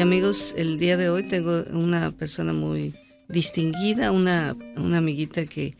Y 0.00 0.02
amigos, 0.02 0.54
el 0.56 0.78
día 0.78 0.96
de 0.96 1.10
hoy 1.10 1.24
tengo 1.24 1.62
una 1.74 2.10
persona 2.10 2.54
muy 2.54 2.94
distinguida, 3.28 4.12
una, 4.12 4.56
una 4.78 4.96
amiguita 4.96 5.44
que, 5.44 5.76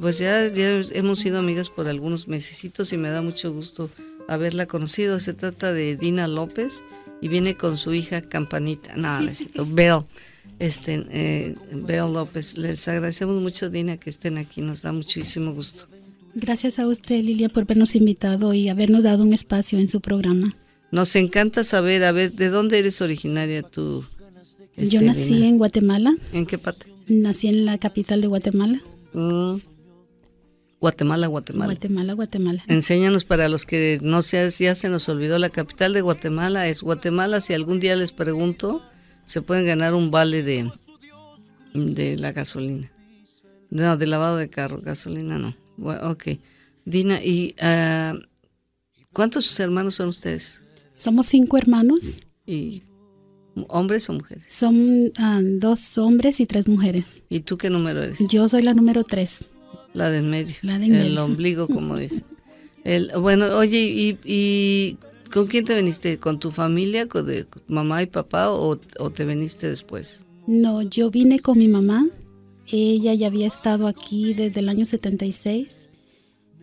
pues 0.00 0.18
ya, 0.18 0.46
ya 0.46 0.80
hemos 0.92 1.18
sido 1.18 1.40
amigas 1.40 1.68
por 1.68 1.88
algunos 1.88 2.28
mesecitos 2.28 2.92
y 2.92 2.98
me 2.98 3.08
da 3.10 3.20
mucho 3.20 3.52
gusto 3.52 3.90
haberla 4.28 4.66
conocido. 4.66 5.18
Se 5.18 5.34
trata 5.34 5.72
de 5.72 5.96
Dina 5.96 6.28
López 6.28 6.84
y 7.20 7.26
viene 7.26 7.56
con 7.56 7.76
su 7.76 7.94
hija 7.94 8.20
Campanita, 8.20 8.94
no, 8.94 9.22
necesito, 9.22 9.66
Bell, 9.68 10.02
este, 10.60 11.04
eh, 11.10 11.56
Bell 11.72 12.12
López. 12.12 12.56
Les 12.58 12.86
agradecemos 12.86 13.42
mucho, 13.42 13.70
Dina, 13.70 13.96
que 13.96 14.10
estén 14.10 14.38
aquí, 14.38 14.60
nos 14.60 14.82
da 14.82 14.92
muchísimo 14.92 15.52
gusto. 15.52 15.88
Gracias 16.36 16.78
a 16.78 16.86
usted, 16.86 17.24
Lilia, 17.24 17.48
por 17.48 17.64
habernos 17.64 17.96
invitado 17.96 18.54
y 18.54 18.68
habernos 18.68 19.02
dado 19.02 19.24
un 19.24 19.32
espacio 19.32 19.80
en 19.80 19.88
su 19.88 20.00
programa. 20.00 20.54
Nos 20.90 21.14
encanta 21.16 21.64
saber, 21.64 22.04
a 22.04 22.12
ver, 22.12 22.32
¿de 22.32 22.48
dónde 22.48 22.78
eres 22.78 23.00
originaria 23.02 23.62
tú? 23.62 24.04
Yo 24.76 25.00
este, 25.00 25.04
nací 25.04 25.44
en 25.44 25.58
Guatemala. 25.58 26.12
¿En 26.32 26.46
qué 26.46 26.56
parte? 26.56 26.92
Nací 27.08 27.48
en 27.48 27.64
la 27.64 27.78
capital 27.78 28.20
de 28.20 28.28
Guatemala. 28.28 28.80
Mm. 29.12 29.56
Guatemala, 30.80 31.26
Guatemala. 31.26 31.72
Guatemala, 31.72 32.12
Guatemala. 32.12 32.64
Enséñanos 32.68 33.24
para 33.24 33.48
los 33.48 33.64
que 33.64 33.98
no 34.02 34.22
se, 34.22 34.48
ya 34.50 34.74
se 34.74 34.88
nos 34.88 35.08
olvidó, 35.08 35.38
la 35.38 35.50
capital 35.50 35.92
de 35.92 36.00
Guatemala 36.02 36.68
es 36.68 36.82
Guatemala. 36.82 37.40
Si 37.40 37.52
algún 37.52 37.80
día 37.80 37.96
les 37.96 38.12
pregunto, 38.12 38.82
se 39.24 39.42
pueden 39.42 39.66
ganar 39.66 39.94
un 39.94 40.12
vale 40.12 40.44
de, 40.44 40.70
de 41.74 42.16
la 42.16 42.32
gasolina. 42.32 42.92
No, 43.70 43.96
de 43.96 44.06
lavado 44.06 44.36
de 44.36 44.48
carro, 44.48 44.80
gasolina 44.80 45.38
no. 45.38 45.56
Bueno, 45.76 46.12
ok. 46.12 46.38
Dina, 46.84 47.20
¿y 47.22 47.54
uh, 47.60 48.18
cuántos 49.12 49.58
hermanos 49.60 49.96
son 49.96 50.08
ustedes? 50.08 50.62
Somos 50.98 51.26
cinco 51.26 51.56
hermanos. 51.56 52.20
¿Y 52.44 52.82
hombres 53.68 54.10
o 54.10 54.12
mujeres? 54.12 54.44
Son 54.48 55.10
ah, 55.16 55.40
dos 55.42 55.96
hombres 55.96 56.40
y 56.40 56.46
tres 56.46 56.66
mujeres. 56.66 57.22
¿Y 57.30 57.40
tú 57.40 57.56
qué 57.56 57.70
número 57.70 58.02
eres? 58.02 58.18
Yo 58.28 58.48
soy 58.48 58.62
la 58.62 58.74
número 58.74 59.04
tres. 59.04 59.48
La 59.94 60.10
del 60.10 60.24
medio. 60.24 60.56
La 60.62 60.78
del 60.78 60.90
medio. 60.90 61.06
El 61.06 61.18
ombligo, 61.18 61.68
como 61.74 61.96
dice. 61.96 62.24
El, 62.84 63.10
bueno, 63.18 63.46
oye, 63.56 63.80
¿y, 63.80 64.18
¿y, 64.24 64.98
con 65.32 65.46
quién 65.46 65.64
te 65.64 65.74
viniste? 65.74 66.18
¿Con 66.18 66.38
tu 66.38 66.50
familia, 66.50 67.08
con 67.08 67.24
de 67.24 67.46
mamá 67.66 68.02
y 68.02 68.06
papá 68.06 68.50
o, 68.50 68.78
o 68.98 69.10
te 69.10 69.24
viniste 69.24 69.68
después? 69.68 70.26
No, 70.46 70.82
yo 70.82 71.10
vine 71.10 71.38
con 71.38 71.58
mi 71.58 71.68
mamá 71.68 72.06
ella 72.70 73.14
ya 73.14 73.28
había 73.28 73.46
estado 73.46 73.86
aquí 73.86 74.34
desde 74.34 74.60
el 74.60 74.68
año 74.68 74.84
76 74.84 75.88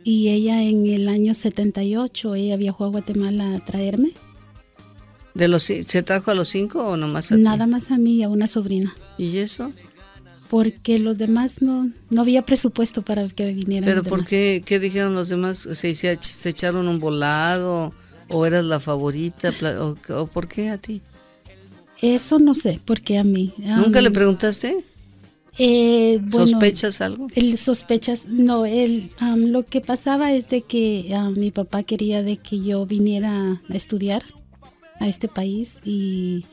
y 0.03 0.29
ella 0.29 0.61
en 0.61 0.85
el 0.85 1.09
año 1.09 1.33
78, 1.33 2.35
ella 2.35 2.57
viajó 2.57 2.85
a 2.85 2.89
Guatemala 2.89 3.55
a 3.55 3.65
traerme. 3.65 4.11
¿De 5.35 5.47
los, 5.47 5.63
¿Se 5.63 6.01
trajo 6.01 6.31
a 6.31 6.35
los 6.35 6.47
cinco 6.47 6.83
o 6.87 6.97
nomás 6.97 7.31
a 7.31 7.37
Nada 7.37 7.67
más 7.67 7.91
a 7.91 7.97
mí 7.97 8.15
y 8.15 8.23
a 8.23 8.29
una 8.29 8.47
sobrina. 8.47 8.95
¿Y 9.17 9.37
eso? 9.37 9.71
Porque 10.49 10.97
los 10.97 11.17
demás 11.17 11.61
no, 11.61 11.91
no 12.09 12.21
había 12.21 12.41
presupuesto 12.43 13.03
para 13.03 13.27
que 13.27 13.53
vinieran. 13.53 13.87
¿Pero 13.87 14.03
por 14.03 14.23
qué? 14.23 14.63
¿Qué 14.65 14.79
dijeron 14.79 15.13
los 15.13 15.29
demás? 15.29 15.67
¿Se, 15.73 15.93
se, 15.93 16.17
se 16.21 16.49
echaron 16.49 16.87
un 16.87 16.99
volado? 16.99 17.93
¿O 18.29 18.45
eras 18.45 18.65
la 18.65 18.79
favorita? 18.79 19.51
¿O, 19.79 19.97
o 20.13 20.27
por 20.27 20.47
qué 20.47 20.69
a 20.69 20.77
ti? 20.77 21.01
Eso 22.01 22.39
no 22.39 22.53
sé, 22.53 22.79
¿por 22.85 23.01
qué 23.01 23.17
a 23.17 23.23
mí? 23.23 23.53
¿Nunca 23.57 24.01
le 24.01 24.11
preguntaste? 24.11 24.85
Eh, 25.57 26.21
¿Sospechas 26.29 26.99
algo? 26.99 27.27
El 27.33 27.57
sospechas, 27.57 28.27
no, 28.27 28.65
el, 28.65 29.11
lo 29.37 29.63
que 29.63 29.79
pasaba 29.79 30.33
es 30.33 30.49
de 30.49 30.61
que 30.61 31.15
mi 31.37 31.51
papá 31.51 31.83
quería 31.83 32.23
de 32.23 32.37
que 32.37 32.61
yo 32.61 32.85
viniera 32.85 33.61
a 33.69 33.73
estudiar 33.73 34.23
a 34.99 35.07
este 35.07 35.27
país 35.27 35.79
y 35.83 36.45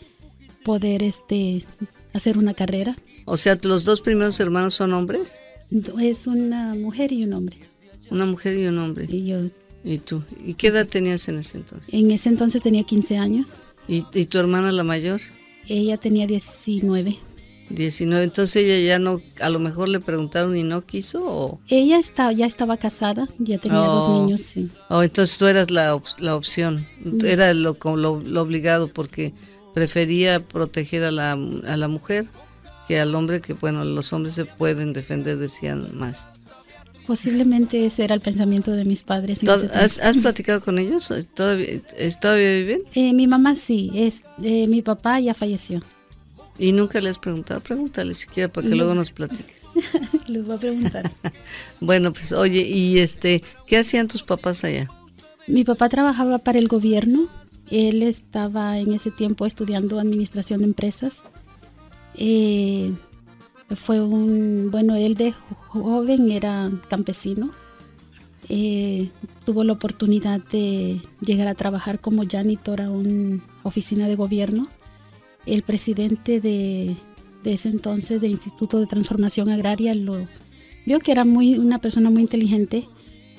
poder 0.65 1.03
este 1.03 1.65
hacer 2.12 2.39
una 2.39 2.55
carrera. 2.55 2.97
O 3.25 3.37
sea, 3.37 3.56
los 3.62 3.84
dos 3.84 4.00
primeros 4.00 4.39
hermanos 4.41 4.75
son 4.75 4.93
hombres? 4.93 5.41
Es 6.00 6.27
una 6.27 6.75
mujer 6.75 7.12
y 7.12 7.25
un 7.25 7.33
hombre. 7.33 7.59
Una 8.11 8.27
mujer 8.27 8.59
y 8.59 8.66
un 8.66 8.78
hombre. 8.78 9.06
Y 9.09 9.27
yo. 9.27 9.39
¿Y 9.84 9.99
tú? 9.99 10.22
¿Y 10.44 10.55
qué 10.55 10.69
edad 10.69 10.87
tenías 10.87 11.28
en 11.28 11.39
ese 11.39 11.59
entonces? 11.59 11.93
En 11.93 12.11
ese 12.11 12.28
entonces 12.28 12.62
tenía 12.62 12.84
15 12.84 13.16
años. 13.16 13.49
¿Y, 13.89 14.05
y 14.15 14.27
tu 14.27 14.39
hermana 14.39 14.71
la 14.71 14.84
mayor? 14.84 15.21
Ella 15.66 15.97
tenía 15.97 16.27
19. 16.27 17.19
19, 17.75 18.25
entonces 18.25 18.56
ella 18.56 18.78
ya 18.87 18.99
no, 18.99 19.21
a 19.41 19.50
lo 19.50 19.59
mejor 19.59 19.88
le 19.88 20.00
preguntaron 20.00 20.56
y 20.56 20.62
no 20.62 20.84
quiso 20.84 21.25
o... 21.25 21.60
Ella 21.69 21.99
está, 21.99 22.33
ya 22.33 22.47
estaba 22.47 22.77
casada, 22.77 23.27
ya 23.38 23.59
tenía 23.59 23.78
dos 23.78 24.05
oh. 24.09 24.22
niños, 24.22 24.41
sí. 24.43 24.71
Oh, 24.88 25.03
entonces 25.03 25.38
tú 25.38 25.47
eras 25.47 25.71
la, 25.71 26.00
la 26.19 26.37
opción, 26.37 26.87
era 27.25 27.53
lo, 27.55 27.77
lo, 27.83 28.21
lo, 28.21 28.43
obligado 28.43 28.88
porque 28.88 29.33
prefería 29.75 30.44
proteger 30.47 31.05
a 31.05 31.10
la, 31.10 31.33
a 31.33 31.77
la 31.77 31.88
mujer 31.88 32.27
que 32.87 33.00
al 33.00 33.15
hombre, 33.15 33.41
que 33.41 33.55
bueno, 33.55 33.84
los 33.84 34.12
hombres 34.12 34.34
se 34.34 34.44
pueden 34.44 34.93
defender, 34.93 35.39
decían 35.39 35.97
más. 35.97 36.28
Posiblemente 37.06 37.84
ese 37.84 38.04
era 38.04 38.15
el 38.15 38.21
pensamiento 38.21 38.71
de 38.71 38.84
mis 38.84 39.03
padres. 39.03 39.41
¿Has, 39.49 39.99
¿Has, 39.99 40.19
platicado 40.22 40.60
con 40.60 40.78
ellos? 40.78 41.12
¿Todavía, 41.34 41.81
¿todavía 42.21 42.54
viven? 42.54 42.83
Eh, 42.94 43.12
mi 43.12 43.27
mamá 43.27 43.54
sí, 43.56 43.91
es, 43.94 44.22
eh, 44.43 44.66
mi 44.69 44.83
papá 44.83 45.19
ya 45.21 45.34
falleció. 45.34 45.81
¿Y 46.59 46.73
nunca 46.73 47.01
le 47.01 47.09
has 47.09 47.19
preguntado? 47.19 47.61
Pregúntale 47.61 48.15
siquiera 48.15 48.53
para 48.53 48.69
que 48.69 48.75
luego 48.75 48.95
nos 48.95 49.11
platiques. 49.11 49.69
Les 50.27 50.45
voy 50.45 50.57
a 50.57 50.59
preguntar. 50.59 51.11
bueno, 51.81 52.13
pues 52.13 52.33
oye, 52.33 52.61
¿y 52.61 52.99
este 52.99 53.43
qué 53.67 53.79
hacían 53.79 54.09
tus 54.09 54.23
papás 54.23 54.63
allá? 54.65 54.89
Mi 55.47 55.65
papá 55.65 55.89
trabajaba 55.89 56.39
para 56.39 56.59
el 56.59 56.69
gobierno. 56.69 57.29
Él 57.71 58.03
estaba 58.03 58.79
en 58.79 58.93
ese 58.93 59.11
tiempo 59.11 59.47
estudiando 59.47 59.99
administración 59.99 60.61
de 60.61 60.67
empresas. 60.67 61.23
Eh, 62.17 62.93
fue 63.75 64.03
un, 64.03 64.69
bueno, 64.71 64.95
él 64.97 65.15
de 65.15 65.33
joven 65.69 66.31
era 66.31 66.71
campesino. 66.89 67.51
Eh, 68.51 69.11
tuvo 69.47 69.65
la 69.65 69.73
oportunidad 69.73 70.41
de 70.41 71.01
llegar 71.21 71.49
a 71.49 71.55
trabajar 71.55 71.99
como 71.99 72.25
janitor 72.29 72.83
a 72.83 72.91
una 72.91 73.41
oficina 73.63 74.07
de 74.07 74.17
gobierno 74.17 74.69
el 75.47 75.62
presidente 75.62 76.41
de, 76.41 76.97
ese 77.44 77.69
entonces 77.69 78.20
de 78.20 78.28
Instituto 78.28 78.78
de 78.78 78.86
Transformación 78.86 79.48
Agraria 79.48 79.94
lo 79.94 80.26
vio 80.86 80.98
que 81.00 81.12
era 81.12 81.25
muy 81.25 81.58
una 81.58 81.80
persona 81.80 82.10
muy 82.10 82.22
inteligente 82.22 82.88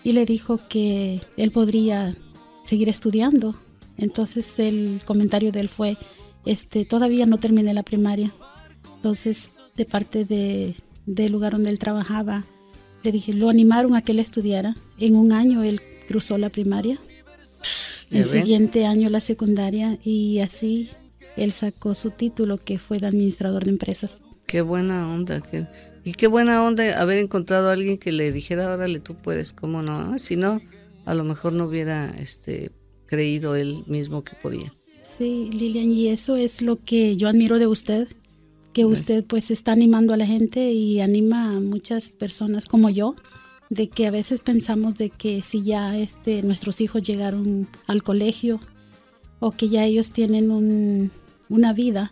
y 0.04 0.12
le 0.12 0.26
dijo 0.26 0.60
que 0.70 1.22
él 1.38 1.52
podría 1.52 2.14
seguir 2.66 2.90
estudiando. 2.90 3.56
Entonces 3.98 4.60
el 4.60 5.02
comentario 5.06 5.52
de 5.52 5.62
él 5.62 5.70
fue, 5.70 5.98
este, 6.46 6.86
todavía 6.86 7.26
no 7.26 7.40
terminé 7.40 7.74
la 7.74 7.84
primaria. 7.84 8.34
Entonces, 8.96 9.52
de 9.78 9.86
parte 9.86 10.26
de, 10.26 10.76
del 11.06 11.32
lugar 11.32 11.54
donde 11.54 11.70
él 11.70 11.80
trabajaba, 11.80 12.46
le 13.04 13.12
dije, 13.12 13.34
lo 13.34 13.50
animaron 13.50 13.96
a 13.96 14.02
que 14.02 14.14
él 14.14 14.20
estudiara. 14.20 14.76
En 14.98 15.16
un 15.16 15.32
año 15.32 15.64
él 15.64 15.82
cruzó 16.08 16.38
la 16.38 16.50
primaria, 16.50 17.00
el 18.12 18.24
siguiente 18.24 18.86
año 18.86 19.10
la 19.10 19.20
secundaria 19.20 19.98
y 20.04 20.40
así 20.40 20.90
él 21.38 21.52
sacó 21.52 21.96
su 21.96 22.12
título 22.12 22.58
que 22.58 22.78
fue 22.78 23.00
de 23.00 23.08
administrador 23.08 23.66
de 23.66 23.72
empresas. 23.72 24.20
Qué 24.46 24.62
buena 24.62 25.12
onda, 25.12 25.42
y 26.04 26.14
qué 26.14 26.28
buena 26.28 26.64
onda 26.64 27.00
haber 27.02 27.18
encontrado 27.18 27.70
a 27.70 27.74
alguien 27.74 27.98
que 27.98 28.12
le 28.12 28.32
dijera, 28.32 28.72
órale, 28.74 29.00
tú 29.00 29.16
puedes, 29.16 29.54
¿cómo 29.54 29.82
no? 29.82 30.20
Si 30.20 30.36
no, 30.36 30.62
a 31.06 31.14
lo 31.14 31.24
mejor 31.24 31.54
no 31.54 31.66
hubiera 31.66 32.10
este, 32.20 32.72
creído 33.06 33.56
él 33.56 33.84
mismo 33.88 34.24
que 34.24 34.36
podía. 34.36 34.74
Sí, 35.02 35.50
Lilian, 35.52 35.90
y 35.90 36.10
eso 36.10 36.36
es 36.36 36.62
lo 36.62 36.76
que 36.76 37.16
yo 37.16 37.30
admiro 37.30 37.58
de 37.58 37.68
usted, 37.68 38.08
que 38.74 38.86
usted 38.86 39.24
pues 39.24 39.52
está 39.52 39.72
animando 39.72 40.14
a 40.14 40.18
la 40.18 40.26
gente 40.26 40.72
y 40.72 41.00
anima 41.00 41.56
a 41.56 41.60
muchas 41.60 42.10
personas 42.10 42.66
como 42.66 42.90
yo, 42.90 43.16
de 43.70 43.88
que 43.90 44.08
a 44.08 44.12
veces 44.12 44.42
pensamos 44.42 44.96
de 44.96 45.10
que 45.10 45.42
si 45.42 45.64
ya 45.64 45.98
este, 45.98 46.44
nuestros 46.44 46.82
hijos 46.82 47.04
llegaron 47.04 47.68
al 47.88 48.04
colegio 48.04 48.60
o 49.40 49.52
que 49.52 49.70
ya 49.70 49.84
ellos 49.86 50.12
tienen 50.12 50.52
un, 50.52 51.12
una 51.50 51.74
vida, 51.74 52.12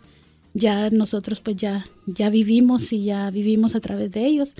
ya 0.54 0.90
nosotros 0.90 1.40
pues 1.40 1.56
ya, 1.56 1.86
ya 2.06 2.30
vivimos 2.30 2.92
y 2.92 3.04
ya 3.04 3.30
vivimos 3.30 3.74
a 3.74 3.80
través 3.80 4.10
de 4.10 4.26
ellos, 4.26 4.54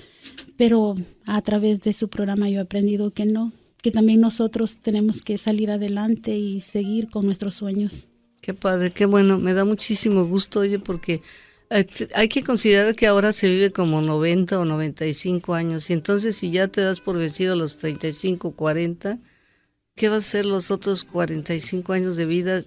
pero 0.57 0.95
a 1.25 1.41
través 1.41 1.81
de 1.81 1.93
su 1.93 2.09
programa 2.09 2.49
yo 2.49 2.59
he 2.59 2.63
aprendido 2.63 3.11
que 3.11 3.25
no, 3.25 3.53
que 3.81 3.91
también 3.91 4.21
nosotros 4.21 4.77
tenemos 4.81 5.21
que 5.21 5.37
salir 5.37 5.69
adelante 5.69 6.37
y 6.37 6.61
seguir 6.61 7.09
con 7.09 7.25
nuestros 7.25 7.55
sueños. 7.55 8.07
Qué 8.41 8.53
padre, 8.53 8.91
qué 8.91 9.05
bueno, 9.05 9.37
me 9.37 9.53
da 9.53 9.65
muchísimo 9.65 10.25
gusto, 10.25 10.61
oye, 10.61 10.79
porque 10.79 11.21
hay 12.13 12.27
que 12.27 12.43
considerar 12.43 12.93
que 12.95 13.07
ahora 13.07 13.33
se 13.33 13.49
vive 13.49 13.71
como 13.71 14.01
90 14.01 14.59
o 14.59 14.65
95 14.65 15.53
años, 15.53 15.89
y 15.89 15.93
entonces 15.93 16.35
si 16.35 16.51
ya 16.51 16.67
te 16.67 16.81
das 16.81 16.99
por 16.99 17.17
vencido 17.17 17.53
a 17.53 17.55
los 17.55 17.77
35, 17.77 18.51
40, 18.51 19.17
¿qué 19.95 20.09
va 20.09 20.17
a 20.17 20.21
ser 20.21 20.45
los 20.45 20.71
otros 20.71 21.03
45 21.03 21.93
años 21.93 22.15
de 22.15 22.25
vida? 22.25 22.63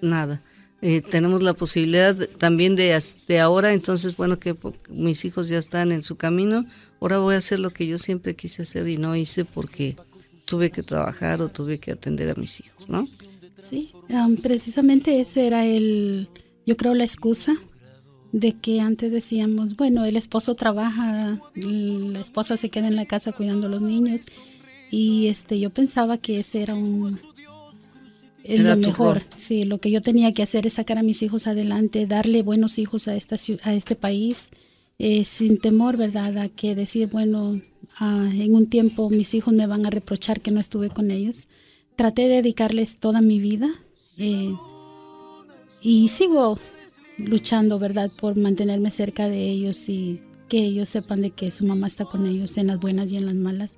Nada. 0.00 0.42
Eh, 0.82 1.00
tenemos 1.00 1.42
la 1.42 1.54
posibilidad 1.54 2.14
también 2.38 2.76
de, 2.76 3.00
de 3.28 3.40
ahora, 3.40 3.72
entonces, 3.72 4.16
bueno, 4.16 4.38
que 4.38 4.54
mis 4.90 5.24
hijos 5.24 5.48
ya 5.48 5.58
están 5.58 5.90
en 5.90 6.02
su 6.02 6.16
camino, 6.16 6.66
ahora 7.00 7.18
voy 7.18 7.34
a 7.34 7.38
hacer 7.38 7.60
lo 7.60 7.70
que 7.70 7.86
yo 7.86 7.98
siempre 7.98 8.36
quise 8.36 8.62
hacer 8.62 8.86
y 8.88 8.98
no 8.98 9.16
hice 9.16 9.44
porque 9.44 9.96
tuve 10.44 10.70
que 10.70 10.82
trabajar 10.82 11.40
o 11.40 11.48
tuve 11.48 11.78
que 11.78 11.92
atender 11.92 12.30
a 12.30 12.34
mis 12.34 12.60
hijos, 12.60 12.88
¿no? 12.88 13.06
Sí, 13.58 13.92
precisamente 14.42 15.20
ese 15.20 15.46
era 15.46 15.64
el, 15.64 16.28
yo 16.66 16.76
creo, 16.76 16.94
la 16.94 17.04
excusa 17.04 17.54
de 18.32 18.52
que 18.52 18.80
antes 18.80 19.10
decíamos, 19.10 19.76
bueno, 19.76 20.04
el 20.04 20.16
esposo 20.16 20.54
trabaja, 20.54 21.40
la 21.54 22.20
esposa 22.20 22.56
se 22.58 22.68
queda 22.68 22.86
en 22.86 22.96
la 22.96 23.06
casa 23.06 23.32
cuidando 23.32 23.66
a 23.66 23.70
los 23.70 23.82
niños 23.82 24.20
y 24.90 25.28
este 25.28 25.58
yo 25.58 25.70
pensaba 25.70 26.18
que 26.18 26.38
ese 26.38 26.62
era 26.62 26.74
un 26.74 27.18
lo 28.48 28.76
mejor, 28.76 29.22
sí, 29.36 29.64
lo 29.64 29.78
que 29.78 29.90
yo 29.90 30.00
tenía 30.00 30.32
que 30.32 30.42
hacer 30.42 30.66
es 30.66 30.74
sacar 30.74 30.98
a 30.98 31.02
mis 31.02 31.22
hijos 31.22 31.46
adelante, 31.46 32.06
darle 32.06 32.42
buenos 32.42 32.78
hijos 32.78 33.08
a 33.08 33.16
esta 33.16 33.36
a 33.62 33.74
este 33.74 33.96
país 33.96 34.50
eh, 34.98 35.24
sin 35.24 35.58
temor, 35.58 35.96
¿verdad? 35.96 36.38
A 36.38 36.48
que 36.48 36.74
decir, 36.74 37.08
bueno, 37.08 37.60
ah, 37.98 38.30
en 38.32 38.54
un 38.54 38.66
tiempo 38.68 39.10
mis 39.10 39.34
hijos 39.34 39.52
me 39.52 39.66
van 39.66 39.84
a 39.86 39.90
reprochar 39.90 40.40
que 40.40 40.50
no 40.50 40.60
estuve 40.60 40.88
con 40.88 41.10
ellos. 41.10 41.48
Traté 41.96 42.22
de 42.22 42.36
dedicarles 42.36 42.98
toda 42.98 43.20
mi 43.20 43.38
vida 43.38 43.68
eh, 44.16 44.54
y 45.82 46.08
sigo 46.08 46.58
luchando, 47.18 47.78
¿verdad? 47.78 48.10
Por 48.10 48.36
mantenerme 48.38 48.90
cerca 48.90 49.28
de 49.28 49.50
ellos 49.50 49.88
y 49.88 50.20
que 50.48 50.58
ellos 50.58 50.88
sepan 50.88 51.22
de 51.22 51.30
que 51.30 51.50
su 51.50 51.66
mamá 51.66 51.86
está 51.86 52.04
con 52.04 52.26
ellos 52.26 52.56
en 52.56 52.68
las 52.68 52.78
buenas 52.78 53.12
y 53.12 53.16
en 53.16 53.26
las 53.26 53.34
malas. 53.34 53.76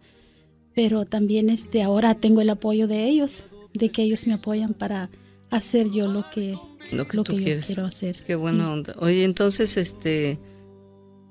Pero 0.74 1.04
también 1.04 1.50
este, 1.50 1.82
ahora 1.82 2.14
tengo 2.14 2.40
el 2.40 2.50
apoyo 2.50 2.86
de 2.86 3.08
ellos, 3.08 3.44
de 3.74 3.90
que 3.90 4.02
ellos 4.02 4.26
me 4.26 4.34
apoyan 4.34 4.74
para 4.74 5.10
hacer 5.50 5.90
yo 5.90 6.08
lo 6.08 6.28
que, 6.30 6.56
lo 6.92 7.06
que, 7.06 7.18
tú 7.18 7.38
yo 7.38 7.60
quiero 7.60 7.86
hacer. 7.86 8.22
Qué 8.24 8.34
buena 8.34 8.72
onda. 8.72 8.94
Oye, 8.98 9.24
entonces, 9.24 9.76
este, 9.76 10.38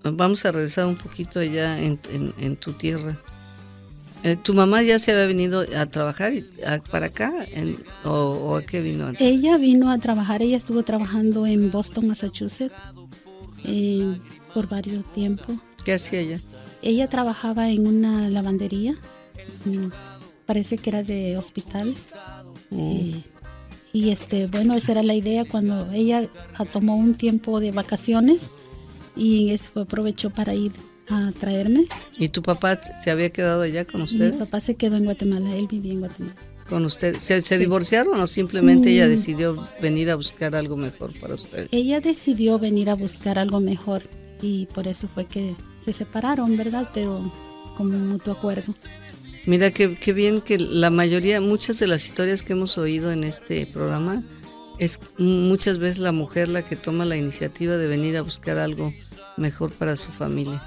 vamos 0.04 0.46
a 0.46 0.52
regresar 0.52 0.88
un 0.88 0.96
poquito 0.96 1.40
allá 1.40 1.80
en, 1.80 1.98
tu 2.58 2.74
tierra. 2.74 3.22
Eh, 4.24 4.36
¿Tu 4.36 4.54
mamá 4.54 4.82
ya 4.82 4.98
se 4.98 5.12
había 5.12 5.28
venido 5.28 5.66
a 5.76 5.86
trabajar 5.86 6.34
para 6.90 7.08
acá 7.08 7.34
o, 8.04 8.56
a 8.56 8.64
qué 8.64 8.82
vino 8.82 9.06
antes? 9.06 9.22
Ella 9.22 9.58
vino 9.58 9.92
a 9.92 9.98
trabajar, 10.00 10.42
ella 10.42 10.58
estuvo 10.58 10.84
trabajando 10.84 11.46
en 11.46 11.70
Boston, 11.70 12.08
Massachusetts 12.08 12.74
eh, 13.64 14.18
por 14.54 14.68
varios 14.68 15.10
tiempos. 15.12 15.56
¿Qué 15.86 15.94
hacía 15.94 16.20
ella? 16.20 16.42
Ella 16.82 17.08
trabajaba 17.10 17.70
en 17.70 17.88
una 17.88 18.30
lavandería, 18.30 18.94
mm, 19.66 19.88
parece 20.48 20.78
que 20.78 20.90
era 20.90 21.04
de 21.04 21.38
hospital. 21.38 21.94
Mm. 22.72 22.80
Eh, 22.80 23.24
y 23.94 24.10
este, 24.10 24.48
bueno, 24.48 24.74
esa 24.74 24.94
era 24.94 25.04
la 25.04 25.14
idea 25.14 25.46
cuando 25.46 25.92
ella 25.92 26.28
tomó 26.72 26.96
un 26.96 27.14
tiempo 27.14 27.60
de 27.60 27.72
vacaciones 27.72 28.50
y 29.16 29.52
eso 29.52 29.82
aprovechó 29.82 30.30
para 30.32 30.56
ir 30.56 30.72
a 31.10 31.32
traerme. 31.38 31.86
¿Y 32.18 32.30
tu 32.30 32.42
papá 32.42 32.80
se 32.82 33.12
había 33.12 33.30
quedado 33.30 33.62
allá 33.62 33.86
con 33.86 34.02
ustedes? 34.02 34.34
Mi 34.34 34.40
papá 34.40 34.60
se 34.60 34.76
quedó 34.76 34.98
en 34.98 35.06
Guatemala, 35.06 35.56
él 35.56 35.68
vivía 35.68 35.94
en 35.94 36.00
Guatemala. 36.00 36.36
¿Con 36.68 36.84
usted? 36.84 37.18
¿Se, 37.18 37.58
divorciaron 37.58 38.20
o 38.20 38.28
simplemente 38.28 38.92
ella 38.92 39.08
mm. 39.08 39.10
decidió 39.10 39.68
venir 39.82 40.12
a 40.12 40.16
buscar 40.16 40.56
algo 40.56 40.76
mejor 40.76 41.18
para 41.20 41.36
usted? 41.36 41.68
Ella 41.72 42.02
decidió 42.02 42.60
venir 42.60 42.90
a 42.90 42.96
buscar 42.96 43.40
algo 43.40 43.62
mejor 43.62 44.04
y 44.42 44.66
por 44.68 44.88
eso 44.88 45.08
fue 45.08 45.26
que 45.26 45.56
se 45.80 45.94
separaron, 45.94 46.58
¿verdad? 46.58 46.90
Pero 46.94 47.32
con 47.78 47.94
un 47.94 48.10
mutuo 48.10 48.34
acuerdo. 48.34 48.74
Mira 49.48 49.72
qué, 49.72 49.96
qué 49.96 50.12
bien 50.12 50.42
que 50.42 50.60
la 50.60 50.90
mayoría, 50.90 51.40
muchas 51.40 51.80
de 51.80 51.88
las 51.88 52.06
historias 52.06 52.44
que 52.44 52.52
hemos 52.52 52.78
oído 52.78 53.12
en 53.12 53.24
este 53.24 53.66
programa, 53.66 54.22
es 54.78 55.00
muchas 55.18 55.80
veces 55.80 56.00
la 56.00 56.12
mujer 56.12 56.50
la 56.50 56.64
que 56.64 56.76
toma 56.76 57.06
la 57.06 57.16
iniciativa 57.16 57.78
de 57.78 57.88
venir 57.88 58.18
a 58.18 58.24
buscar 58.24 58.58
algo 58.58 58.94
mejor 59.38 59.72
para 59.72 59.96
su 59.96 60.12
familia. 60.12 60.62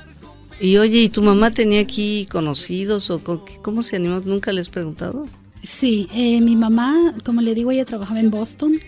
Y 0.61 0.79
oye, 0.79 1.03
¿y 1.03 1.09
tu 1.11 1.21
mamá 1.21 1.51
tenía 1.51 1.83
aquí 1.83 2.27
conocidos 2.31 3.11
o 3.11 3.23
cómo 3.63 3.83
se 3.83 3.97
animó? 3.97 4.21
¿Nunca 4.21 4.51
le 4.51 4.63
has 4.63 4.71
preguntado? 4.71 5.27
Sí, 5.63 6.09
eh, 6.15 6.41
mi 6.41 6.57
mamá, 6.57 7.15
como 7.23 7.43
le 7.43 7.55
digo, 7.55 7.71
ella 7.71 7.85
trabajaba 7.85 8.21
en 8.21 8.31
Boston. 8.31 8.81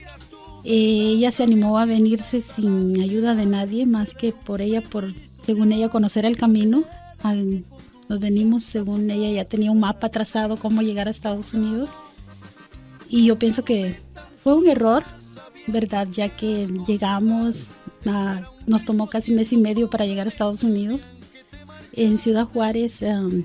Eh, 0.64 1.16
ella 1.16 1.32
se 1.32 1.42
animó 1.42 1.78
a 1.78 1.84
venirse 1.84 2.40
sin 2.40 2.98
ayuda 2.98 3.34
de 3.34 3.44
nadie, 3.44 3.84
más 3.84 4.14
que 4.14 4.32
por 4.32 4.62
ella, 4.62 4.80
por 4.80 5.12
según 5.38 5.72
ella 5.72 5.90
conocer 5.90 6.24
el 6.24 6.38
camino. 6.38 6.84
Nos 8.12 8.20
venimos, 8.20 8.64
según 8.64 9.10
ella 9.10 9.30
ya 9.30 9.46
tenía 9.46 9.70
un 9.70 9.80
mapa 9.80 10.10
trazado 10.10 10.58
cómo 10.58 10.82
llegar 10.82 11.08
a 11.08 11.10
Estados 11.10 11.54
Unidos. 11.54 11.88
Y 13.08 13.24
yo 13.24 13.38
pienso 13.38 13.64
que 13.64 13.96
fue 14.42 14.52
un 14.54 14.68
error, 14.68 15.02
¿verdad? 15.66 16.06
Ya 16.12 16.28
que 16.28 16.66
llegamos, 16.86 17.70
nos 18.66 18.84
tomó 18.84 19.08
casi 19.08 19.32
mes 19.32 19.50
y 19.54 19.56
medio 19.56 19.88
para 19.88 20.04
llegar 20.04 20.26
a 20.26 20.28
Estados 20.28 20.62
Unidos. 20.62 21.00
En 21.94 22.18
Ciudad 22.18 22.44
Juárez, 22.44 23.00
um, 23.00 23.44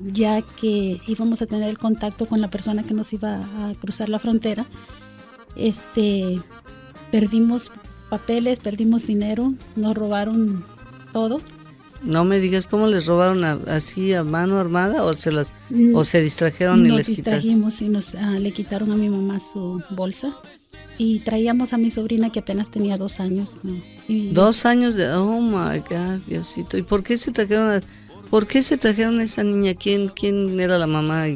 ya 0.00 0.42
que 0.42 1.00
íbamos 1.06 1.40
a 1.42 1.46
tener 1.46 1.68
el 1.68 1.78
contacto 1.78 2.26
con 2.26 2.40
la 2.40 2.50
persona 2.50 2.82
que 2.82 2.92
nos 2.92 3.12
iba 3.12 3.36
a 3.36 3.74
cruzar 3.76 4.08
la 4.08 4.18
frontera, 4.18 4.66
este, 5.54 6.40
perdimos 7.12 7.70
papeles, 8.10 8.58
perdimos 8.58 9.06
dinero, 9.06 9.54
nos 9.76 9.94
robaron 9.94 10.64
todo. 11.12 11.40
No 12.02 12.24
me 12.24 12.38
digas 12.38 12.66
cómo 12.66 12.86
les 12.86 13.06
robaron 13.06 13.44
así 13.44 14.12
a 14.12 14.22
mano 14.22 14.58
armada 14.58 15.04
o 15.04 15.14
se 15.14 15.32
las 15.32 15.52
o 15.94 16.04
se 16.04 16.20
distrajeron 16.20 16.86
y 16.86 16.90
les 16.90 17.06
distrajimos 17.06 17.80
y 17.82 17.88
nos 17.88 18.14
ah, 18.14 18.38
le 18.38 18.52
quitaron 18.52 18.92
a 18.92 18.96
mi 18.96 19.08
mamá 19.08 19.40
su 19.40 19.82
bolsa 19.90 20.36
y 20.98 21.20
traíamos 21.20 21.72
a 21.72 21.78
mi 21.78 21.90
sobrina 21.90 22.30
que 22.30 22.40
apenas 22.40 22.70
tenía 22.70 22.96
dos 22.96 23.20
años. 23.20 23.50
dos 24.08 24.64
años 24.64 24.94
de 24.94 25.08
oh 25.12 25.40
my 25.40 25.80
God 25.80 26.20
Diosito. 26.26 26.78
Y 26.78 26.82
por 26.82 27.02
qué 27.02 27.16
se 27.16 27.32
trajeron 27.32 27.70
a, 27.70 27.80
por 28.30 28.46
qué 28.46 28.62
se 28.62 28.76
trajeron 28.76 29.20
a 29.20 29.24
esa 29.24 29.44
niña 29.44 29.74
quién 29.74 30.08
quién 30.08 30.58
era 30.60 30.78
la 30.78 30.86
mamá 30.86 31.26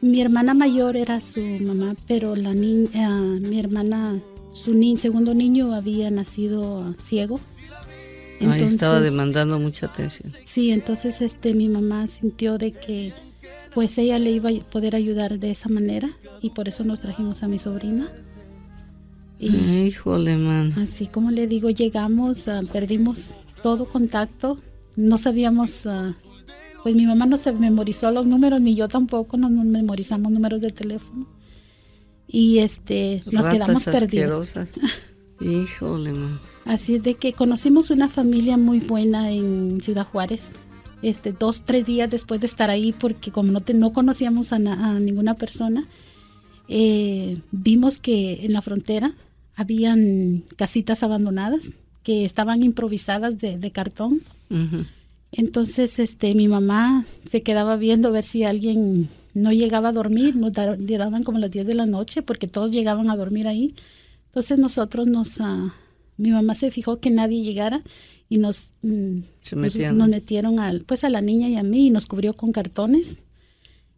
mi 0.00 0.20
hermana 0.20 0.54
mayor 0.54 0.96
era 0.96 1.20
su 1.20 1.40
mamá 1.40 1.94
pero 2.06 2.36
la 2.36 2.54
niña 2.54 2.88
ah, 2.94 3.38
mi 3.40 3.58
hermana 3.58 4.20
su 4.52 4.72
segundo 4.96 5.34
niño 5.34 5.74
había 5.74 6.10
nacido 6.10 6.94
ciego 6.98 7.40
Ahí 8.40 8.62
estaba 8.62 9.00
demandando 9.00 9.58
mucha 9.58 9.86
atención. 9.86 10.32
Sí, 10.44 10.70
entonces 10.70 11.20
este 11.20 11.54
mi 11.54 11.68
mamá 11.68 12.06
sintió 12.06 12.58
de 12.58 12.72
que 12.72 13.12
pues 13.74 13.98
ella 13.98 14.18
le 14.18 14.30
iba 14.30 14.50
a 14.50 14.70
poder 14.70 14.96
ayudar 14.96 15.38
de 15.38 15.50
esa 15.50 15.68
manera 15.68 16.08
y 16.40 16.50
por 16.50 16.68
eso 16.68 16.84
nos 16.84 17.00
trajimos 17.00 17.42
a 17.42 17.48
mi 17.48 17.58
sobrina. 17.58 18.08
Y 19.38 19.54
Híjole, 19.86 20.36
man. 20.36 20.72
Así 20.78 21.06
como 21.06 21.30
le 21.30 21.46
digo, 21.46 21.70
llegamos, 21.70 22.48
ah, 22.48 22.60
perdimos 22.72 23.34
todo 23.62 23.84
contacto, 23.84 24.58
no 24.96 25.16
sabíamos, 25.16 25.86
uh, 25.86 26.12
pues 26.82 26.96
mi 26.96 27.06
mamá 27.06 27.26
no 27.26 27.36
se 27.36 27.52
memorizó 27.52 28.10
los 28.10 28.26
números, 28.26 28.60
ni 28.60 28.74
yo 28.74 28.88
tampoco, 28.88 29.36
no 29.36 29.48
nos 29.48 29.64
memorizamos 29.64 30.32
números 30.32 30.60
de 30.60 30.72
teléfono. 30.72 31.26
Y 32.26 32.58
este, 32.58 33.22
nos 33.30 33.48
quedamos 33.48 33.84
perdidos. 33.84 34.54
Híjole, 35.40 36.12
man. 36.12 36.40
Así 36.68 36.96
es 36.96 37.02
de 37.02 37.14
que 37.14 37.32
conocimos 37.32 37.88
una 37.88 38.10
familia 38.10 38.58
muy 38.58 38.78
buena 38.78 39.32
en 39.32 39.80
Ciudad 39.80 40.06
Juárez. 40.06 40.50
Este, 41.00 41.32
dos, 41.32 41.62
tres 41.64 41.86
días 41.86 42.10
después 42.10 42.42
de 42.42 42.46
estar 42.46 42.68
ahí, 42.68 42.92
porque 42.92 43.30
como 43.30 43.50
no, 43.52 43.62
no 43.74 43.92
conocíamos 43.94 44.52
a, 44.52 44.58
ninguna 44.58 45.32
persona, 45.32 45.88
eh, 46.68 47.38
vimos 47.52 47.98
que 47.98 48.44
en 48.44 48.52
la 48.52 48.60
frontera 48.60 49.14
habían 49.56 50.44
casitas 50.56 51.02
abandonadas 51.02 51.72
que 52.02 52.26
estaban 52.26 52.62
improvisadas 52.62 53.38
de, 53.38 53.70
cartón. 53.72 54.20
Entonces, 55.32 55.98
este, 55.98 56.34
mi 56.34 56.48
mamá 56.48 57.06
se 57.24 57.42
quedaba 57.42 57.76
viendo 57.76 58.08
a 58.08 58.12
ver 58.12 58.24
si 58.24 58.44
alguien 58.44 59.08
no 59.32 59.52
llegaba 59.52 59.88
a 59.88 59.92
dormir, 59.92 60.36
nos 60.36 60.52
daban 60.52 61.24
como 61.24 61.38
las 61.38 61.50
10 61.50 61.66
de 61.66 61.74
la 61.74 61.86
noche 61.86 62.20
porque 62.20 62.46
todos 62.46 62.72
llegaban 62.72 63.08
a 63.08 63.16
dormir 63.16 63.48
ahí. 63.48 63.74
Entonces 64.26 64.58
nosotros 64.58 65.08
nos, 65.08 65.40
uh, 65.40 65.70
mi 66.18 66.32
mamá 66.32 66.54
se 66.56 66.70
fijó 66.72 67.00
que 67.00 67.10
nadie 67.10 67.42
llegara 67.42 67.82
y 68.28 68.38
nos, 68.38 68.72
mm, 68.82 69.20
nos, 69.52 70.08
metieron 70.08 70.58
al, 70.58 70.82
pues 70.82 71.04
a 71.04 71.10
la 71.10 71.20
niña 71.20 71.48
y 71.48 71.56
a 71.56 71.62
mí 71.62 71.86
y 71.86 71.90
nos 71.90 72.06
cubrió 72.06 72.34
con 72.34 72.50
cartones. 72.50 73.22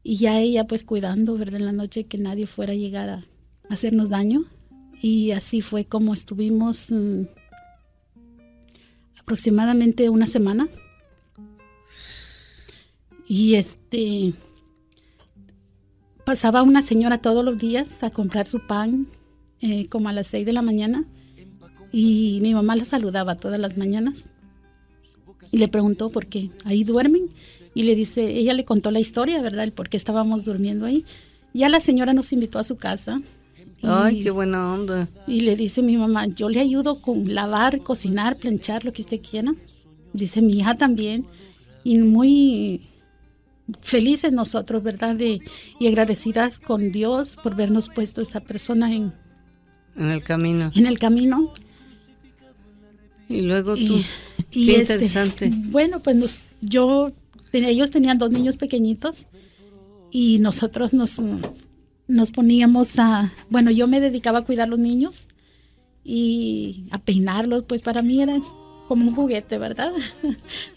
Y 0.02 0.16
ya 0.16 0.38
ella 0.38 0.66
pues 0.66 0.84
cuidando, 0.84 1.36
¿verdad? 1.36 1.60
En 1.60 1.66
la 1.66 1.72
noche 1.72 2.04
que 2.04 2.18
nadie 2.18 2.46
fuera 2.46 2.74
a 2.74 2.76
llegar 2.76 3.08
a, 3.08 3.24
hacernos 3.70 4.10
daño. 4.10 4.44
Y 5.02 5.30
así 5.30 5.62
fue 5.62 5.86
como 5.86 6.12
estuvimos 6.12 6.90
mm, 6.90 7.22
aproximadamente 9.18 10.10
una 10.10 10.26
semana. 10.26 10.68
Y 13.26 13.54
este 13.54 14.34
pasaba 16.26 16.62
una 16.62 16.82
señora 16.82 17.18
todos 17.18 17.42
los 17.44 17.56
días 17.56 18.02
a 18.02 18.10
comprar 18.10 18.46
su 18.46 18.66
pan 18.66 19.08
eh, 19.62 19.88
como 19.88 20.10
a 20.10 20.12
las 20.12 20.26
seis 20.26 20.44
de 20.44 20.52
la 20.52 20.62
mañana 20.62 21.06
y 21.92 22.38
mi 22.42 22.54
mamá 22.54 22.76
la 22.76 22.84
saludaba 22.84 23.34
todas 23.34 23.58
las 23.58 23.76
mañanas 23.76 24.30
y 25.50 25.58
le 25.58 25.68
preguntó 25.68 26.10
por 26.10 26.26
qué 26.26 26.50
ahí 26.64 26.84
duermen 26.84 27.28
y 27.74 27.84
le 27.84 27.94
dice, 27.94 28.36
ella 28.36 28.52
le 28.52 28.64
contó 28.64 28.90
la 28.90 29.00
historia, 29.00 29.40
¿verdad? 29.42 29.64
El 29.64 29.72
por 29.72 29.88
qué 29.88 29.96
estábamos 29.96 30.44
durmiendo 30.44 30.86
ahí. 30.86 31.04
Ya 31.54 31.68
la 31.68 31.80
señora 31.80 32.12
nos 32.12 32.32
invitó 32.32 32.58
a 32.58 32.64
su 32.64 32.76
casa. 32.76 33.20
Ay, 33.82 34.22
qué 34.22 34.30
buena 34.30 34.74
onda. 34.74 35.08
Y 35.26 35.40
le 35.42 35.56
dice 35.56 35.82
mi 35.82 35.96
mamá, 35.96 36.26
yo 36.26 36.48
le 36.48 36.60
ayudo 36.60 37.00
con 37.00 37.32
lavar, 37.32 37.80
cocinar, 37.80 38.36
planchar, 38.36 38.84
lo 38.84 38.92
que 38.92 39.02
usted 39.02 39.20
quiera. 39.20 39.54
Dice 40.12 40.42
mi 40.42 40.58
hija 40.58 40.74
también. 40.74 41.24
Y 41.82 41.98
muy 41.98 42.88
felices 43.80 44.32
nosotros, 44.32 44.82
¿verdad? 44.82 45.14
De, 45.14 45.40
y 45.78 45.86
agradecidas 45.86 46.58
con 46.58 46.92
Dios 46.92 47.36
por 47.42 47.54
vernos 47.54 47.88
puesto 47.88 48.20
esa 48.20 48.40
persona 48.40 48.94
en... 48.94 49.14
En 49.96 50.10
el 50.10 50.22
camino. 50.22 50.70
En 50.74 50.86
el 50.86 50.98
camino 50.98 51.52
Y 53.30 53.40
luego 53.42 53.74
tú. 53.76 54.02
Y, 54.52 54.66
Qué 54.66 54.80
este, 54.80 54.94
interesante. 54.94 55.52
Bueno, 55.66 56.00
pues 56.00 56.44
yo, 56.60 57.12
ellos 57.52 57.92
tenían 57.92 58.18
dos 58.18 58.32
niños 58.32 58.56
pequeñitos 58.56 59.26
y 60.10 60.40
nosotros 60.40 60.92
nos, 60.92 61.22
nos 62.08 62.32
poníamos 62.32 62.98
a, 62.98 63.32
bueno, 63.48 63.70
yo 63.70 63.86
me 63.86 64.00
dedicaba 64.00 64.40
a 64.40 64.44
cuidar 64.44 64.68
los 64.68 64.80
niños 64.80 65.26
y 66.02 66.86
a 66.90 66.98
peinarlos, 66.98 67.62
pues 67.62 67.80
para 67.80 68.02
mí 68.02 68.20
era 68.20 68.40
como 68.88 69.06
un 69.06 69.14
juguete, 69.14 69.58
¿verdad? 69.58 69.92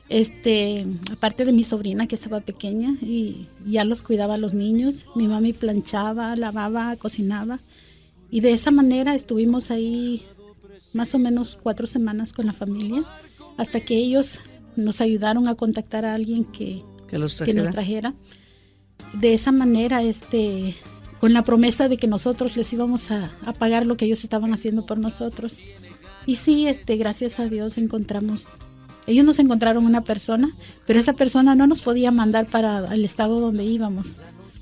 Este, 0.10 0.86
aparte 1.12 1.43
de 1.43 1.51
mi 1.51 1.63
sobrina 1.63 2.05
que 2.05 2.13
estaba 2.13 2.39
pequeña 2.39 2.95
y 3.01 3.48
ya 3.65 3.83
los 3.83 4.03
cuidaba 4.03 4.36
a 4.36 4.38
los 4.38 4.53
niños, 4.53 5.07
mi 5.15 5.27
mami 5.27 5.53
planchaba, 5.53 6.36
lavaba, 6.36 6.95
cocinaba 6.98 7.60
y 8.29 8.41
de 8.41 8.51
esa 8.51 8.69
manera 8.69 9.15
estuvimos 9.15 9.72
ahí 9.72 10.22
más 10.93 11.13
o 11.15 11.19
menos 11.19 11.57
cuatro 11.62 11.88
semanas 11.88 12.33
con 12.33 12.45
la 12.45 12.53
familia 12.53 13.03
hasta 13.57 13.79
que 13.79 13.95
ellos 13.95 14.39
nos 14.75 15.01
ayudaron 15.01 15.47
a 15.47 15.55
contactar 15.55 16.05
a 16.05 16.13
alguien 16.13 16.45
que, 16.45 16.83
que, 17.07 17.19
los 17.19 17.39
nos 17.39 17.71
trajera. 17.71 18.13
De 19.13 19.33
esa 19.33 19.51
manera, 19.51 20.01
este, 20.01 20.75
con 21.19 21.33
la 21.33 21.43
promesa 21.43 21.88
de 21.88 21.97
que 21.97 22.07
nosotros 22.07 22.57
les 22.57 22.71
íbamos 22.73 23.12
a, 23.12 23.31
a 23.45 23.53
pagar 23.53 23.85
lo 23.85 23.97
que 23.97 24.05
ellos 24.05 24.23
estaban 24.23 24.53
haciendo 24.53 24.85
por 24.85 24.97
nosotros. 24.97 25.59
Y 26.25 26.35
sí, 26.35 26.67
este, 26.67 26.97
gracias 26.97 27.39
a 27.39 27.47
Dios 27.47 27.77
encontramos, 27.77 28.47
ellos 29.05 29.25
nos 29.25 29.39
encontraron 29.39 29.85
una 29.85 30.03
persona, 30.03 30.55
pero 30.88 31.00
esa 31.00 31.13
persona 31.13 31.55
no 31.55 31.67
nos 31.67 31.81
podía 31.81 32.12
mandar 32.12 32.47
para 32.47 32.93
el 32.93 33.03
estado 33.03 33.39
donde 33.39 33.63
íbamos, 33.65 34.13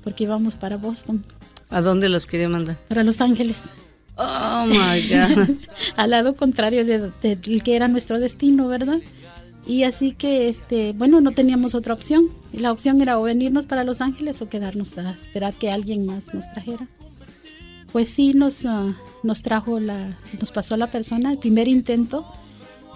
porque 0.02 0.24
íbamos 0.24 0.56
para 0.56 0.76
Boston. 0.76 1.24
¿A 1.68 1.80
dónde 1.80 2.08
los 2.08 2.26
quería 2.26 2.48
mandar? 2.48 2.78
Para 2.88 3.02
Los 3.04 3.20
Ángeles. 3.20 3.62
Oh 4.16 4.66
my 4.66 5.00
God. 5.08 5.50
Al 5.96 6.10
lado 6.10 6.34
contrario 6.34 6.84
del 6.84 7.12
de, 7.22 7.38
que 7.38 7.76
era 7.76 7.88
nuestro 7.88 8.18
destino, 8.18 8.68
¿verdad? 8.68 8.98
Y 9.66 9.84
así 9.84 10.12
que, 10.12 10.48
este, 10.48 10.92
bueno, 10.92 11.20
no 11.20 11.32
teníamos 11.32 11.74
otra 11.74 11.94
opción. 11.94 12.26
La 12.52 12.72
opción 12.72 13.00
era 13.00 13.18
o 13.18 13.22
venirnos 13.22 13.66
para 13.66 13.84
Los 13.84 14.00
Ángeles 14.00 14.42
o 14.42 14.48
quedarnos 14.48 14.98
a 14.98 15.10
esperar 15.10 15.54
que 15.54 15.70
alguien 15.70 16.04
más 16.04 16.34
nos 16.34 16.50
trajera. 16.50 16.88
Pues 17.92 18.08
sí, 18.08 18.34
nos, 18.34 18.64
uh, 18.64 18.94
nos 19.22 19.42
trajo 19.42 19.78
la, 19.78 20.18
nos 20.40 20.50
pasó 20.50 20.76
la 20.76 20.88
persona, 20.88 21.30
el 21.30 21.38
primer 21.38 21.68
intento, 21.68 22.26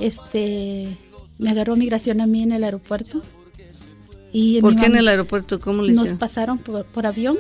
este, 0.01 0.97
me 1.39 1.51
agarró 1.51 1.77
migración 1.77 2.21
a 2.21 2.27
mí 2.27 2.43
en 2.43 2.53
el 2.53 2.65
aeropuerto. 2.65 3.23
Y 4.33 4.61
¿Por 4.61 4.77
qué 4.77 4.87
en 4.87 4.97
el 4.97 5.09
aeropuerto? 5.09 5.61
¿Cómo 5.61 5.83
le 5.83 5.93
Nos 5.93 6.13
pasaron 6.15 6.59
por, 6.59 7.07
avión. 7.07 7.37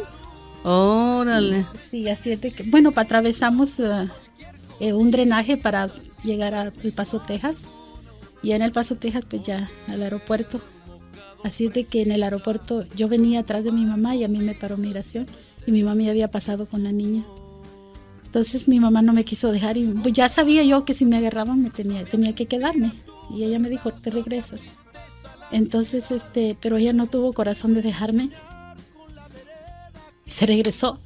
Órale. 0.69 1.65
Sí, 1.91 2.09
así 2.09 2.33
es 2.33 2.41
de 2.41 2.51
que, 2.51 2.65
bueno, 2.65 2.93
atravesamos 2.97 3.79
uh, 3.79 4.09
eh, 4.81 4.93
un 4.93 5.13
drenaje 5.13 5.57
para 5.57 5.89
llegar 6.25 6.55
al 6.55 6.73
Paso, 6.93 7.21
Texas. 7.21 7.67
Y 8.43 8.51
en 8.51 8.63
el 8.63 8.73
Paso, 8.73 8.97
Texas, 8.97 9.25
pues 9.31 9.43
ya 9.43 9.71
al 9.89 10.03
aeropuerto. 10.03 10.61
Así 11.45 11.67
es 11.67 11.73
de 11.73 11.85
que 11.85 12.03
en 12.03 12.11
el 12.11 12.25
aeropuerto 12.25 12.85
yo 12.97 13.07
venía 13.07 13.41
atrás 13.41 13.63
de 13.63 13.71
mi 13.71 13.85
mamá 13.85 14.17
y 14.17 14.25
a 14.25 14.29
mí 14.29 14.41
me 14.41 14.55
paró 14.55 14.77
migración. 14.77 15.29
Y 15.69 15.71
mi 15.71 15.85
mamá 15.85 16.03
ya 16.03 16.11
había 16.11 16.33
pasado 16.33 16.67
con 16.67 16.83
la 16.83 16.91
niña. 16.91 17.25
Entonces 18.25 18.67
mi 18.67 18.81
mamá 18.81 19.03
no 19.03 19.13
me 19.13 19.25
quiso 19.25 19.53
dejar 19.53 19.77
y 19.77 19.87
pues, 19.87 20.15
ya 20.15 20.29
sabía 20.29 20.65
yo 20.65 20.85
que 20.85 20.95
si 20.95 21.07
me 21.07 21.17
agarraban 21.17 21.63
me 21.63 21.71
tenía, 21.71 22.05
tenía 22.05 22.35
que 22.35 22.47
quedarme. 22.47 22.91
Y 23.31 23.45
ella 23.45 23.61
me 23.61 23.71
dijo, 23.71 23.93
te 23.93 24.11
regresas. 24.11 24.65
Entonces, 25.53 26.11
este, 26.11 26.57
pero 26.61 26.77
ella 26.77 26.93
no 26.93 27.07
tuvo 27.07 27.33
corazón 27.33 27.73
de 27.73 27.83
dejarme. 27.83 28.31
Se 30.27 30.47
regresó. 30.47 30.99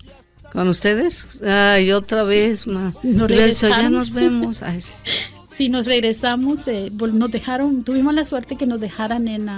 ¿Con 0.52 0.68
ustedes? 0.68 1.42
Ay, 1.42 1.92
otra 1.92 2.24
vez. 2.24 2.66
Nos 3.02 3.60
ya 3.60 3.90
nos 3.90 4.10
vemos. 4.12 4.62
sí, 5.56 5.68
nos 5.68 5.86
regresamos. 5.86 6.66
Eh, 6.66 6.90
nos 6.90 7.30
dejaron, 7.30 7.84
tuvimos 7.84 8.14
la 8.14 8.24
suerte 8.24 8.56
que 8.56 8.66
nos 8.66 8.80
dejaran 8.80 9.28
en 9.28 9.48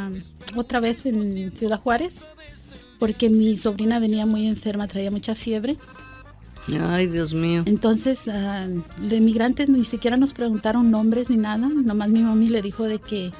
otra 0.56 0.80
vez 0.80 1.06
en 1.06 1.52
Ciudad 1.52 1.80
Juárez, 1.80 2.16
porque 2.98 3.30
mi 3.30 3.56
sobrina 3.56 3.98
venía 3.98 4.26
muy 4.26 4.46
enferma, 4.46 4.86
traía 4.86 5.10
mucha 5.10 5.34
fiebre. 5.34 5.76
Ay, 6.68 7.06
Dios 7.06 7.34
mío. 7.34 7.62
Entonces, 7.66 8.28
uh, 8.28 8.82
los 9.02 9.12
inmigrantes 9.12 9.68
ni 9.68 9.84
siquiera 9.84 10.16
nos 10.16 10.32
preguntaron 10.32 10.90
nombres 10.90 11.28
ni 11.28 11.36
nada, 11.36 11.68
nomás 11.68 12.10
mi 12.10 12.20
mami 12.20 12.48
le 12.48 12.62
dijo 12.62 12.84
de 12.84 13.00
que 13.00 13.32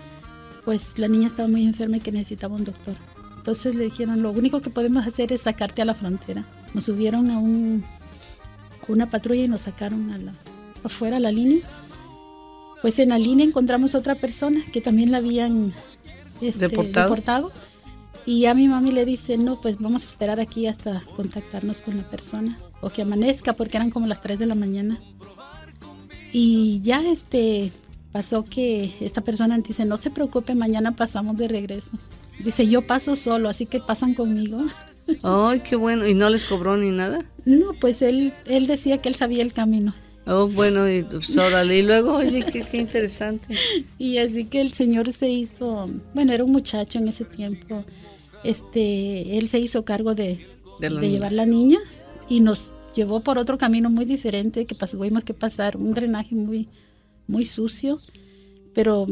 pues 0.65 0.99
la 0.99 1.09
niña 1.09 1.27
estaba 1.27 1.49
muy 1.49 1.65
enferma 1.65 1.99
y 1.99 2.01
que 2.01 2.13
necesitaba 2.13 2.57
un 2.57 2.65
doctor. 2.65 2.95
Entonces 3.43 3.75
le 3.75 3.83
dijeron, 3.83 4.23
lo 4.23 4.31
único 4.31 4.61
que 4.61 4.71
podemos 4.71 5.05
hacer 5.05 5.33
es 5.33 5.41
sacarte 5.41 5.83
a 5.83 5.85
la 5.85 5.97
frontera. 5.97 6.45
Nos 6.75 6.85
subieron 6.85 7.29
a 7.29 7.41
un, 7.41 7.83
una 8.87 9.11
patrulla 9.11 9.43
y 9.43 9.49
nos 9.49 9.63
sacaron 9.63 10.13
a 10.13 10.19
la, 10.19 10.33
afuera 10.85 11.17
a 11.17 11.21
la 11.21 11.33
línea. 11.33 11.59
Pues 12.83 13.01
en 13.01 13.09
la 13.09 13.19
línea 13.19 13.45
encontramos 13.45 13.97
otra 13.97 14.15
persona 14.15 14.61
que 14.73 14.81
también 14.81 15.11
la 15.11 15.19
habían 15.19 15.73
este, 16.41 16.69
deportado. 16.69 17.11
deportado. 17.11 17.53
Y 18.27 18.47
a 18.47 18.55
mi 18.55 18.69
mami 18.69 18.93
le 18.93 19.05
dice, 19.05 19.37
no, 19.39 19.61
pues 19.61 19.77
vamos 19.79 20.05
a 20.05 20.07
esperar 20.07 20.39
aquí 20.39 20.69
hasta 20.69 21.03
contactarnos 21.17 21.83
con 21.83 21.97
la 21.97 22.09
persona 22.09 22.61
o 22.81 22.91
que 22.91 23.03
amanezca 23.03 23.55
porque 23.55 23.77
eran 23.77 23.91
como 23.91 24.07
las 24.07 24.21
3 24.21 24.39
de 24.39 24.47
la 24.47 24.55
mañana. 24.55 25.01
Y 26.31 26.81
ya 26.85 27.03
este 27.03 27.73
pasó 28.13 28.45
que 28.45 28.95
esta 29.01 29.23
persona 29.23 29.59
dice, 29.59 29.85
no 29.85 29.97
se 29.97 30.11
preocupe, 30.11 30.55
mañana 30.55 30.95
pasamos 30.95 31.37
de 31.37 31.49
regreso. 31.49 31.91
Dice, 32.45 32.67
yo 32.67 32.83
paso 32.83 33.17
solo, 33.17 33.49
así 33.49 33.67
que 33.67 33.81
pasan 33.81 34.15
conmigo. 34.15 34.61
Ay, 35.23 35.61
qué 35.61 35.77
bueno. 35.77 36.07
¿Y 36.07 36.15
no 36.15 36.31
les 36.31 36.45
cobró 36.45 36.77
ni 36.77 36.91
nada? 36.91 37.19
No, 37.45 37.73
pues 37.81 38.03
él, 38.03 38.33
él 38.47 38.67
decía 38.67 38.99
que 38.99 39.09
él 39.09 39.17
sabía 39.17 39.43
el 39.43 39.53
camino. 39.53 39.95
Oh, 40.27 40.47
bueno, 40.49 40.89
y 40.89 41.03
pues, 41.03 41.37
órale. 41.37 41.79
Y 41.79 41.83
luego, 41.83 42.17
oye, 42.17 42.45
qué, 42.45 42.63
qué, 42.63 42.79
interesante. 42.79 43.55
Y 43.99 44.19
así 44.19 44.45
que 44.45 44.61
el 44.61 44.73
señor 44.73 45.13
se 45.13 45.29
hizo, 45.29 45.89
bueno, 46.15 46.33
era 46.33 46.45
un 46.45 46.53
muchacho 46.53 46.99
en 46.99 47.09
ese 47.09 47.25
tiempo. 47.25 47.85
Este, 48.45 49.39
él 49.39 49.49
se 49.49 49.59
hizo 49.59 49.85
cargo 49.85 50.15
de, 50.15 50.47
de, 50.81 50.91
de 50.91 51.11
llevar 51.11 51.33
la 51.33 51.47
niña 51.47 51.79
y 52.29 52.41
nos 52.41 52.73
llevó 52.95 53.21
por 53.21 53.39
otro 53.39 53.59
camino 53.59 53.91
muy 53.91 54.05
diferente, 54.05 54.67
que 54.67 54.75
tuvimos 54.75 55.25
que 55.25 55.35
pasar 55.35 55.77
un 55.77 55.95
drenaje 55.95 56.35
muy, 56.35 56.69
muy 57.27 57.47
sucio, 57.47 58.01
pero 58.75 59.07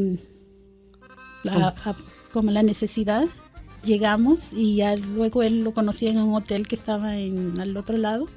mm, 1.44 2.32
como 2.32 2.50
la 2.50 2.62
necesidad, 2.62 3.26
llegamos 3.84 4.52
y 4.52 4.76
ya 4.76 4.96
luego 4.96 5.42
él 5.42 5.60
lo 5.60 5.72
conocía 5.72 6.10
en 6.10 6.18
un 6.18 6.34
hotel 6.34 6.68
que 6.68 6.74
estaba 6.74 7.16
en 7.16 7.58
al 7.60 7.76
otro 7.76 7.96
lado 7.96 8.28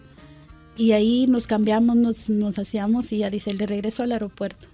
y 0.77 0.93
ahí 0.93 1.27
nos 1.27 1.47
cambiamos, 1.47 1.95
nos, 1.95 2.29
nos 2.29 2.57
hacíamos 2.57 3.11
y 3.11 3.19
ya 3.19 3.29
dice, 3.29 3.51
el 3.51 3.57
de 3.57 3.67
regreso 3.67 4.03
al 4.03 4.11
aeropuerto. 4.11 4.67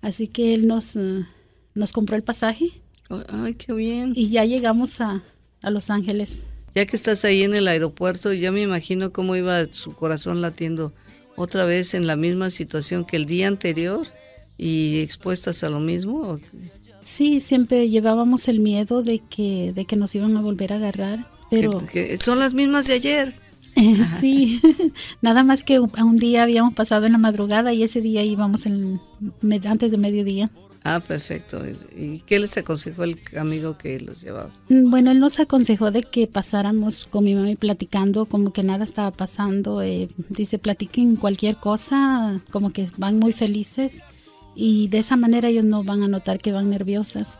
Así 0.00 0.28
que 0.28 0.54
él 0.54 0.66
nos, 0.66 0.96
eh, 0.96 1.26
nos 1.74 1.92
compró 1.92 2.16
el 2.16 2.22
pasaje. 2.22 2.70
Ay, 3.28 3.54
qué 3.54 3.72
bien. 3.72 4.12
Y 4.16 4.28
ya 4.28 4.44
llegamos 4.44 5.00
a, 5.00 5.22
a 5.62 5.70
Los 5.70 5.90
Ángeles 5.90 6.46
ya 6.76 6.84
que 6.84 6.94
estás 6.94 7.24
ahí 7.24 7.42
en 7.42 7.54
el 7.54 7.68
aeropuerto, 7.68 8.34
ya 8.34 8.52
me 8.52 8.60
imagino 8.60 9.10
cómo 9.10 9.34
iba 9.34 9.64
su 9.72 9.94
corazón 9.94 10.42
latiendo 10.42 10.92
otra 11.34 11.64
vez 11.64 11.94
en 11.94 12.06
la 12.06 12.16
misma 12.16 12.50
situación 12.50 13.06
que 13.06 13.16
el 13.16 13.24
día 13.24 13.48
anterior 13.48 14.06
y 14.58 15.00
expuestas 15.00 15.64
a 15.64 15.70
lo 15.70 15.80
mismo. 15.80 16.38
Sí, 17.06 17.38
siempre 17.38 17.88
llevábamos 17.88 18.48
el 18.48 18.58
miedo 18.58 19.00
de 19.04 19.20
que, 19.20 19.72
de 19.72 19.84
que 19.84 19.94
nos 19.94 20.12
iban 20.16 20.36
a 20.36 20.40
volver 20.40 20.72
a 20.72 20.76
agarrar, 20.76 21.30
pero... 21.48 21.70
son 22.18 22.40
las 22.40 22.52
mismas 22.52 22.88
de 22.88 22.94
ayer. 22.94 23.34
sí, 24.20 24.60
nada 25.22 25.44
más 25.44 25.62
que 25.62 25.78
un 25.78 26.16
día 26.16 26.42
habíamos 26.42 26.74
pasado 26.74 27.06
en 27.06 27.12
la 27.12 27.18
madrugada 27.18 27.72
y 27.72 27.84
ese 27.84 28.00
día 28.00 28.24
íbamos 28.24 28.66
en, 28.66 29.00
antes 29.68 29.92
de 29.92 29.98
mediodía. 29.98 30.50
Ah, 30.82 30.98
perfecto. 30.98 31.62
¿Y 31.96 32.20
qué 32.26 32.40
les 32.40 32.56
aconsejó 32.56 33.04
el 33.04 33.20
amigo 33.38 33.78
que 33.78 34.00
los 34.00 34.22
llevaba? 34.22 34.50
Mm, 34.68 34.90
bueno, 34.90 35.12
él 35.12 35.20
nos 35.20 35.38
aconsejó 35.38 35.92
de 35.92 36.02
que 36.02 36.26
pasáramos 36.26 37.06
con 37.06 37.22
mi 37.22 37.36
mami 37.36 37.54
platicando 37.54 38.26
como 38.26 38.52
que 38.52 38.64
nada 38.64 38.84
estaba 38.84 39.12
pasando. 39.12 39.80
Eh, 39.80 40.08
dice, 40.28 40.58
platiquen 40.58 41.14
cualquier 41.14 41.56
cosa, 41.56 42.40
como 42.50 42.70
que 42.70 42.88
van 42.96 43.16
muy 43.16 43.32
felices 43.32 44.02
y 44.56 44.88
de 44.88 44.98
esa 44.98 45.16
manera 45.16 45.48
ellos 45.48 45.64
no 45.64 45.84
van 45.84 46.02
a 46.02 46.08
notar 46.08 46.38
que 46.38 46.50
van 46.50 46.70
nerviosas. 46.70 47.38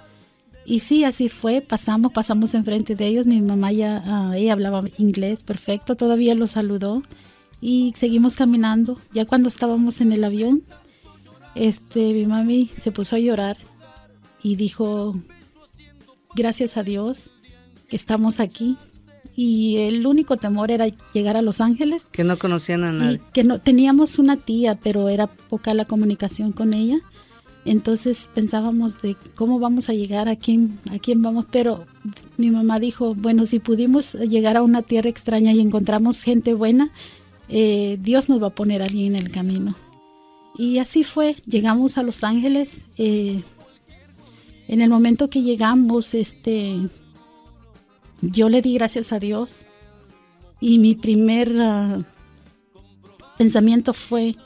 Y 0.66 0.80
sí, 0.80 1.04
así 1.04 1.28
fue, 1.28 1.62
pasamos, 1.62 2.12
pasamos 2.12 2.54
enfrente 2.54 2.94
de 2.94 3.06
ellos, 3.06 3.26
mi 3.26 3.40
mamá 3.40 3.72
ya, 3.72 4.02
ah, 4.04 4.36
ella 4.36 4.52
hablaba 4.52 4.82
inglés 4.98 5.42
perfecto, 5.42 5.96
todavía 5.96 6.34
los 6.34 6.50
saludó 6.50 7.02
y 7.60 7.92
seguimos 7.96 8.36
caminando. 8.36 9.00
Ya 9.14 9.24
cuando 9.24 9.48
estábamos 9.48 10.00
en 10.00 10.12
el 10.12 10.24
avión, 10.24 10.62
este, 11.54 12.12
mi 12.12 12.26
mami 12.26 12.66
se 12.66 12.92
puso 12.92 13.16
a 13.16 13.20
llorar 13.20 13.56
y 14.42 14.56
dijo, 14.56 15.14
gracias 16.34 16.76
a 16.76 16.82
Dios 16.82 17.30
que 17.88 17.96
estamos 17.96 18.40
aquí. 18.40 18.76
Y 19.36 19.76
el 19.78 20.06
único 20.06 20.38
temor 20.38 20.70
era 20.70 20.86
llegar 21.12 21.36
a 21.36 21.42
Los 21.42 21.60
Ángeles. 21.60 22.06
Que 22.10 22.24
no 22.24 22.38
conocían 22.38 22.84
a 22.84 22.92
nadie. 22.92 23.20
que 23.34 23.44
no, 23.44 23.60
teníamos 23.60 24.18
una 24.18 24.38
tía, 24.38 24.78
pero 24.82 25.10
era 25.10 25.26
poca 25.26 25.74
la 25.74 25.84
comunicación 25.84 26.52
con 26.52 26.72
ella. 26.72 26.98
Entonces 27.66 28.28
pensábamos 28.32 29.02
de 29.02 29.16
cómo 29.34 29.58
vamos 29.58 29.88
a 29.90 29.92
llegar, 29.92 30.28
a 30.28 30.36
quién, 30.36 30.78
a 30.90 30.98
quién 31.00 31.20
vamos, 31.20 31.46
pero 31.50 31.84
mi 32.36 32.50
mamá 32.50 32.78
dijo, 32.78 33.14
bueno, 33.14 33.44
si 33.44 33.58
pudimos 33.58 34.14
llegar 34.14 34.56
a 34.56 34.62
una 34.62 34.82
tierra 34.82 35.10
extraña 35.10 35.52
y 35.52 35.60
encontramos 35.60 36.22
gente 36.22 36.54
buena, 36.54 36.92
eh, 37.48 37.98
Dios 38.00 38.28
nos 38.28 38.40
va 38.40 38.48
a 38.48 38.54
poner 38.54 38.82
a 38.82 38.84
alguien 38.84 39.16
en 39.16 39.22
el 39.26 39.32
camino. 39.32 39.74
Y 40.56 40.78
así 40.78 41.02
fue, 41.04 41.34
llegamos 41.44 41.98
a 41.98 42.04
Los 42.04 42.24
Ángeles. 42.24 42.86
Eh, 42.98 43.42
en 44.68 44.80
el 44.80 44.88
momento 44.88 45.28
que 45.28 45.42
llegamos, 45.42 46.14
este, 46.14 46.78
yo 48.20 48.48
le 48.48 48.62
di 48.62 48.74
gracias 48.74 49.12
a 49.12 49.18
Dios 49.18 49.66
y 50.60 50.78
mi 50.78 50.94
primer 50.94 51.52
ah, 51.60 52.02
pensamiento 53.36 53.92
fue, 53.92 54.36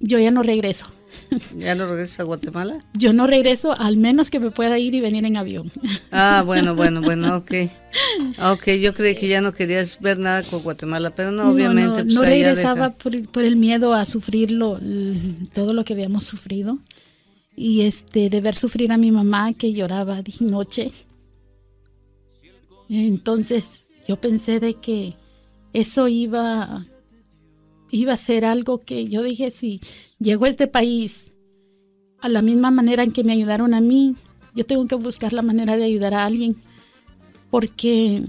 yo 0.00 0.18
ya 0.18 0.30
no 0.30 0.42
regreso. 0.42 0.86
¿Ya 1.56 1.74
no 1.74 1.86
regresas 1.86 2.20
a 2.20 2.22
Guatemala? 2.24 2.84
Yo 2.94 3.12
no 3.12 3.26
regreso, 3.26 3.74
al 3.78 3.96
menos 3.96 4.30
que 4.30 4.40
me 4.40 4.50
pueda 4.50 4.78
ir 4.78 4.94
y 4.94 5.00
venir 5.00 5.24
en 5.24 5.36
avión. 5.36 5.70
Ah, 6.10 6.42
bueno, 6.44 6.74
bueno, 6.74 7.02
bueno, 7.02 7.36
ok. 7.36 7.52
Ok, 8.42 8.70
yo 8.80 8.94
creí 8.94 9.14
que 9.14 9.28
ya 9.28 9.40
no 9.40 9.52
querías 9.52 10.00
ver 10.00 10.18
nada 10.18 10.42
con 10.42 10.62
Guatemala, 10.62 11.10
pero 11.10 11.30
no, 11.30 11.50
obviamente. 11.50 12.04
No, 12.04 12.20
pues, 12.20 12.28
regresaba 12.28 12.90
por, 12.90 13.28
por, 13.28 13.44
el 13.44 13.56
miedo 13.56 13.94
a 13.94 14.04
sufrirlo, 14.04 14.80
todo 15.52 15.74
lo 15.74 15.84
que 15.84 15.92
habíamos 15.92 16.24
sufrido. 16.24 16.78
Y 17.54 17.82
este, 17.82 18.30
de 18.30 18.40
ver 18.40 18.54
sufrir 18.54 18.90
a 18.90 18.96
mi 18.96 19.10
mamá 19.10 19.52
que 19.52 19.72
lloraba 19.72 20.22
de 20.22 20.32
noche. 20.40 20.90
Entonces 22.88 23.90
yo 24.06 24.20
pensé 24.20 24.60
de 24.60 24.74
que 24.74 25.14
eso 25.72 26.08
iba, 26.08 26.86
iba 27.90 28.12
a 28.12 28.16
ser 28.16 28.44
algo 28.44 28.80
que 28.80 29.08
yo 29.08 29.22
dije, 29.22 29.50
si 29.50 29.80
llego 30.18 30.46
a 30.46 30.48
este 30.48 30.66
país 30.66 31.34
a 32.20 32.28
la 32.28 32.42
misma 32.42 32.70
manera 32.70 33.02
en 33.02 33.12
que 33.12 33.24
me 33.24 33.32
ayudaron 33.32 33.74
a 33.74 33.80
mí, 33.80 34.16
yo 34.54 34.64
tengo 34.64 34.86
que 34.86 34.94
buscar 34.94 35.32
la 35.32 35.42
manera 35.42 35.76
de 35.76 35.84
ayudar 35.84 36.14
a 36.14 36.24
alguien, 36.24 36.56
porque 37.50 38.24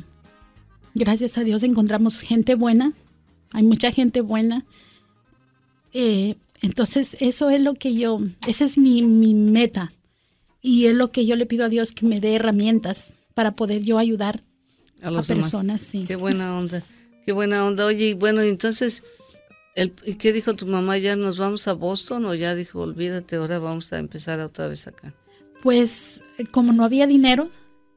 gracias 0.94 1.38
a 1.38 1.44
Dios 1.44 1.64
encontramos 1.64 2.20
gente 2.20 2.56
buena, 2.56 2.94
hay 3.52 3.64
mucha 3.64 3.92
gente 3.92 4.22
buena. 4.22 4.66
Eh, 5.94 6.36
entonces 6.62 7.16
eso 7.20 7.50
es 7.50 7.62
lo 7.62 7.74
que 7.74 7.96
yo, 7.96 8.20
esa 8.48 8.66
es 8.66 8.78
mi, 8.78 9.02
mi 9.02 9.34
meta. 9.34 9.92
Y 10.62 10.88
es 10.88 10.96
lo 10.96 11.10
que 11.10 11.26
yo 11.26 11.38
le 11.38 11.46
pido 11.46 11.66
a 11.66 11.70
Dios 11.70 11.94
que 11.94 12.06
me 12.06 12.20
dé 12.20 12.36
herramientas 12.36 13.14
para 13.34 13.52
poder 13.52 13.82
yo 13.82 13.98
ayudar 13.98 14.44
a, 15.02 15.12
las 15.12 15.28
personas, 15.28 15.82
sí. 15.82 16.06
Qué 16.08 16.16
buena 16.16 16.58
onda, 16.58 16.84
qué 17.26 17.32
buena 17.32 17.66
onda. 17.66 17.86
Oye, 17.86 18.14
bueno, 18.14 18.42
entonces, 18.42 19.04
el, 19.76 19.94
¿y 20.06 20.16
qué 20.16 20.34
dijo 20.34 20.56
tu 20.56 20.66
mamá? 20.66 20.98
¿Ya 20.98 21.16
nos 21.16 21.38
vamos 21.38 21.68
a 21.68 21.74
Boston 21.74 22.26
o 22.26 22.34
ya 22.36 22.56
dijo, 22.56 22.82
olvídate, 22.82 23.38
ahora 23.38 23.60
vamos 23.60 23.94
a 23.94 24.00
empezar 24.00 24.40
otra 24.40 24.68
vez 24.68 24.88
acá? 24.88 25.14
Pues 25.62 26.22
como 26.52 26.74
no 26.74 26.84
había 26.84 27.08
dinero 27.08 27.50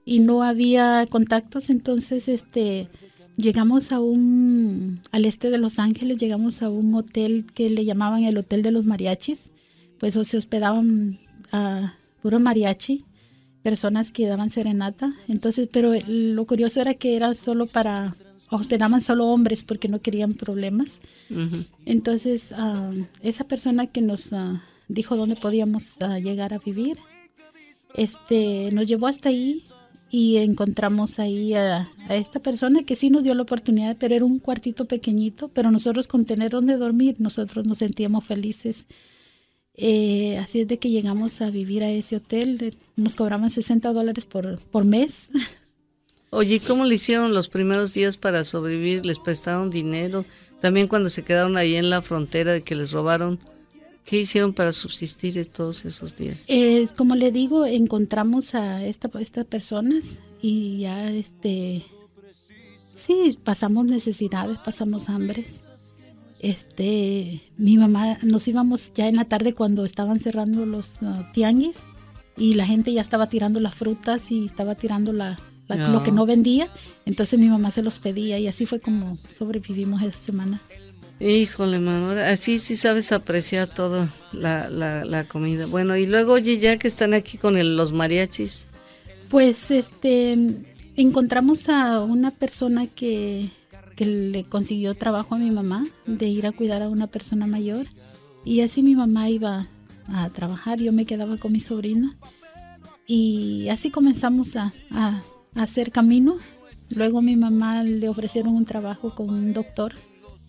y 0.04 0.20
no 0.20 0.42
había 0.42 1.06
contactos, 1.08 1.70
entonces 1.70 2.28
este 2.28 2.88
llegamos 3.36 3.92
a 3.92 4.00
un 4.00 5.00
al 5.10 5.24
este 5.24 5.50
de 5.50 5.58
Los 5.58 5.78
Ángeles, 5.78 6.18
llegamos 6.18 6.62
a 6.62 6.68
un 6.68 6.94
hotel 6.94 7.46
que 7.54 7.70
le 7.70 7.84
llamaban 7.84 8.24
el 8.24 8.36
Hotel 8.36 8.62
de 8.62 8.72
los 8.72 8.84
Mariachis, 8.84 9.52
pues 9.98 10.14
se 10.14 10.36
hospedaban 10.36 11.18
a 11.52 11.94
puro 12.22 12.40
mariachi 12.40 13.04
personas 13.62 14.10
que 14.10 14.26
daban 14.26 14.50
serenata. 14.50 15.14
Entonces, 15.28 15.68
pero 15.72 15.92
lo 16.06 16.46
curioso 16.46 16.80
era 16.80 16.94
que 16.94 17.16
era 17.16 17.34
solo 17.34 17.66
para, 17.66 18.14
hospedaban 18.50 19.00
solo 19.00 19.26
hombres 19.26 19.64
porque 19.64 19.88
no 19.88 20.00
querían 20.00 20.34
problemas. 20.34 21.00
Entonces, 21.86 22.52
ah, 22.52 22.92
esa 23.22 23.44
persona 23.44 23.86
que 23.86 24.02
nos 24.02 24.32
ah, 24.32 24.62
dijo 24.88 25.16
dónde 25.16 25.36
podíamos 25.36 26.00
ah, 26.00 26.18
llegar 26.18 26.52
a 26.52 26.58
vivir, 26.58 26.96
este, 27.94 28.70
nos 28.72 28.86
llevó 28.86 29.06
hasta 29.06 29.28
ahí 29.28 29.64
y 30.10 30.38
encontramos 30.38 31.18
ahí 31.18 31.54
a, 31.54 31.88
a, 32.08 32.16
esta 32.16 32.40
persona 32.40 32.82
que 32.82 32.96
sí 32.96 33.08
nos 33.08 33.22
dio 33.22 33.34
la 33.34 33.42
oportunidad, 33.42 33.96
pero 33.98 34.14
era 34.14 34.24
un 34.24 34.38
cuartito 34.38 34.86
pequeñito, 34.86 35.48
pero 35.48 35.70
nosotros 35.70 36.06
con 36.06 36.26
tener 36.26 36.50
donde 36.50 36.76
dormir, 36.76 37.16
nosotros 37.18 37.66
nos 37.66 37.78
sentíamos 37.78 38.24
felices 38.24 38.86
eh, 39.74 40.38
así 40.38 40.60
es 40.60 40.68
de 40.68 40.78
que 40.78 40.90
llegamos 40.90 41.40
a 41.40 41.50
vivir 41.50 41.82
a 41.82 41.90
ese 41.90 42.16
hotel, 42.16 42.76
nos 42.96 43.16
cobraban 43.16 43.50
60 43.50 43.92
dólares 43.92 44.26
por, 44.26 44.58
por 44.70 44.84
mes. 44.84 45.30
Oye, 46.30 46.60
¿cómo 46.60 46.84
le 46.84 46.94
hicieron 46.94 47.34
los 47.34 47.48
primeros 47.48 47.92
días 47.92 48.16
para 48.16 48.44
sobrevivir? 48.44 49.04
¿Les 49.04 49.18
prestaron 49.18 49.70
dinero? 49.70 50.24
También 50.60 50.88
cuando 50.88 51.10
se 51.10 51.22
quedaron 51.22 51.56
ahí 51.56 51.76
en 51.76 51.90
la 51.90 52.00
frontera 52.00 52.52
de 52.52 52.62
que 52.62 52.74
les 52.74 52.92
robaron, 52.92 53.38
¿qué 54.04 54.20
hicieron 54.20 54.54
para 54.54 54.72
subsistir 54.72 55.44
todos 55.46 55.84
esos 55.84 56.16
días? 56.16 56.44
Eh, 56.48 56.88
como 56.96 57.16
le 57.16 57.32
digo, 57.32 57.66
encontramos 57.66 58.54
a 58.54 58.84
esta, 58.84 59.10
estas 59.20 59.44
personas 59.44 60.20
y 60.40 60.78
ya 60.78 61.10
este, 61.10 61.84
sí, 62.94 63.38
pasamos 63.44 63.84
necesidades, 63.84 64.56
pasamos 64.64 65.10
hambres 65.10 65.64
este, 66.42 67.40
mi 67.56 67.76
mamá, 67.76 68.18
nos 68.22 68.46
íbamos 68.48 68.92
ya 68.92 69.08
en 69.08 69.16
la 69.16 69.24
tarde 69.24 69.54
cuando 69.54 69.84
estaban 69.84 70.18
cerrando 70.18 70.66
los 70.66 71.00
uh, 71.00 71.24
tianguis 71.32 71.84
y 72.36 72.54
la 72.54 72.66
gente 72.66 72.92
ya 72.92 73.00
estaba 73.00 73.28
tirando 73.28 73.60
las 73.60 73.74
frutas 73.74 74.30
y 74.32 74.44
estaba 74.44 74.74
tirando 74.74 75.12
la, 75.12 75.38
lo 75.68 76.02
que 76.02 76.10
no 76.10 76.26
vendía, 76.26 76.68
entonces 77.06 77.38
mi 77.38 77.48
mamá 77.48 77.70
se 77.70 77.82
los 77.82 78.00
pedía 78.00 78.38
y 78.38 78.48
así 78.48 78.66
fue 78.66 78.80
como 78.80 79.16
sobrevivimos 79.34 80.02
esa 80.02 80.16
semana. 80.16 80.60
Híjole, 81.20 81.78
mamá, 81.78 82.20
así 82.26 82.58
sí 82.58 82.74
sabes 82.74 83.12
apreciar 83.12 83.68
todo 83.68 84.08
la, 84.32 84.68
la, 84.68 85.24
comida. 85.24 85.66
Bueno, 85.66 85.96
y 85.96 86.06
luego, 86.06 86.32
oye, 86.32 86.58
ya 86.58 86.76
que 86.78 86.88
están 86.88 87.14
aquí 87.14 87.38
con 87.38 87.76
los 87.76 87.92
mariachis. 87.92 88.66
Pues, 89.28 89.70
este, 89.70 90.36
encontramos 90.96 91.68
a 91.68 92.00
una 92.00 92.32
persona 92.32 92.88
que 92.88 93.50
que 93.96 94.06
le 94.06 94.44
consiguió 94.44 94.94
trabajo 94.94 95.34
a 95.34 95.38
mi 95.38 95.50
mamá 95.50 95.86
de 96.06 96.26
ir 96.26 96.46
a 96.46 96.52
cuidar 96.52 96.82
a 96.82 96.88
una 96.88 97.06
persona 97.06 97.46
mayor. 97.46 97.86
Y 98.44 98.60
así 98.60 98.82
mi 98.82 98.94
mamá 98.94 99.30
iba 99.30 99.68
a 100.08 100.28
trabajar, 100.30 100.80
yo 100.80 100.92
me 100.92 101.06
quedaba 101.06 101.36
con 101.36 101.52
mi 101.52 101.60
sobrina. 101.60 102.16
Y 103.06 103.68
así 103.68 103.90
comenzamos 103.90 104.56
a, 104.56 104.72
hacer 105.54 105.92
camino. 105.92 106.36
Luego 106.88 107.18
a 107.18 107.22
mi 107.22 107.36
mamá 107.36 107.82
le 107.84 108.08
ofrecieron 108.08 108.54
un 108.54 108.64
trabajo 108.64 109.14
con 109.14 109.30
un 109.30 109.52
doctor, 109.52 109.94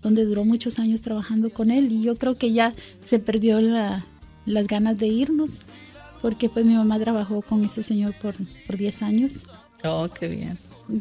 donde 0.01 0.25
duró 0.25 0.45
muchos 0.45 0.79
años 0.79 1.01
trabajando 1.01 1.51
con 1.51 1.71
él. 1.71 1.91
Y 1.91 2.01
yo 2.01 2.17
creo 2.17 2.35
que 2.35 2.51
ya 2.51 2.73
se 3.01 3.19
perdió 3.19 3.59
las 3.59 4.67
ganas 4.67 4.97
de 4.97 5.07
irnos, 5.07 5.59
porque 6.21 6.49
pues 6.49 6.65
mi 6.65 6.75
mamá 6.75 6.99
trabajó 6.99 7.41
con 7.41 7.65
ese 7.65 7.83
señor 7.83 8.13
por, 8.21 8.35
por 8.65 8.77
10 8.77 9.01
años. 9.01 9.33
Oh, 9.83 10.07
qué 10.17 10.27
bien. 10.27 10.57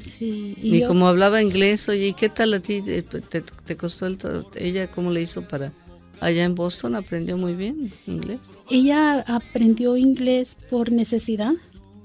Sí, 0.06 0.54
y, 0.62 0.84
como 0.84 1.06
hablaba 1.06 1.42
inglés, 1.42 1.88
oye, 1.88 2.08
¿y 2.08 2.12
qué 2.14 2.28
tal 2.28 2.54
a 2.54 2.60
ti? 2.60 2.80
Eh, 2.86 3.02
¿Te, 3.02 3.76
costó 3.76 4.06
el 4.06 4.18
ella 4.56 4.90
cómo 4.90 5.10
le 5.10 5.22
hizo 5.22 5.46
para 5.48 5.72
allá 6.20 6.44
en 6.44 6.54
Boston? 6.54 6.94
¿Aprendió 6.94 7.36
muy 7.36 7.54
bien 7.54 7.92
inglés? 8.06 8.38
Ella 8.70 9.20
aprendió 9.26 9.96
inglés 9.96 10.56
por 10.70 10.92
necesidad, 10.92 11.52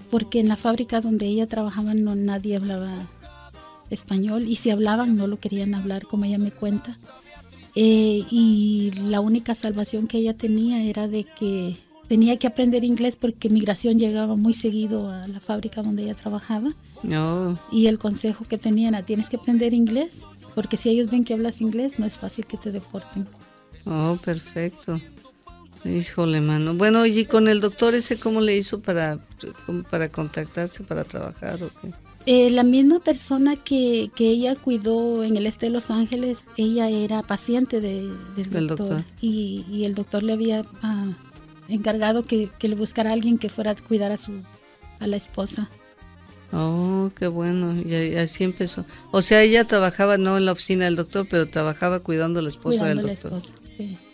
porque 0.10 0.40
en 0.40 0.48
la 0.48 0.56
fábrica 0.56 1.02
donde 1.02 1.28
ella 1.28 1.46
trabajaba 1.46 1.94
no 1.94 2.16
nadie 2.16 2.56
hablaba 2.56 3.10
español 3.90 4.50
y 4.50 4.56
si 4.56 4.70
hablaban 4.70 5.16
no 5.16 5.28
lo 5.28 5.38
querían 5.38 5.76
hablar, 5.76 6.04
como 6.08 6.26
ella 6.26 6.40
me 6.40 6.52
cuenta. 6.52 6.98
Eh, 7.76 8.26
y 8.32 8.92
la 9.08 9.22
única 9.22 9.54
salvación 9.54 10.08
que 10.08 10.18
ella 10.18 10.36
tenía 10.36 10.84
era 10.84 11.08
de 11.08 11.26
que 11.26 11.78
tenía 12.08 12.38
que 12.38 12.48
aprender 12.48 12.84
inglés 12.84 13.18
porque 13.18 13.50
migración 13.50 14.00
llegaba 14.00 14.36
muy 14.36 14.56
seguido 14.56 15.12
a 15.12 15.28
la 15.28 15.40
fábrica 15.40 15.84
donde 15.84 16.04
ella 16.04 16.16
trabajaba 16.16 16.74
no. 17.04 17.60
Y 17.72 17.88
el 17.88 18.00
consejo 18.00 18.46
que 18.46 18.58
tenían 18.58 18.94
era, 18.94 19.06
tienes 19.06 19.30
que 19.30 19.38
aprender 19.38 19.74
inglés, 19.74 20.24
porque 20.56 20.78
si 20.78 20.90
ellos 20.90 21.10
ven 21.10 21.24
que 21.24 21.34
hablas 21.34 21.62
inglés, 21.62 22.00
no 22.00 22.06
es 22.06 22.18
fácil 22.18 22.46
que 22.46 22.58
te 22.58 22.72
deporten. 22.72 23.28
Oh, 23.86 24.18
perfecto. 24.24 25.00
Híjole, 25.86 26.42
mano. 26.42 26.74
Bueno, 26.74 27.06
y 27.06 27.26
con 27.26 27.48
el 27.48 27.62
doctor 27.62 27.96
ese, 27.96 28.18
¿cómo 28.18 28.42
le 28.42 28.58
hizo 28.58 28.80
para, 28.80 29.20
para 29.90 30.10
contactarse, 30.10 30.84
para 30.84 31.04
trabajar 31.04 31.64
o 31.64 31.70
qué? 31.82 31.94
Eh, 32.26 32.50
la 32.50 32.64
misma 32.64 33.00
persona 33.00 33.56
que, 33.56 34.12
que, 34.14 34.28
ella 34.28 34.56
cuidó 34.56 35.24
en 35.24 35.38
el 35.38 35.48
este 35.48 35.68
de 35.68 35.72
Los 35.72 35.90
Ángeles, 35.90 36.44
ella 36.58 36.90
era 36.90 37.24
paciente 37.24 37.80
de, 37.80 38.12
del 38.36 38.68
doctor, 38.68 39.06
Y, 39.22 39.64
y, 39.72 39.86
el 39.86 39.96
doctor 39.96 40.24
le 40.24 40.34
había 40.34 40.66
ah, 40.82 41.14
encargado 41.70 42.24
que, 42.24 42.50
que, 42.60 42.68
le 42.68 42.76
buscara 42.76 43.12
a 43.12 43.14
alguien 43.14 43.38
que 43.38 43.48
fuera 43.48 43.72
a 43.72 43.76
cuidar 43.76 44.12
a, 44.12 44.18
su, 44.18 44.42
a 45.00 45.08
la 45.08 45.16
esposa. 45.16 45.70
Oh, 46.52 47.12
qué 47.16 47.28
bueno. 47.28 47.76
Y 47.82 48.16
así 48.16 48.44
empezó. 48.44 48.86
O 49.12 49.22
sea, 49.22 49.44
ella 49.44 49.66
trabajaba 49.66 50.18
no 50.18 50.38
en 50.38 50.46
la 50.46 50.54
oficina 50.54 50.86
del 50.86 50.96
doctor, 50.96 51.28
pero 51.30 51.48
trabajaba 51.48 52.00
cuidando 52.00 52.40
a 52.40 52.44
la 52.44 52.50
esposa 52.50 52.86
del 52.88 53.02
doctor. 53.02 53.42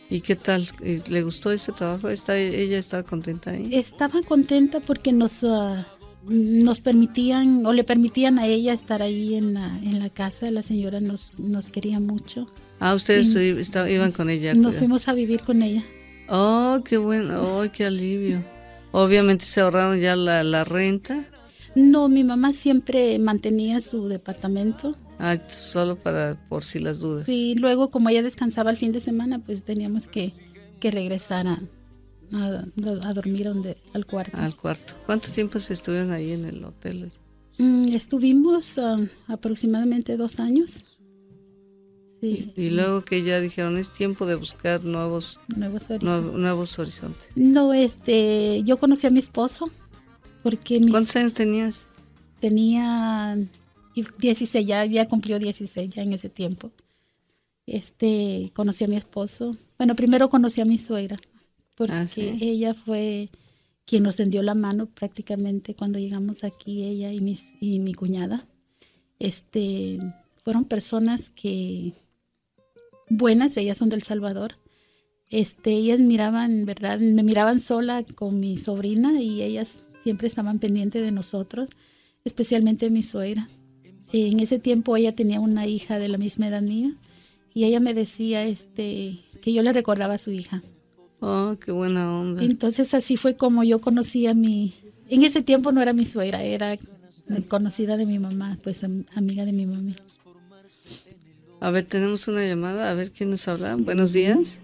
¿Y 0.09 0.21
qué 0.21 0.35
tal? 0.35 0.67
¿Le 0.81 1.23
gustó 1.23 1.51
ese 1.51 1.71
trabajo? 1.71 2.09
¿Está, 2.09 2.37
¿Ella 2.37 2.77
estaba 2.77 3.03
contenta 3.03 3.51
ahí? 3.51 3.69
Estaba 3.71 4.21
contenta 4.21 4.79
porque 4.79 5.11
nos, 5.11 5.43
ah, 5.43 5.87
nos 6.27 6.79
permitían, 6.81 7.65
o 7.65 7.73
le 7.73 7.83
permitían 7.83 8.37
a 8.37 8.45
ella 8.45 8.73
estar 8.73 9.01
ahí 9.01 9.35
en 9.35 9.53
la, 9.53 9.77
en 9.77 9.99
la 9.99 10.09
casa. 10.09 10.51
La 10.51 10.61
señora 10.61 10.99
nos, 10.99 11.33
nos 11.37 11.71
quería 11.71 11.99
mucho. 11.99 12.47
Ah, 12.79 12.93
ustedes 12.93 13.35
iban 13.35 14.11
con 14.11 14.29
ella. 14.29 14.53
Nos 14.53 14.75
fuimos 14.75 15.07
a 15.07 15.13
vivir 15.13 15.41
con 15.41 15.61
ella. 15.61 15.83
Oh, 16.29 16.81
qué 16.83 16.97
bueno. 16.97 17.41
Oh, 17.41 17.65
qué 17.71 17.85
alivio. 17.85 18.43
Obviamente 18.91 19.45
se 19.45 19.61
ahorraron 19.61 19.99
ya 19.99 20.15
la, 20.15 20.43
la 20.43 20.63
renta. 20.63 21.25
No, 21.75 22.07
mi 22.07 22.23
mamá 22.23 22.53
siempre 22.53 23.17
mantenía 23.19 23.81
su 23.81 24.07
departamento. 24.07 24.95
Ah, 25.19 25.37
solo 25.47 25.95
para 25.95 26.37
por 26.49 26.63
si 26.63 26.79
las 26.79 26.99
dudas. 26.99 27.25
Sí, 27.25 27.55
luego 27.55 27.89
como 27.89 28.09
ella 28.09 28.23
descansaba 28.23 28.71
el 28.71 28.77
fin 28.77 28.91
de 28.91 28.99
semana, 28.99 29.39
pues 29.39 29.63
teníamos 29.63 30.07
que, 30.07 30.33
que 30.79 30.91
regresar 30.91 31.47
a, 31.47 31.59
a, 32.33 33.13
dormir 33.13 33.45
donde, 33.45 33.77
al 33.93 34.05
cuarto. 34.05 34.37
Al 34.37 34.55
cuarto. 34.55 34.93
¿Cuánto 35.05 35.31
tiempo 35.31 35.59
se 35.59 35.73
estuvieron 35.73 36.11
ahí 36.11 36.31
en 36.31 36.45
el 36.45 36.63
hotel? 36.63 37.11
Mm, 37.57 37.93
estuvimos 37.93 38.77
ah, 38.77 38.97
aproximadamente 39.27 40.17
dos 40.17 40.39
años. 40.39 40.83
Y, 42.21 42.69
luego 42.69 43.01
que 43.01 43.21
ya 43.21 43.41
dijeron, 43.41 43.77
es 43.77 43.89
tiempo 43.89 44.25
de 44.25 44.35
buscar 44.35 44.85
nuevos, 44.85 45.41
nuevos, 45.57 45.89
horizontes. 45.89 46.39
nuevos 46.39 46.79
horizontes. 46.79 47.27
No, 47.35 47.73
este, 47.73 48.63
yo 48.63 48.77
conocí 48.77 49.07
a 49.07 49.09
mi 49.09 49.19
esposo. 49.19 49.69
Porque 50.43 50.81
¿Cuántos 50.91 51.15
años 51.15 51.33
tenías? 51.33 51.87
Tenía 52.41 53.37
16, 54.19 54.67
ya 54.67 54.81
había 54.81 55.07
cumplido 55.07 55.39
16 55.39 55.89
ya 55.89 56.03
en 56.03 56.13
ese 56.13 56.29
tiempo. 56.29 56.71
Este, 57.65 58.51
conocí 58.53 58.83
a 58.83 58.87
mi 58.87 58.97
esposo. 58.97 59.55
Bueno, 59.77 59.95
primero 59.95 60.29
conocí 60.29 60.59
a 60.59 60.65
mi 60.65 60.77
suegra, 60.77 61.17
porque 61.75 62.31
ah, 62.31 62.37
ella 62.41 62.73
fue 62.73 63.29
quien 63.85 64.03
nos 64.03 64.17
tendió 64.17 64.41
la 64.43 64.53
mano 64.53 64.87
prácticamente 64.87 65.75
cuando 65.75 65.99
llegamos 65.99 66.43
aquí, 66.43 66.83
ella 66.83 67.11
y, 67.11 67.21
mis, 67.21 67.55
y 67.61 67.79
mi 67.79 67.93
cuñada. 67.93 68.45
Este, 69.19 69.99
fueron 70.43 70.65
personas 70.65 71.29
que 71.29 71.93
buenas, 73.09 73.55
ellas 73.55 73.77
son 73.77 73.89
del 73.89 74.03
Salvador. 74.03 74.55
Este, 75.29 75.71
ellas 75.71 75.99
miraban, 75.99 76.65
¿verdad? 76.65 76.99
Me 76.99 77.23
miraban 77.23 77.59
sola 77.59 78.03
con 78.15 78.39
mi 78.39 78.57
sobrina 78.57 79.21
y 79.21 79.41
ellas 79.41 79.83
siempre 80.03 80.27
estaban 80.27 80.59
pendientes 80.59 81.01
de 81.01 81.11
nosotros, 81.11 81.69
especialmente 82.25 82.89
mi 82.89 83.03
suegra. 83.03 83.47
En 84.11 84.39
ese 84.41 84.59
tiempo 84.59 84.97
ella 84.97 85.15
tenía 85.15 85.39
una 85.39 85.65
hija 85.65 85.97
de 85.97 86.09
la 86.09 86.17
misma 86.17 86.49
edad 86.49 86.61
mía 86.61 86.91
y 87.53 87.63
ella 87.63 87.79
me 87.79 87.93
decía 87.93 88.43
este, 88.43 89.19
que 89.41 89.53
yo 89.53 89.63
le 89.63 89.71
recordaba 89.71 90.15
a 90.15 90.17
su 90.17 90.31
hija. 90.31 90.61
Oh, 91.21 91.55
qué 91.63 91.71
buena 91.71 92.19
onda. 92.19 92.43
Entonces 92.43 92.93
así 92.93 93.15
fue 93.15 93.37
como 93.37 93.63
yo 93.63 93.79
conocí 93.79 94.27
a 94.27 94.33
mi... 94.33 94.73
En 95.09 95.23
ese 95.23 95.41
tiempo 95.41 95.71
no 95.71 95.81
era 95.81 95.93
mi 95.93 96.05
suegra, 96.05 96.43
era 96.43 96.77
conocida 97.47 97.95
de 97.95 98.05
mi 98.05 98.19
mamá, 98.19 98.57
pues 98.61 98.83
amiga 98.83 99.45
de 99.45 99.53
mi 99.53 99.65
mamá. 99.65 99.95
A 101.61 101.71
ver, 101.71 101.85
tenemos 101.85 102.27
una 102.27 102.45
llamada, 102.45 102.91
a 102.91 102.93
ver 102.93 103.09
quién 103.11 103.29
nos 103.29 103.47
habla. 103.47 103.77
Buenos 103.77 104.11
días. 104.11 104.62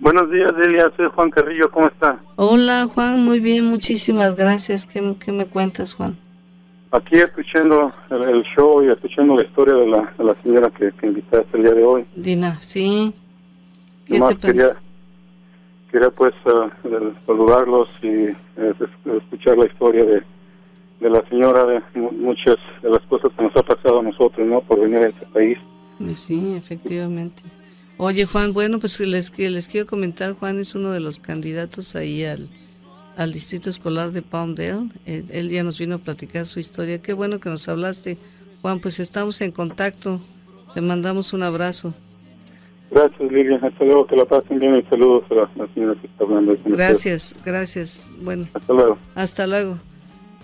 Buenos 0.00 0.30
días, 0.30 0.54
Delia. 0.56 0.92
Soy 0.96 1.08
Juan 1.14 1.30
Carrillo. 1.30 1.70
¿Cómo 1.70 1.86
está? 1.88 2.18
Hola, 2.36 2.86
Juan. 2.86 3.24
Muy 3.24 3.40
bien. 3.40 3.64
Muchísimas 3.64 4.36
gracias. 4.36 4.86
¿Qué, 4.86 5.32
me 5.32 5.46
cuentas, 5.46 5.94
Juan? 5.94 6.16
Aquí 6.92 7.16
escuchando 7.16 7.92
el, 8.10 8.42
show 8.44 8.82
y 8.82 8.90
escuchando 8.90 9.36
la 9.36 9.44
historia 9.44 9.74
de 9.74 9.88
la, 9.88 10.14
de 10.16 10.24
la 10.24 10.34
señora 10.42 10.70
que, 10.70 10.92
que, 10.92 11.06
invitaste 11.06 11.56
el 11.56 11.62
día 11.62 11.72
de 11.72 11.84
hoy. 11.84 12.04
Dina, 12.14 12.56
sí. 12.62 13.12
¿Qué 14.06 14.20
te 14.20 14.36
quería, 14.36 14.76
quería 15.90 16.10
pues 16.10 16.32
uh, 16.44 16.70
saludarlos 17.26 17.88
y 18.02 18.08
eh, 18.08 18.74
escuchar 19.16 19.58
la 19.58 19.66
historia 19.66 20.04
de, 20.04 20.22
de 21.00 21.10
la 21.10 21.28
señora, 21.28 21.66
de 21.66 21.82
muchas 21.94 22.56
de 22.82 22.90
las 22.90 23.02
cosas 23.02 23.32
que 23.36 23.42
nos 23.42 23.56
ha 23.56 23.62
pasado 23.62 23.98
a 23.98 24.02
nosotros, 24.02 24.46
¿no? 24.46 24.60
Por 24.60 24.80
venir 24.80 24.98
a 24.98 25.08
este 25.08 25.26
país. 25.26 25.58
Sí, 26.12 26.54
efectivamente. 26.56 27.42
Oye, 27.98 28.26
Juan, 28.26 28.52
bueno, 28.52 28.78
pues 28.78 29.00
les, 29.00 29.38
les 29.38 29.68
quiero 29.68 29.86
comentar, 29.86 30.34
Juan 30.34 30.58
es 30.58 30.74
uno 30.74 30.90
de 30.90 31.00
los 31.00 31.18
candidatos 31.18 31.96
ahí 31.96 32.24
al, 32.24 32.46
al 33.16 33.32
distrito 33.32 33.70
escolar 33.70 34.10
de 34.10 34.20
Palmdale. 34.20 34.88
Él, 35.06 35.48
ya 35.48 35.62
nos 35.62 35.78
vino 35.78 35.94
a 35.94 35.98
platicar 35.98 36.46
su 36.46 36.60
historia. 36.60 37.00
Qué 37.00 37.14
bueno 37.14 37.40
que 37.40 37.48
nos 37.48 37.66
hablaste, 37.68 38.18
Juan, 38.60 38.80
pues 38.80 39.00
estamos 39.00 39.40
en 39.40 39.50
contacto. 39.50 40.20
Te 40.74 40.82
mandamos 40.82 41.32
un 41.32 41.42
abrazo. 41.42 41.94
Gracias, 42.90 43.32
Lidia. 43.32 43.58
Hasta 43.62 43.84
luego, 43.84 44.06
que 44.06 44.14
la 44.14 44.26
pasen 44.26 44.58
bien 44.58 44.76
y 44.76 44.82
saludos 44.90 45.24
a 45.30 45.34
la, 45.34 45.68
señora 45.72 45.98
que 45.98 46.06
está 46.06 46.24
hablando. 46.24 46.54
Gracias, 46.66 47.34
gracias. 47.46 48.08
Bueno. 48.20 48.46
Hasta 48.52 48.72
luego. 48.74 48.98
Hasta 49.14 49.46
luego. 49.46 49.78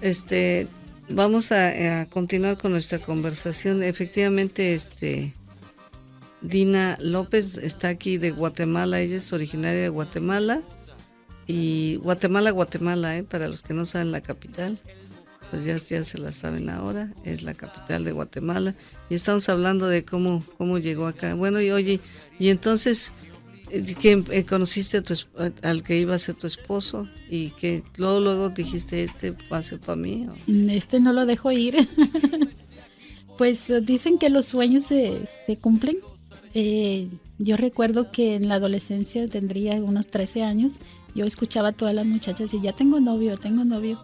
Este, 0.01 0.69
vamos 1.11 1.53
a, 1.53 2.01
a 2.01 2.07
continuar 2.07 2.57
con 2.57 2.73
nuestra 2.73 2.99
conversación. 2.99 3.83
Efectivamente, 3.83 4.73
este 4.73 5.35
Dina 6.43 6.99
López 7.01 7.57
está 7.59 7.89
aquí 7.89 8.19
de 8.19 8.33
Guatemala, 8.33 9.01
ella 9.01 9.17
es 9.17 9.33
originaria 9.33 9.83
de 9.83 9.89
Guatemala 9.89 10.61
y 11.47 11.97
Guatemala, 11.97 12.51
Guatemala, 12.51 13.17
¿eh? 13.17 13.23
para 13.23 13.47
los 13.47 13.63
que 13.63 13.75
no 13.75 13.85
saben 13.85 14.11
la 14.11 14.21
capital, 14.21 14.79
pues 15.51 15.65
ya, 15.65 15.77
ya 15.77 16.03
se 16.03 16.19
la 16.19 16.33
saben 16.33 16.69
ahora, 16.69 17.13
es 17.25 17.45
la 17.45 17.55
capital 17.55 18.05
de 18.05 18.13
Guatemala 18.13 18.75
y 19.09 19.15
estamos 19.15 19.49
hablando 19.49 19.87
de 19.87 20.05
cómo, 20.05 20.45
cómo 20.59 20.79
llegó 20.79 21.07
acá. 21.07 21.35
Bueno, 21.35 21.61
y 21.61 21.71
oye, 21.71 22.01
y 22.41 22.49
entonces, 22.49 23.13
eh, 23.71 23.95
eh, 24.31 24.45
conociste 24.45 24.97
a 24.97 25.03
tu, 25.03 25.15
al 25.63 25.85
que 25.85 25.97
iba 25.97 26.15
a 26.17 26.19
ser 26.19 26.35
tu 26.35 26.49
esposo 26.49 27.09
y 27.31 27.51
que 27.51 27.85
luego, 27.99 28.19
luego 28.19 28.51
dijiste, 28.51 29.05
este 29.05 29.31
va 29.53 29.59
a 29.59 29.63
ser 29.63 29.79
para 29.79 29.97
mí. 29.97 30.27
Este 30.69 30.99
no 30.99 31.13
lo 31.13 31.25
dejo 31.25 31.53
ir. 31.53 31.77
pues 33.39 33.73
dicen 33.83 34.19
que 34.19 34.29
los 34.29 34.47
sueños 34.47 34.85
se, 34.85 35.25
se 35.47 35.57
cumplen 35.57 35.97
eh, 36.55 37.09
yo 37.39 37.57
recuerdo 37.57 38.11
que 38.11 38.35
en 38.35 38.49
la 38.49 38.57
adolescencia 38.57 39.27
tendría 39.27 39.75
unos 39.77 40.09
13 40.09 40.43
años, 40.43 40.75
yo 41.15 41.25
escuchaba 41.25 41.69
a 41.69 41.73
todas 41.73 41.95
las 41.95 42.07
muchachas 42.07 42.55
y 42.55 42.61
ya 42.61 42.73
tengo 42.73 43.01
novio, 43.01 43.37
tengo 43.37 43.65
novio. 43.65 44.01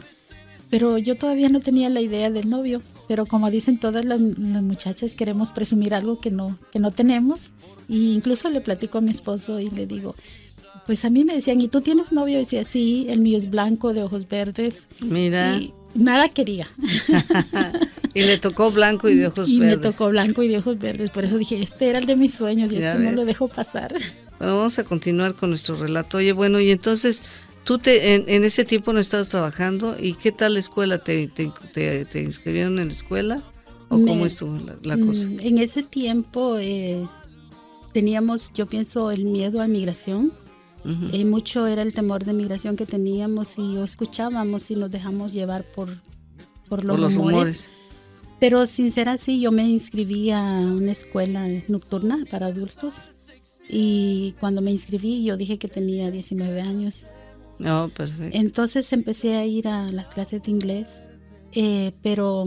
Pero 0.70 0.98
yo 0.98 1.16
todavía 1.16 1.48
no 1.48 1.60
tenía 1.60 1.88
la 1.88 2.00
idea 2.00 2.30
del 2.30 2.50
novio. 2.50 2.82
Pero 3.06 3.26
como 3.26 3.50
dicen 3.50 3.78
todas 3.80 4.04
las, 4.04 4.20
muchachas, 4.20 5.14
queremos 5.14 5.50
presumir 5.50 5.94
algo 5.94 6.20
que 6.20 6.30
no, 6.30 6.58
que 6.72 6.78
no 6.78 6.90
tenemos. 6.90 7.52
Y 7.88 8.12
incluso 8.12 8.50
le 8.50 8.60
platico 8.60 8.98
a 8.98 9.00
mi 9.00 9.10
esposo 9.10 9.60
y 9.60 9.70
le 9.70 9.86
digo, 9.86 10.14
pues 10.84 11.04
a 11.04 11.10
mí 11.10 11.24
me 11.24 11.34
decían, 11.34 11.60
¿y 11.60 11.68
tú 11.68 11.80
tienes 11.80 12.12
novio? 12.12 12.36
Y 12.36 12.40
decía, 12.40 12.64
sí, 12.64 13.06
el 13.08 13.20
mío 13.20 13.38
es 13.38 13.48
blanco, 13.48 13.94
de 13.94 14.02
ojos 14.02 14.28
verdes. 14.28 14.88
Mira. 15.00 15.56
Y 15.56 15.72
nada 15.94 16.28
quería. 16.28 16.66
y 18.14 18.22
le 18.22 18.38
tocó 18.38 18.70
blanco 18.70 19.08
y 19.08 19.16
de 19.16 19.26
ojos 19.26 19.50
verdes. 19.50 19.72
Y 19.72 19.76
me 19.76 19.76
tocó 19.76 20.08
blanco 20.08 20.42
y 20.42 20.48
de 20.48 20.58
ojos 20.58 20.78
verdes. 20.78 21.10
Por 21.10 21.24
eso 21.24 21.38
dije, 21.38 21.60
este 21.62 21.90
era 21.90 22.00
el 22.00 22.06
de 22.06 22.16
mis 22.16 22.34
sueños 22.34 22.72
y 22.72 22.76
este 22.76 22.98
no 22.98 23.12
lo 23.12 23.24
dejo 23.24 23.48
pasar. 23.48 23.94
Bueno, 24.38 24.56
vamos 24.56 24.78
a 24.78 24.84
continuar 24.84 25.34
con 25.34 25.50
nuestro 25.50 25.74
relato. 25.74 26.18
Oye, 26.18 26.32
bueno, 26.32 26.60
y 26.60 26.70
entonces 26.70 27.22
tú 27.64 27.78
te, 27.78 28.14
en, 28.14 28.44
ese 28.44 28.64
tiempo 28.64 28.92
no 28.92 29.00
estabas 29.00 29.28
trabajando 29.28 29.96
y 30.00 30.14
qué 30.14 30.32
tal 30.32 30.54
la 30.54 30.60
escuela? 30.60 30.98
¿Te, 30.98 31.28
te, 31.28 32.22
inscribieron 32.22 32.78
en 32.78 32.88
la 32.88 32.94
escuela? 32.94 33.42
¿O 33.88 34.00
cómo 34.00 34.26
estuvo 34.26 34.58
la, 34.82 34.96
mm, 34.96 35.06
cosa? 35.06 35.28
En 35.40 35.58
ese 35.58 35.82
tiempo 35.82 36.56
eh, 36.58 37.06
teníamos, 37.92 38.52
yo 38.54 38.66
pienso, 38.66 39.10
el 39.10 39.24
miedo 39.24 39.60
a 39.60 39.66
migración 39.66 40.32
y 41.12 41.24
mucho 41.24 41.66
era 41.66 41.82
el 41.82 41.92
temor 41.92 42.24
de 42.24 42.32
migración 42.32 42.76
que 42.76 42.86
teníamos 42.86 43.58
y 43.58 43.76
escuchábamos 43.78 44.70
y 44.70 44.76
nos 44.76 44.90
dejamos 44.90 45.34
llevar 45.34 45.70
por, 45.70 46.00
por 46.68 46.82
los, 46.84 47.14
rumores. 47.14 47.68
Pero 48.40 48.66
sin 48.66 48.90
ser 48.90 49.08
así, 49.08 49.40
yo 49.40 49.50
me 49.50 49.64
inscribí 49.64 50.30
a 50.30 50.42
una 50.42 50.92
escuela 50.92 51.46
nocturna 51.66 52.24
para 52.30 52.46
adultos 52.46 52.94
y 53.68 54.34
cuando 54.40 54.62
me 54.62 54.70
inscribí 54.70 55.24
yo 55.24 55.36
dije 55.36 55.58
que 55.58 55.68
tenía 55.68 56.10
19 56.10 56.60
años. 56.60 57.02
Oh, 57.66 57.88
perfecto. 57.94 58.36
Entonces 58.36 58.92
empecé 58.92 59.36
a 59.36 59.44
ir 59.44 59.66
a 59.66 59.90
las 59.90 60.08
clases 60.08 60.42
de 60.42 60.50
inglés, 60.52 61.02
eh, 61.52 61.92
pero 62.02 62.44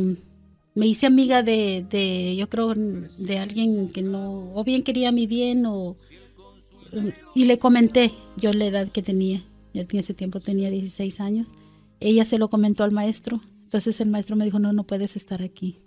me 0.74 0.88
hice 0.88 1.06
amiga 1.06 1.44
de, 1.44 1.86
de, 1.90 2.36
yo 2.38 2.50
creo, 2.50 2.74
de 2.74 3.40
alguien 3.40 3.90
que 3.90 4.02
no, 4.02 4.54
o 4.56 4.64
bien 4.64 4.84
quería 4.84 5.12
mi 5.12 5.28
bien 5.28 5.66
o 5.66 5.98
y 7.36 7.46
le 7.46 7.58
comenté 7.58 8.12
yo 8.38 8.52
la 8.54 8.66
edad 8.66 8.90
que 8.90 9.02
tenía, 9.02 9.44
ya 9.74 9.82
en 9.90 10.00
ese 10.00 10.14
tiempo 10.14 10.40
tenía 10.40 10.70
16 10.70 11.20
años. 11.20 11.50
Ella 12.00 12.26
se 12.26 12.38
lo 12.38 12.50
comentó 12.50 12.84
al 12.84 12.92
maestro, 12.92 13.42
entonces 13.72 14.02
el 14.02 14.10
maestro 14.10 14.36
me 14.36 14.44
dijo, 14.44 14.60
no, 14.60 14.74
no 14.74 14.84
puedes 14.84 15.16
estar 15.16 15.42
aquí. 15.42 15.78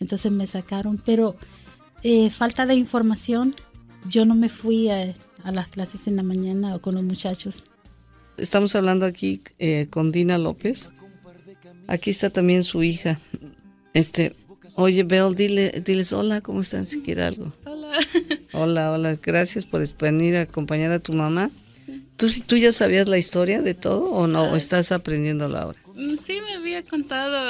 Entonces 0.00 0.32
me 0.32 0.46
sacaron, 0.46 0.96
pero 1.04 1.36
eh, 2.02 2.30
falta 2.30 2.64
de 2.64 2.74
información, 2.74 3.54
yo 4.08 4.24
no 4.24 4.34
me 4.34 4.48
fui 4.48 4.88
a, 4.88 5.12
las 5.44 5.68
clases 5.68 6.06
en 6.06 6.16
la 6.16 6.22
mañana 6.22 6.74
o 6.74 6.80
con 6.80 6.94
los 6.94 7.04
muchachos. 7.04 7.64
Estamos 8.38 8.74
hablando 8.74 9.04
aquí 9.04 9.42
eh, 9.58 9.88
con 9.90 10.10
Dina 10.10 10.38
López. 10.38 10.88
Aquí 11.86 12.08
está 12.08 12.30
también 12.30 12.64
su 12.64 12.82
hija. 12.82 13.20
Este, 13.92 14.34
oye, 14.74 15.02
Bel, 15.02 15.34
dile, 15.34 15.82
diles 15.84 16.14
hola, 16.14 16.40
¿cómo 16.40 16.62
están? 16.62 16.86
Si 16.86 17.02
quiere 17.02 17.24
algo. 17.24 17.52
Hola. 17.66 17.90
Hola, 18.54 18.92
hola, 18.92 19.18
gracias 19.22 19.66
por 19.66 19.86
venir 19.98 20.36
a 20.36 20.42
acompañar 20.42 20.92
a 20.92 20.98
tu 20.98 21.12
mamá. 21.12 21.50
¿Tú, 22.16 22.26
¿Tú 22.46 22.56
ya 22.56 22.72
sabías 22.72 23.06
la 23.06 23.18
historia 23.18 23.60
de 23.60 23.74
todo 23.74 24.10
o 24.12 24.26
no? 24.26 24.52
¿O 24.52 24.56
estás 24.56 24.92
aprendiéndola 24.92 25.60
ahora? 25.60 25.78
Sí, 26.24 26.38
me 26.44 26.57
había 26.78 26.90
contado 26.90 27.44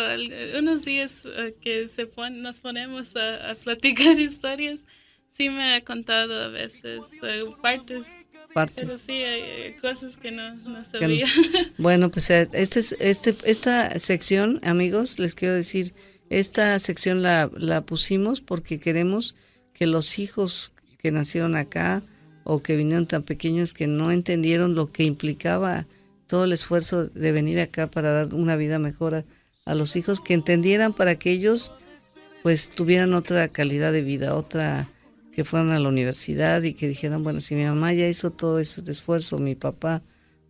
unos 0.59 0.85
días 0.85 1.27
eh, 1.27 1.55
que 1.61 1.89
se 1.89 2.09
nos 2.33 2.61
ponemos 2.61 3.15
a, 3.17 3.55
platicar 3.63 4.19
historias. 4.21 4.87
Sí 5.31 5.51
me 5.51 5.75
ha 5.75 5.85
contado 5.85 6.43
a 6.43 6.49
veces 6.49 7.01
eh, 7.23 7.45
partes, 7.63 8.07
partes. 8.55 8.85
Pero 8.87 8.99
sí, 8.99 9.13
hay 9.13 9.75
cosas 9.75 10.17
que 10.17 10.31
no, 10.31 10.51
sabía. 10.85 11.27
Bueno, 11.79 12.11
pues 12.11 12.31
eh, 12.31 12.49
este, 12.53 12.81
este, 12.99 13.35
esta 13.45 13.99
sección, 13.99 14.61
amigos, 14.65 15.19
les 15.19 15.35
quiero 15.35 15.55
decir, 15.55 15.95
esta 16.31 16.79
sección 16.79 17.23
la, 17.23 17.51
la 17.57 17.83
pusimos 17.83 18.41
porque 18.41 18.81
queremos 18.81 19.35
que 19.75 19.87
los 19.87 20.19
hijos 20.19 20.73
que 20.99 21.13
nacieron 21.13 21.57
acá 21.57 22.03
o 22.43 22.63
que 22.63 22.77
vinieron 22.77 23.07
tan 23.07 23.23
pequeños 23.23 23.75
que 23.75 23.87
no 23.87 24.11
entendieron 24.11 24.75
lo 24.75 24.91
que 24.91 25.05
implicaba 25.05 25.87
todo 26.29 26.45
el 26.45 26.53
esfuerzo 26.53 27.07
de 27.07 27.33
venir 27.33 27.59
acá 27.59 27.89
para 27.89 28.13
dar 28.13 28.35
una 28.35 28.55
vida 28.55 28.79
mejor 28.79 29.17
a, 29.17 29.25
a 29.65 29.75
los 29.75 29.97
hijos, 29.97 30.21
que 30.21 30.35
entendieran 30.35 30.93
para 30.93 31.17
que 31.17 31.33
ellos 31.33 31.73
pues 32.45 32.71
tuvieran 32.71 33.15
otra 33.15 33.49
calidad 33.49 33.93
de 33.93 34.03
vida, 34.03 34.37
otra 34.37 34.89
que 35.33 35.45
fueran 35.45 35.71
a 35.71 35.79
la 35.79 35.89
universidad 35.89 36.63
y 36.63 36.75
que 36.75 36.89
dijeran, 36.89 37.23
bueno, 37.23 37.41
si 37.41 37.55
mi 37.55 37.65
mamá 37.65 37.93
ya 37.93 38.09
hizo 38.09 38.31
todo 38.31 38.59
ese 38.59 38.81
esfuerzo, 38.91 39.39
mi 39.39 39.55
papá, 39.55 40.03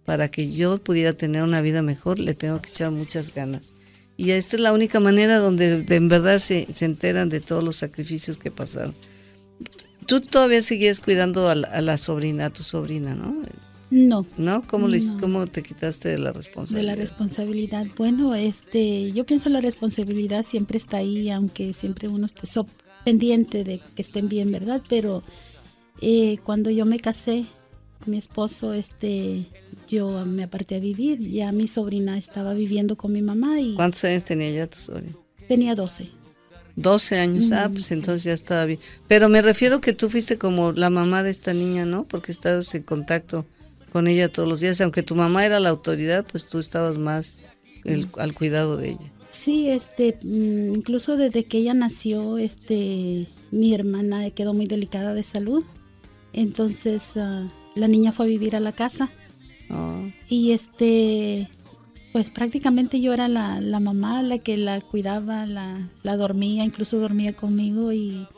para 0.04 0.30
que 0.30 0.50
yo 0.50 0.78
pudiera 0.78 1.12
tener 1.12 1.42
una 1.42 1.60
vida 1.60 1.82
mejor, 1.82 2.18
le 2.18 2.34
tengo 2.34 2.62
que 2.62 2.70
echar 2.70 2.90
muchas 2.90 3.34
ganas. 3.34 3.74
Y 4.16 4.30
esta 4.30 4.56
es 4.56 4.62
la 4.62 4.72
única 4.72 5.00
manera 5.00 5.38
donde 5.38 5.84
en 5.88 6.08
verdad 6.08 6.38
se, 6.38 6.66
se 6.72 6.86
enteran 6.86 7.28
de 7.28 7.40
todos 7.40 7.62
los 7.62 7.76
sacrificios 7.76 8.38
que 8.38 8.50
pasaron. 8.50 8.94
Tú 10.06 10.22
todavía 10.22 10.62
seguías 10.62 11.00
cuidando 11.00 11.48
a 11.48 11.54
la, 11.54 11.98
sobrina, 11.98 12.46
a 12.46 12.50
tu 12.50 12.62
sobrina, 12.62 13.14
¿no? 13.14 13.42
No. 13.90 14.26
¿No? 14.36 14.66
¿Cómo, 14.66 14.86
Le, 14.88 15.00
¿Cómo 15.18 15.46
te 15.46 15.62
quitaste 15.62 16.10
de 16.10 16.18
la 16.18 16.32
responsabilidad? 16.32 16.92
De 16.92 16.96
la 16.96 17.02
responsabilidad. 17.02 17.86
Bueno, 17.96 18.34
este, 18.34 19.12
yo 19.12 19.24
pienso 19.24 19.48
la 19.48 19.60
responsabilidad 19.60 20.44
siempre 20.44 20.76
está 20.76 20.98
ahí, 20.98 21.30
aunque 21.30 21.72
siempre 21.72 22.08
uno 22.08 22.26
esté 22.26 22.46
pendiente 23.04 23.64
de 23.64 23.80
que 23.94 24.02
estén 24.02 24.28
bien, 24.28 24.52
¿verdad? 24.52 24.82
Pero 24.88 25.22
eh, 26.02 26.36
cuando 26.44 26.70
yo 26.70 26.84
me 26.84 26.98
casé, 26.98 27.46
mi 28.06 28.18
esposo, 28.18 28.72
este, 28.72 29.46
yo 29.88 30.24
me 30.26 30.44
aparté 30.44 30.76
a 30.76 30.80
vivir. 30.80 31.20
Ya 31.20 31.52
mi 31.52 31.68
sobrina 31.68 32.18
estaba 32.18 32.54
viviendo 32.54 32.96
con 32.96 33.12
mi 33.12 33.22
mamá 33.22 33.60
y. 33.60 33.74
¿Cuántos 33.74 34.04
años 34.04 34.24
tenía 34.24 34.50
ya 34.50 34.66
tu 34.66 34.78
sobrina? 34.78 35.14
Tenía 35.48 35.74
12. 35.74 36.10
12 36.76 37.18
años, 37.18 37.50
ah, 37.50 37.68
pues 37.72 37.90
entonces 37.90 38.22
ya 38.22 38.32
estaba 38.32 38.64
bien. 38.64 38.78
Pero 39.08 39.28
me 39.28 39.42
refiero 39.42 39.80
que 39.80 39.92
tú 39.92 40.08
fuiste 40.08 40.38
como 40.38 40.70
la 40.70 40.90
mamá 40.90 41.24
de 41.24 41.30
esta 41.30 41.52
niña, 41.52 41.84
¿no? 41.84 42.04
Porque 42.04 42.30
estabas 42.30 42.72
en 42.74 42.84
contacto 42.84 43.46
con 43.98 44.06
ella 44.06 44.30
todos 44.30 44.48
los 44.48 44.60
días. 44.60 44.80
Aunque 44.80 45.02
tu 45.02 45.16
mamá 45.16 45.44
era 45.44 45.58
la 45.58 45.70
autoridad, 45.70 46.24
pues 46.30 46.46
tú 46.46 46.60
estabas 46.60 46.98
más 46.98 47.40
al 48.16 48.32
cuidado 48.32 48.76
de 48.76 48.90
ella. 48.90 49.12
Sí, 49.28 49.68
este, 49.70 50.16
mm, 50.22 50.76
incluso 50.76 51.16
desde 51.16 51.46
que 51.46 51.58
ella 51.58 51.74
nació, 51.74 52.38
este, 52.38 53.26
mi 53.50 53.74
hermana 53.74 54.30
quedó 54.30 54.54
muy 54.54 54.66
delicada 54.66 55.14
de 55.14 55.24
salud. 55.24 55.64
Entonces 56.32 57.16
ah, 57.16 57.48
la 57.74 57.88
niña 57.88 58.12
fue 58.12 58.26
a 58.26 58.28
vivir 58.28 58.54
a 58.54 58.60
la 58.60 58.70
casa. 58.70 59.10
Oh. 59.68 60.04
Y 60.28 60.52
este, 60.52 61.48
pues 62.12 62.30
prácticamente 62.30 63.00
yo 63.00 63.12
era 63.12 63.26
la, 63.26 63.60
la, 63.60 63.80
mamá, 63.80 64.22
la 64.22 64.38
que 64.38 64.56
la 64.56 64.80
cuidaba, 64.80 65.44
la, 65.44 65.90
la 66.04 66.16
dormía, 66.16 66.62
incluso 66.62 67.00
dormía 67.00 67.32
conmigo 67.32 67.92
y 67.92 68.28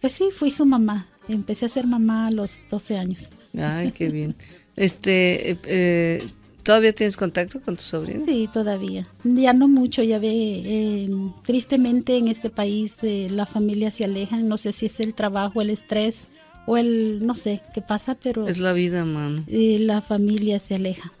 pues 0.00 0.14
sí, 0.14 0.30
fui 0.32 0.50
su 0.50 0.66
mamá. 0.66 1.06
Empecé 1.28 1.66
a 1.66 1.68
ser 1.68 1.86
mamá 1.86 2.26
a 2.26 2.32
los 2.32 2.58
12 2.72 2.98
años. 2.98 3.28
Ay, 3.56 3.92
qué 3.92 4.08
bien. 4.08 4.34
Este, 4.76 5.52
eh, 5.52 5.58
eh, 5.64 6.26
¿todavía 6.62 6.92
tienes 6.92 7.16
contacto 7.16 7.60
con 7.60 7.76
tu 7.76 7.82
sobrina? 7.82 8.24
Sí, 8.24 8.48
todavía. 8.52 9.08
Ya 9.24 9.52
no 9.52 9.68
mucho, 9.68 10.02
ya 10.02 10.18
ve, 10.18 10.28
eh, 10.30 11.08
tristemente 11.44 12.18
en 12.18 12.28
este 12.28 12.50
país 12.50 12.98
la 13.02 13.46
familia 13.46 13.90
se 13.90 14.04
aleja, 14.04 14.36
no 14.38 14.58
sé 14.58 14.72
si 14.72 14.86
es 14.86 15.00
el 15.00 15.14
trabajo, 15.14 15.62
el 15.62 15.70
estrés 15.70 16.28
o 16.66 16.76
el, 16.76 17.24
no 17.24 17.34
sé 17.34 17.60
qué 17.74 17.80
pasa, 17.80 18.16
pero... 18.22 18.46
Es 18.48 18.58
la 18.58 18.72
vida, 18.72 19.04
mano. 19.04 19.44
la 19.48 20.02
familia 20.02 20.60
se 20.60 20.74
aleja. 20.74 21.12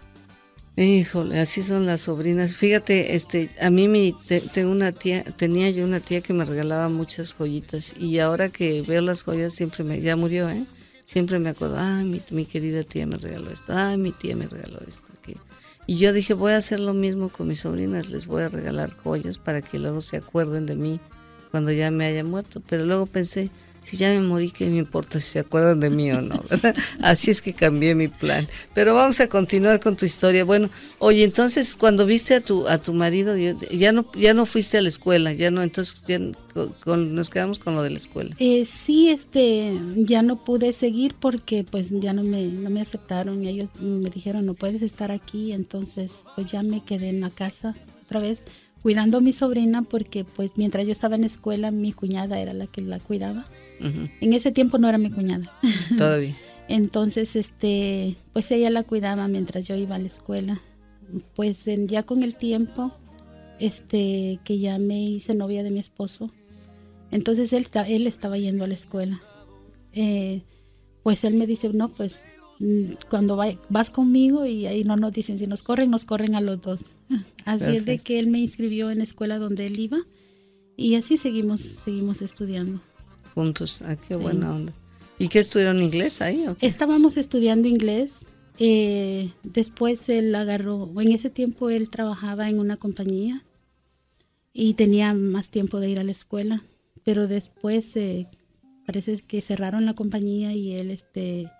Híjole, 0.78 1.40
así 1.40 1.62
son 1.62 1.86
las 1.86 2.02
sobrinas. 2.02 2.54
Fíjate, 2.54 3.14
este, 3.16 3.48
a 3.62 3.70
mí 3.70 3.88
mi, 3.88 4.14
tengo 4.52 4.70
una 4.70 4.92
tía, 4.92 5.24
tenía 5.24 5.70
yo 5.70 5.84
una 5.84 6.00
tía 6.00 6.20
que 6.20 6.34
me 6.34 6.44
regalaba 6.44 6.90
muchas 6.90 7.32
joyitas 7.32 7.94
y 7.98 8.18
ahora 8.18 8.50
que 8.50 8.82
veo 8.82 9.00
las 9.00 9.22
joyas 9.22 9.54
siempre 9.54 9.84
me, 9.84 10.02
ya 10.02 10.16
murió, 10.16 10.50
¿eh? 10.50 10.66
Siempre 11.06 11.38
me 11.38 11.50
acuerdo, 11.50 11.76
ay, 11.78 12.04
mi, 12.04 12.20
mi 12.30 12.46
querida 12.46 12.82
tía 12.82 13.06
me 13.06 13.16
regaló 13.16 13.48
esto, 13.50 13.72
ay, 13.72 13.96
mi 13.96 14.10
tía 14.10 14.34
me 14.34 14.48
regaló 14.48 14.80
esto, 14.88 15.12
aquí. 15.16 15.36
Y 15.86 15.98
yo 15.98 16.12
dije, 16.12 16.34
voy 16.34 16.50
a 16.50 16.56
hacer 16.56 16.80
lo 16.80 16.94
mismo 16.94 17.28
con 17.28 17.46
mis 17.46 17.60
sobrinas, 17.60 18.10
les 18.10 18.26
voy 18.26 18.42
a 18.42 18.48
regalar 18.48 18.92
joyas 18.92 19.38
para 19.38 19.62
que 19.62 19.78
luego 19.78 20.00
se 20.00 20.16
acuerden 20.16 20.66
de 20.66 20.74
mí 20.74 20.98
cuando 21.52 21.70
ya 21.70 21.92
me 21.92 22.06
haya 22.06 22.24
muerto. 22.24 22.60
Pero 22.68 22.84
luego 22.84 23.06
pensé, 23.06 23.50
si 23.86 23.96
ya 23.96 24.08
me 24.08 24.20
morí, 24.20 24.50
¿qué 24.50 24.68
me 24.68 24.78
importa 24.78 25.20
si 25.20 25.30
se 25.30 25.38
acuerdan 25.38 25.78
de 25.78 25.90
mí 25.90 26.10
o 26.10 26.20
no? 26.20 26.42
Así 27.00 27.30
es 27.30 27.40
que 27.40 27.52
cambié 27.52 27.94
mi 27.94 28.08
plan. 28.08 28.48
Pero 28.74 28.96
vamos 28.96 29.20
a 29.20 29.28
continuar 29.28 29.78
con 29.78 29.96
tu 29.96 30.04
historia. 30.04 30.44
Bueno, 30.44 30.68
oye, 30.98 31.22
entonces 31.22 31.76
cuando 31.76 32.04
viste 32.04 32.34
a 32.34 32.40
tu 32.40 32.66
a 32.66 32.78
tu 32.78 32.92
marido, 32.92 33.36
ya 33.36 33.92
no 33.92 34.10
ya 34.18 34.34
no 34.34 34.44
fuiste 34.44 34.76
a 34.76 34.82
la 34.82 34.88
escuela, 34.88 35.32
ya 35.32 35.52
no, 35.52 35.62
entonces 35.62 36.02
ya 36.04 36.18
nos 36.18 37.30
quedamos 37.30 37.60
con 37.60 37.76
lo 37.76 37.84
de 37.84 37.90
la 37.90 37.98
escuela. 37.98 38.34
Eh, 38.40 38.64
sí, 38.64 39.10
este, 39.10 39.78
ya 39.98 40.22
no 40.22 40.42
pude 40.42 40.72
seguir 40.72 41.14
porque 41.14 41.62
pues 41.62 41.90
ya 41.90 42.12
no 42.12 42.24
me 42.24 42.46
no 42.46 42.70
me 42.70 42.80
aceptaron 42.80 43.44
y 43.44 43.50
ellos 43.50 43.68
me 43.78 44.10
dijeron 44.10 44.46
no 44.46 44.54
puedes 44.54 44.82
estar 44.82 45.12
aquí, 45.12 45.52
entonces 45.52 46.24
pues 46.34 46.48
ya 46.48 46.64
me 46.64 46.82
quedé 46.82 47.10
en 47.10 47.20
la 47.20 47.30
casa 47.30 47.76
otra 48.02 48.18
vez 48.18 48.42
cuidando 48.82 49.18
a 49.18 49.20
mi 49.20 49.32
sobrina 49.32 49.82
porque 49.82 50.24
pues 50.24 50.54
mientras 50.56 50.86
yo 50.86 50.92
estaba 50.92 51.14
en 51.14 51.20
la 51.20 51.28
escuela 51.28 51.70
mi 51.70 51.92
cuñada 51.92 52.40
era 52.40 52.52
la 52.52 52.66
que 52.66 52.82
la 52.82 52.98
cuidaba 52.98 53.46
en 53.80 54.32
ese 54.32 54.52
tiempo 54.52 54.78
no 54.78 54.88
era 54.88 54.98
mi 54.98 55.10
cuñada. 55.10 55.52
Todavía. 55.96 56.34
Entonces, 56.68 57.36
este, 57.36 58.16
pues 58.32 58.50
ella 58.50 58.70
la 58.70 58.82
cuidaba 58.82 59.28
mientras 59.28 59.66
yo 59.66 59.76
iba 59.76 59.96
a 59.96 59.98
la 59.98 60.08
escuela. 60.08 60.60
Pues 61.34 61.64
ya 61.86 62.02
con 62.02 62.22
el 62.22 62.36
tiempo, 62.36 62.92
este, 63.60 64.40
que 64.44 64.58
ya 64.58 64.78
me 64.78 65.00
hice 65.00 65.34
novia 65.34 65.62
de 65.62 65.70
mi 65.70 65.78
esposo, 65.78 66.30
entonces 67.12 67.52
él, 67.52 67.66
él 67.86 68.06
estaba 68.08 68.36
yendo 68.36 68.64
a 68.64 68.66
la 68.66 68.74
escuela. 68.74 69.20
Eh, 69.92 70.42
pues 71.04 71.22
él 71.22 71.34
me 71.34 71.46
dice, 71.46 71.70
no, 71.72 71.88
pues 71.88 72.20
mm, 72.58 72.94
cuando 73.08 73.38
vas 73.68 73.90
conmigo 73.90 74.44
y 74.44 74.66
ahí 74.66 74.82
no 74.82 74.96
nos 74.96 75.12
dicen, 75.12 75.38
si 75.38 75.46
nos 75.46 75.62
corren, 75.62 75.90
nos 75.90 76.04
corren 76.04 76.34
a 76.34 76.40
los 76.40 76.60
dos. 76.60 76.80
Así 77.44 77.76
es 77.76 77.84
de 77.84 77.98
que 77.98 78.18
él 78.18 78.26
me 78.26 78.40
inscribió 78.40 78.90
en 78.90 78.98
la 78.98 79.04
escuela 79.04 79.38
donde 79.38 79.66
él 79.66 79.78
iba 79.78 79.98
y 80.76 80.96
así 80.96 81.16
seguimos, 81.16 81.60
seguimos 81.60 82.20
estudiando 82.20 82.82
juntos. 83.36 83.82
Ah, 83.82 83.96
qué 83.96 84.16
buena 84.16 84.54
onda. 84.54 84.72
¿Y 85.18 85.28
qué 85.28 85.40
estudiaron 85.40 85.82
inglés 85.82 86.22
ahí? 86.22 86.46
Estábamos 86.62 87.18
estudiando 87.18 87.68
inglés. 87.68 88.20
Eh, 88.58 89.30
después 89.42 90.08
él 90.08 90.34
agarró, 90.34 90.90
en 90.98 91.12
ese 91.12 91.28
tiempo 91.28 91.68
él 91.68 91.90
trabajaba 91.90 92.48
en 92.48 92.58
una 92.58 92.78
compañía 92.78 93.44
y 94.54 94.72
tenía 94.72 95.12
más 95.12 95.50
tiempo 95.50 95.78
de 95.80 95.90
ir 95.90 96.00
a 96.00 96.04
la 96.04 96.12
escuela, 96.12 96.62
pero 97.04 97.26
después 97.26 97.94
eh, 97.96 98.26
parece 98.86 99.18
que 99.18 99.42
cerraron 99.42 99.84
la 99.84 99.92
compañía 99.92 100.54
y 100.54 100.72
él 100.72 100.90
este 100.90 101.50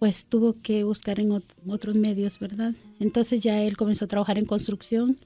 pues 0.00 0.24
tuvo 0.24 0.56
que 0.60 0.82
buscar 0.82 1.20
en 1.20 1.30
otros 1.68 1.94
medios, 1.94 2.40
¿verdad? 2.40 2.72
Entonces 2.98 3.40
ya 3.40 3.62
él 3.62 3.76
comenzó 3.76 4.06
a 4.06 4.08
trabajar 4.08 4.38
en 4.38 4.46
construcción 4.46 5.16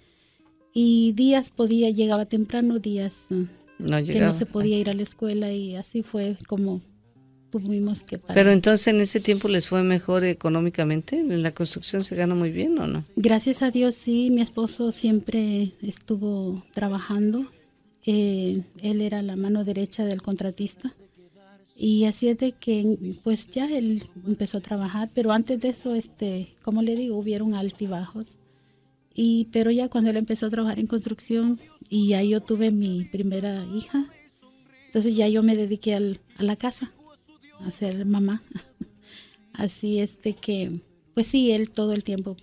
y 0.75 1.13
días 1.13 1.49
podía, 1.49 1.89
llegaba 1.89 2.27
temprano, 2.27 2.79
días 2.79 3.23
que 3.79 4.21
no 4.21 4.33
se 4.33 4.47
podía 4.47 4.79
ir 4.79 4.91
a 4.91 4.95
la 4.95 5.03
escuela 5.03 5.53
y 5.53 5.77
así 5.77 6.03
fue 6.03 6.37
como 6.47 6.83
tuvimos 7.51 8.03
que 8.03 8.19
parar. 8.19 8.35
Pero 8.35 8.51
entonces 8.51 8.87
en 8.89 9.01
ese 9.01 9.21
tiempo 9.21 9.49
les 9.49 9.69
fue 9.69 9.83
mejor 9.83 10.25
económicamente, 10.25 11.19
en 11.19 11.43
la 11.43 11.53
construcción 11.53 12.03
se 12.03 12.17
gana 12.17 12.35
muy 12.35 12.51
bien 12.51 12.79
o 12.79 12.87
no? 12.87 13.05
Gracias 13.17 13.63
a 13.63 13.71
Dios 13.71 13.95
sí, 13.95 14.31
mi 14.31 14.41
esposo 14.41 14.91
siempre 14.91 15.73
estuvo 15.83 16.63
trabajando, 16.73 17.47
eh, 18.07 18.63
él 18.83 19.01
era 19.01 19.23
la 19.23 19.37
mano 19.37 19.65
derecha 19.65 20.05
del 20.05 20.21
contratista 20.21 20.95
y 21.77 22.05
así 22.05 22.29
es 22.29 22.39
de 22.39 22.53
que 22.53 23.17
pues 23.25 23.49
ya 23.49 23.67
él 23.67 24.03
empezó 24.27 24.59
a 24.59 24.61
trabajar, 24.61 25.11
pero 25.13 25.33
antes 25.33 25.61
de 25.61 25.69
eso, 25.69 25.95
este, 25.95 26.55
como 26.63 26.83
le 26.83 26.95
digo, 26.95 27.17
hubieron 27.17 27.55
altibajos. 27.55 28.37
Y, 29.17 29.49
pero 29.53 29.71
ya 29.71 29.89
cuando 29.89 30.11
él 30.11 30.17
empezó 30.17 30.47
a 30.47 30.51
trabajar 30.51 30.79
en 30.79 30.87
construcción 30.87 31.59
y 31.89 32.09
ya 32.09 32.23
yo 32.23 32.41
tuve 32.41 32.71
mi 32.71 33.05
primera 33.05 33.65
hija, 33.75 34.07
entonces 34.87 35.17
ya 35.17 35.29
yo 35.29 35.43
me 35.43 35.57
dediqué 35.57 35.95
al, 35.95 36.21
a 36.37 36.43
la 36.43 36.57
casa, 36.57 36.93
a 37.61 37.71
ser 37.71 38.05
mamá. 38.07 38.43
Así 39.53 40.01
este 40.01 40.35
que, 40.35 40.81
pues 41.15 41.29
sí, 41.29 41.53
él 41.53 41.71
todo 41.71 41.93
el 41.93 42.05
tiempo 42.05 42.37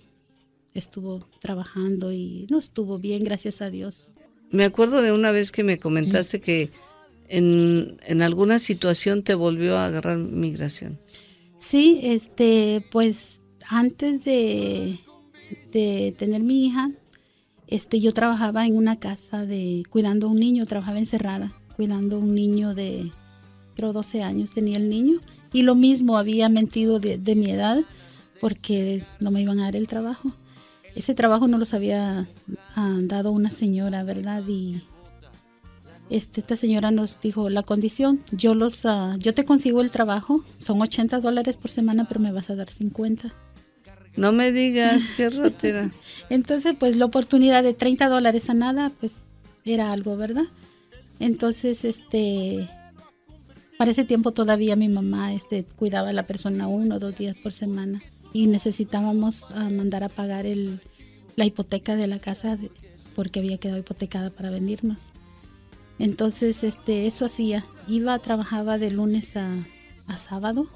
estuvo 0.74 1.20
trabajando 1.40 2.12
y 2.12 2.46
no 2.50 2.58
estuvo 2.58 2.98
bien, 2.98 3.24
gracias 3.24 3.60
a 3.60 3.70
Dios. 3.70 4.08
Me 4.50 4.64
acuerdo 4.64 5.02
de 5.02 5.12
una 5.12 5.30
vez 5.30 5.52
que 5.52 5.64
me 5.64 5.78
comentaste 5.78 6.40
que 6.40 6.70
en, 7.28 7.98
en 8.06 8.22
alguna 8.22 8.58
situación 8.58 9.22
te 9.22 9.34
volvió 9.34 9.76
a 9.76 9.86
agarrar 9.86 10.18
migración. 10.18 10.98
Sí, 11.58 12.00
este, 12.02 12.84
pues 12.90 13.40
antes 13.68 14.24
de 14.24 14.98
de 15.72 16.14
tener 16.16 16.42
mi 16.42 16.66
hija, 16.66 16.90
este, 17.72 18.00
yo 18.00 18.12
trabajaba 18.12 18.66
en 18.66 18.76
una 18.76 18.96
casa 18.96 19.46
de 19.46 19.82
cuidando 19.88 20.26
a 20.26 20.30
un 20.30 20.38
niño, 20.38 20.66
trabajaba 20.66 20.98
encerrada, 20.98 21.54
cuidando 21.74 22.16
a 22.16 22.18
un 22.18 22.34
niño 22.34 22.74
de, 22.74 23.10
creo, 23.74 23.94
12 23.94 24.22
años 24.22 24.50
tenía 24.50 24.76
el 24.76 24.90
niño. 24.90 25.20
Y 25.54 25.62
lo 25.62 25.74
mismo, 25.74 26.18
había 26.18 26.50
mentido 26.50 26.98
de, 26.98 27.34
mi 27.34 27.50
edad 27.50 27.80
porque 28.42 29.02
no 29.20 29.30
me 29.30 29.40
iban 29.40 29.58
a 29.58 29.64
dar 29.64 29.76
el 29.76 29.88
trabajo. 29.88 30.32
Ese 30.94 31.14
trabajo 31.14 31.48
no 31.48 31.56
los 31.56 31.72
había 31.72 32.28
ah, 32.76 32.98
dado 33.04 33.32
una 33.32 33.50
señora, 33.50 34.04
¿verdad? 34.04 34.42
Y 34.46 34.82
este, 36.10 36.42
esta 36.42 36.56
señora 36.56 36.90
nos 36.90 37.22
dijo 37.22 37.48
la 37.48 37.62
condición, 37.62 38.22
yo 38.32 38.54
los, 38.54 38.84
uh, 38.84 39.16
yo 39.18 39.32
te 39.32 39.46
consigo 39.46 39.80
el 39.80 39.90
trabajo, 39.90 40.44
son 40.58 40.82
80 40.82 41.20
dólares 41.20 41.56
por 41.56 41.70
semana, 41.70 42.06
pero 42.06 42.20
me 42.20 42.32
vas 42.32 42.50
a 42.50 42.54
dar 42.54 42.68
50. 42.68 43.30
No 44.16 44.32
me 44.32 44.52
digas, 44.52 45.08
qué 45.16 45.30
rotera. 45.30 45.90
Entonces, 46.30 46.74
pues 46.78 46.96
la 46.96 47.06
oportunidad 47.06 47.62
de 47.62 47.74
30 47.74 48.08
dólares 48.08 48.50
a 48.50 48.54
nada, 48.54 48.92
pues 49.00 49.16
era 49.64 49.92
algo, 49.92 50.16
¿verdad? 50.16 50.44
Entonces, 51.18 51.84
este, 51.84 52.68
para 53.78 53.90
ese 53.90 54.04
tiempo 54.04 54.32
todavía 54.32 54.76
mi 54.76 54.88
mamá 54.88 55.32
este, 55.32 55.64
cuidaba 55.64 56.10
a 56.10 56.12
la 56.12 56.26
persona 56.26 56.68
uno 56.68 56.96
o 56.96 56.98
dos 56.98 57.16
días 57.16 57.36
por 57.36 57.52
semana 57.52 58.02
y 58.32 58.46
necesitábamos 58.46 59.42
uh, 59.50 59.72
mandar 59.74 60.04
a 60.04 60.08
pagar 60.08 60.46
el, 60.46 60.80
la 61.36 61.44
hipoteca 61.44 61.96
de 61.96 62.06
la 62.06 62.18
casa 62.18 62.58
porque 63.14 63.40
había 63.40 63.58
quedado 63.58 63.78
hipotecada 63.78 64.30
para 64.30 64.50
venirnos. 64.50 65.08
Entonces, 65.98 66.64
este, 66.64 67.06
eso 67.06 67.26
hacía. 67.26 67.64
Iba, 67.86 68.18
trabajaba 68.18 68.78
de 68.78 68.90
lunes 68.90 69.36
a, 69.36 69.54
a 70.06 70.18
sábado. 70.18 70.66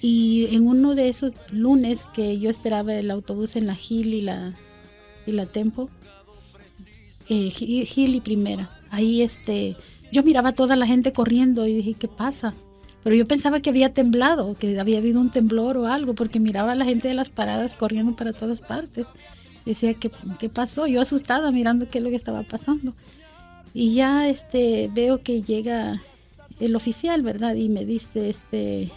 Y 0.00 0.54
en 0.54 0.66
uno 0.66 0.94
de 0.94 1.08
esos 1.08 1.32
lunes 1.50 2.06
que 2.14 2.38
yo 2.38 2.50
esperaba 2.50 2.94
el 2.94 3.10
autobús 3.10 3.56
en 3.56 3.66
la 3.66 3.74
Gil 3.74 4.14
y 4.14 4.20
la, 4.20 4.54
y 5.26 5.32
la 5.32 5.46
Tempo, 5.46 5.88
eh, 7.28 7.50
Gil 7.50 8.14
y 8.14 8.20
Primera, 8.20 8.70
ahí 8.90 9.22
este, 9.22 9.76
yo 10.12 10.22
miraba 10.22 10.50
a 10.50 10.54
toda 10.54 10.76
la 10.76 10.86
gente 10.86 11.12
corriendo 11.12 11.66
y 11.66 11.74
dije, 11.74 11.94
¿qué 11.94 12.08
pasa? 12.08 12.54
Pero 13.02 13.16
yo 13.16 13.26
pensaba 13.26 13.60
que 13.60 13.70
había 13.70 13.94
temblado, 13.94 14.56
que 14.58 14.78
había 14.78 14.98
habido 14.98 15.20
un 15.20 15.30
temblor 15.30 15.76
o 15.76 15.86
algo, 15.86 16.14
porque 16.14 16.40
miraba 16.40 16.72
a 16.72 16.74
la 16.74 16.84
gente 16.84 17.08
de 17.08 17.14
las 17.14 17.30
paradas 17.30 17.76
corriendo 17.76 18.16
para 18.16 18.32
todas 18.32 18.60
partes. 18.60 19.06
Decía, 19.64 19.94
¿qué, 19.94 20.10
qué 20.38 20.48
pasó? 20.48 20.86
Yo 20.86 21.00
asustada 21.00 21.52
mirando 21.52 21.88
qué 21.88 21.98
es 21.98 22.04
lo 22.04 22.10
que 22.10 22.16
estaba 22.16 22.42
pasando. 22.42 22.94
Y 23.72 23.94
ya 23.94 24.28
este, 24.28 24.90
veo 24.92 25.22
que 25.22 25.42
llega 25.42 26.02
el 26.60 26.74
oficial, 26.74 27.22
¿verdad? 27.22 27.54
Y 27.54 27.68
me 27.68 27.84
dice, 27.84 28.30
este, 28.30 28.90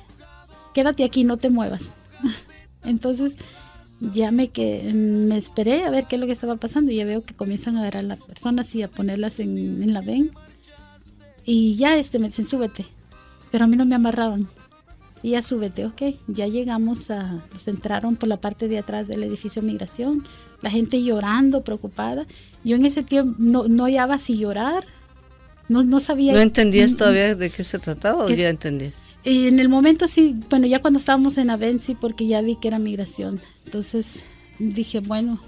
quédate 0.74 1.04
aquí, 1.04 1.24
no 1.24 1.38
te 1.38 1.50
muevas. 1.50 1.92
Entonces 2.84 3.38
ya 4.00 4.32
me, 4.32 4.50
que, 4.50 4.92
me 4.94 5.38
esperé 5.38 5.84
a 5.84 5.90
ver 5.90 6.06
qué 6.06 6.16
es 6.16 6.20
lo 6.20 6.26
que 6.26 6.32
estaba 6.32 6.56
pasando 6.56 6.92
y 6.92 6.96
ya 6.96 7.06
veo 7.06 7.24
que 7.24 7.36
comienzan 7.36 7.78
a 7.78 7.82
agarrar 7.82 8.06
a 8.06 8.08
las 8.08 8.20
personas 8.20 8.74
y 8.76 8.84
a 8.84 8.88
ponerlas 8.88 9.40
en, 9.40 9.94
la 9.94 10.02
ven. 10.02 10.32
Y 11.46 11.76
ya 11.76 11.98
este, 11.98 12.20
me 12.20 12.28
dicen, 12.28 12.46
súbete. 12.46 12.86
Pero 13.52 13.66
a 13.66 13.68
mí 13.68 13.76
no 13.76 13.86
me 13.86 13.96
amarraban. 13.96 14.48
Y 15.22 15.32
ya 15.32 15.42
súbete, 15.42 15.86
ok. 15.86 16.02
Ya 16.28 16.48
llegamos 16.48 17.10
a, 17.10 17.44
nos 17.52 17.68
entraron 17.68 18.16
por 18.16 18.30
la 18.30 18.40
parte 18.40 18.68
de 18.68 18.78
atrás 18.78 19.08
del 19.08 19.24
edificio 19.24 19.62
migración, 19.62 20.24
la 20.62 20.70
gente 20.70 21.04
llorando, 21.04 21.64
preocupada. 21.64 22.26
Yo 22.64 22.78
en 22.78 22.86
ese 22.86 23.04
tiempo 23.04 23.36
no, 23.38 23.68
no 23.68 23.84
hallaba 23.84 24.18
si 24.18 24.38
llorar, 24.38 24.86
no, 25.70 25.84
no 25.84 26.00
sabía. 26.00 26.34
¿No 26.34 26.40
entendías 26.40 26.96
todavía 26.96 27.36
de 27.36 27.50
qué 27.50 27.64
se 27.64 27.80
trataba 27.80 28.26
o 28.26 28.30
ya 28.30 28.50
entendías? 28.50 29.02
En 29.24 29.60
el 29.60 29.70
momento 29.70 30.08
sí, 30.08 30.36
bueno, 30.50 30.66
ya 30.66 30.80
cuando 30.80 31.00
estábamos 31.00 31.38
en 31.38 31.50
Avenci, 31.50 31.96
porque 31.96 32.28
ya 32.28 32.42
vi 32.42 32.56
que 32.56 32.68
era 32.68 32.80
migración. 32.80 33.40
Entonces 33.66 34.24
dije, 34.58 35.00
bueno, 35.00 35.40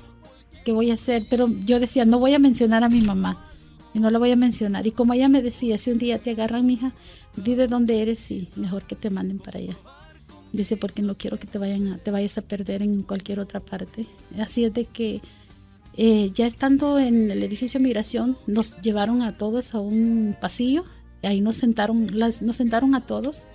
¿qué 0.63 0.71
voy 0.71 0.91
a 0.91 0.93
hacer? 0.93 1.25
Pero 1.29 1.47
yo 1.47 1.79
decía, 1.79 2.05
no 2.05 2.19
voy 2.19 2.33
a 2.33 2.39
mencionar 2.39 2.83
a 2.83 2.89
mi 2.89 3.01
mamá 3.01 3.45
y 3.93 3.99
no 3.99 4.09
la 4.09 4.19
voy 4.19 4.31
a 4.31 4.35
mencionar. 4.35 4.87
Y 4.87 4.91
como 4.91 5.13
ella 5.13 5.29
me 5.29 5.41
decía, 5.41 5.77
si 5.77 5.91
un 5.91 5.97
día 5.97 6.19
te 6.19 6.31
agarran, 6.31 6.65
mija, 6.65 6.93
di 7.35 7.55
de 7.55 7.67
dónde 7.67 8.01
eres 8.01 8.29
y 8.31 8.49
mejor 8.55 8.83
que 8.83 8.95
te 8.95 9.09
manden 9.09 9.39
para 9.39 9.59
allá. 9.59 9.77
Dice, 10.51 10.75
porque 10.75 11.01
no 11.01 11.15
quiero 11.17 11.39
que 11.39 11.47
te, 11.47 11.57
vayan 11.57 11.87
a, 11.87 11.97
te 11.97 12.11
vayas 12.11 12.37
a 12.37 12.41
perder 12.41 12.83
en 12.83 13.03
cualquier 13.03 13.39
otra 13.39 13.61
parte. 13.61 14.05
Así 14.37 14.65
es 14.65 14.73
de 14.73 14.85
que 14.85 15.21
eh, 15.97 16.31
ya 16.33 16.47
estando 16.47 16.99
en 16.99 17.31
el 17.31 17.43
edificio 17.43 17.79
de 17.79 17.85
migración, 17.85 18.37
nos 18.47 18.81
llevaron 18.81 19.21
a 19.21 19.37
todos 19.37 19.73
a 19.73 19.79
un 19.79 20.35
pasillo. 20.39 20.85
Y 21.23 21.27
ahí 21.27 21.41
nos 21.41 21.57
sentaron, 21.57 22.07
las, 22.17 22.41
nos 22.41 22.57
sentaron 22.57 22.95
a 22.95 23.05
todos. 23.05 23.45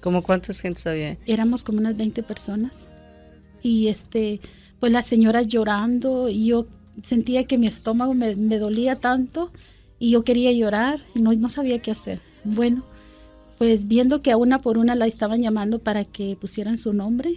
¿Cómo 0.00 0.22
cuántas 0.22 0.60
gentes 0.60 0.86
había? 0.86 1.18
Éramos 1.26 1.64
como 1.64 1.78
unas 1.78 1.96
20 1.96 2.22
personas. 2.22 2.86
Y 3.62 3.88
este, 3.88 4.40
pues 4.80 4.92
la 4.92 5.02
señora 5.02 5.42
llorando 5.42 6.28
y 6.28 6.46
yo 6.46 6.66
sentía 7.02 7.44
que 7.44 7.58
mi 7.58 7.66
estómago 7.66 8.14
me, 8.14 8.36
me 8.36 8.58
dolía 8.58 9.00
tanto 9.00 9.50
y 9.98 10.10
yo 10.10 10.24
quería 10.24 10.52
llorar 10.52 11.00
y 11.14 11.20
no, 11.20 11.32
no 11.32 11.48
sabía 11.48 11.80
qué 11.80 11.90
hacer. 11.90 12.20
Bueno, 12.44 12.84
pues 13.58 13.88
viendo 13.88 14.22
que 14.22 14.30
a 14.30 14.36
una 14.36 14.58
por 14.58 14.78
una 14.78 14.94
la 14.94 15.06
estaban 15.06 15.40
llamando 15.40 15.78
para 15.78 16.04
que 16.04 16.36
pusieran 16.38 16.78
su 16.78 16.92
nombre, 16.92 17.34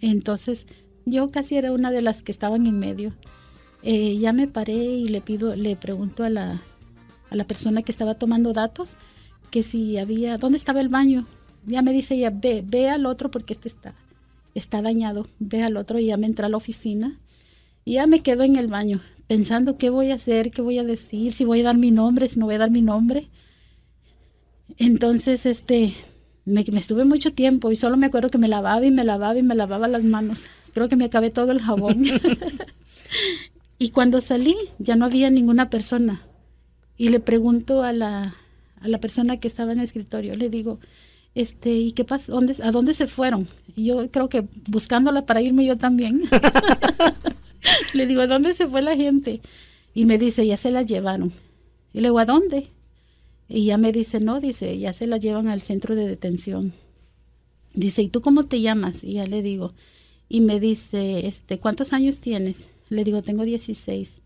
entonces 0.00 0.66
yo 1.04 1.28
casi 1.30 1.56
era 1.56 1.72
una 1.72 1.90
de 1.90 2.02
las 2.02 2.22
que 2.22 2.32
estaban 2.32 2.66
en 2.66 2.78
medio. 2.78 3.12
Eh, 3.82 4.18
ya 4.18 4.32
me 4.32 4.46
paré 4.46 4.74
y 4.74 5.08
le 5.08 5.20
pido, 5.20 5.56
le 5.56 5.76
pregunto 5.76 6.24
a 6.24 6.30
la, 6.30 6.62
a 7.30 7.36
la 7.36 7.44
persona 7.46 7.82
que 7.82 7.92
estaba 7.92 8.14
tomando 8.14 8.52
datos 8.52 8.96
que 9.50 9.62
si 9.62 9.98
había, 9.98 10.36
¿dónde 10.38 10.58
estaba 10.58 10.80
el 10.80 10.88
baño? 10.88 11.26
Ya 11.66 11.82
me 11.82 11.92
dice 11.92 12.14
ella, 12.14 12.30
ve, 12.30 12.62
ve 12.64 12.88
al 12.88 13.06
otro 13.06 13.30
porque 13.30 13.52
este 13.52 13.68
está, 13.68 13.94
está 14.54 14.82
dañado, 14.82 15.26
ve 15.38 15.62
al 15.62 15.76
otro 15.76 15.98
y 15.98 16.06
ya 16.06 16.16
me 16.16 16.26
entra 16.26 16.46
a 16.46 16.50
la 16.50 16.56
oficina 16.56 17.18
y 17.84 17.94
ya 17.94 18.06
me 18.06 18.20
quedo 18.20 18.44
en 18.44 18.56
el 18.56 18.68
baño 18.68 19.00
pensando 19.26 19.78
qué 19.78 19.90
voy 19.90 20.10
a 20.10 20.14
hacer, 20.14 20.50
qué 20.50 20.62
voy 20.62 20.78
a 20.78 20.84
decir, 20.84 21.32
si 21.32 21.44
voy 21.44 21.60
a 21.60 21.64
dar 21.64 21.78
mi 21.78 21.90
nombre, 21.90 22.28
si 22.28 22.38
no 22.38 22.46
voy 22.46 22.56
a 22.56 22.58
dar 22.58 22.70
mi 22.70 22.82
nombre. 22.82 23.28
Entonces, 24.76 25.46
este, 25.46 25.94
me, 26.44 26.64
me, 26.72 26.78
estuve 26.78 27.04
mucho 27.04 27.32
tiempo 27.32 27.70
y 27.70 27.76
solo 27.76 27.96
me 27.96 28.06
acuerdo 28.06 28.28
que 28.28 28.38
me 28.38 28.48
lavaba 28.48 28.84
y 28.84 28.90
me 28.90 29.04
lavaba 29.04 29.38
y 29.38 29.42
me 29.42 29.54
lavaba 29.54 29.88
las 29.88 30.04
manos. 30.04 30.46
Creo 30.74 30.88
que 30.88 30.96
me 30.96 31.04
acabé 31.04 31.30
todo 31.30 31.52
el 31.52 31.60
jabón. 31.60 32.02
y 33.80 33.90
cuando 33.90 34.20
salí 34.20 34.54
ya 34.78 34.94
no 34.94 35.06
había 35.06 35.30
ninguna 35.30 35.70
persona. 35.70 36.20
Y 36.98 37.08
le 37.08 37.18
pregunto 37.18 37.82
a 37.82 37.94
la, 37.94 38.36
a 38.78 38.88
la 38.88 39.00
persona 39.00 39.40
que 39.40 39.48
estaba 39.48 39.72
en 39.72 39.78
el 39.78 39.84
escritorio, 39.84 40.36
le 40.36 40.50
digo, 40.50 40.78
este, 41.34 41.72
¿y 41.72 41.92
qué 41.92 42.04
pasó? 42.04 42.32
¿Dónde, 42.32 42.54
¿A 42.62 42.72
dónde 42.72 42.92
se 42.92 43.06
fueron? 43.06 43.48
Y 43.74 43.86
yo 43.86 44.10
creo 44.10 44.28
que 44.28 44.46
buscándola 44.68 45.24
para 45.24 45.40
irme 45.40 45.64
yo 45.64 45.78
también. 45.78 46.24
le 47.94 48.06
digo, 48.06 48.20
¿a 48.20 48.26
dónde 48.26 48.52
se 48.52 48.66
fue 48.66 48.82
la 48.82 48.94
gente? 48.94 49.40
Y 49.94 50.04
me 50.04 50.18
dice, 50.18 50.46
ya 50.46 50.58
se 50.58 50.70
la 50.70 50.82
llevaron. 50.82 51.32
Y 51.94 52.00
le 52.00 52.08
digo, 52.08 52.18
¿a 52.18 52.26
dónde? 52.26 52.68
Y 53.48 53.64
ya 53.64 53.78
me 53.78 53.92
dice, 53.92 54.20
no, 54.20 54.40
dice, 54.40 54.78
ya 54.78 54.92
se 54.92 55.06
la 55.06 55.16
llevan 55.16 55.48
al 55.48 55.62
centro 55.62 55.94
de 55.94 56.06
detención. 56.06 56.74
Dice, 57.72 58.02
¿y 58.02 58.08
tú 58.10 58.20
cómo 58.20 58.44
te 58.44 58.60
llamas? 58.60 59.04
Y 59.04 59.14
ya 59.14 59.24
le 59.24 59.40
digo, 59.40 59.72
y 60.28 60.42
me 60.42 60.60
dice, 60.60 61.26
este, 61.26 61.58
¿cuántos 61.58 61.94
años 61.94 62.20
tienes? 62.20 62.68
Le 62.90 63.04
digo, 63.04 63.22
tengo 63.22 63.44
16. 63.44 64.20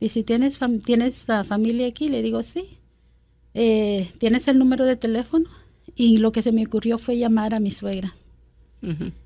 Dice, 0.00 0.22
¿tienes, 0.22 0.58
¿tienes 0.84 1.26
familia 1.44 1.88
aquí? 1.88 2.08
Le 2.08 2.22
digo, 2.22 2.42
sí. 2.42 2.78
Eh, 3.54 4.08
¿Tienes 4.18 4.46
el 4.48 4.58
número 4.58 4.84
de 4.84 4.96
teléfono? 4.96 5.46
Y 5.96 6.18
lo 6.18 6.30
que 6.30 6.42
se 6.42 6.52
me 6.52 6.64
ocurrió 6.64 6.98
fue 6.98 7.18
llamar 7.18 7.54
a 7.54 7.60
mi 7.60 7.70
suegra. 7.70 8.14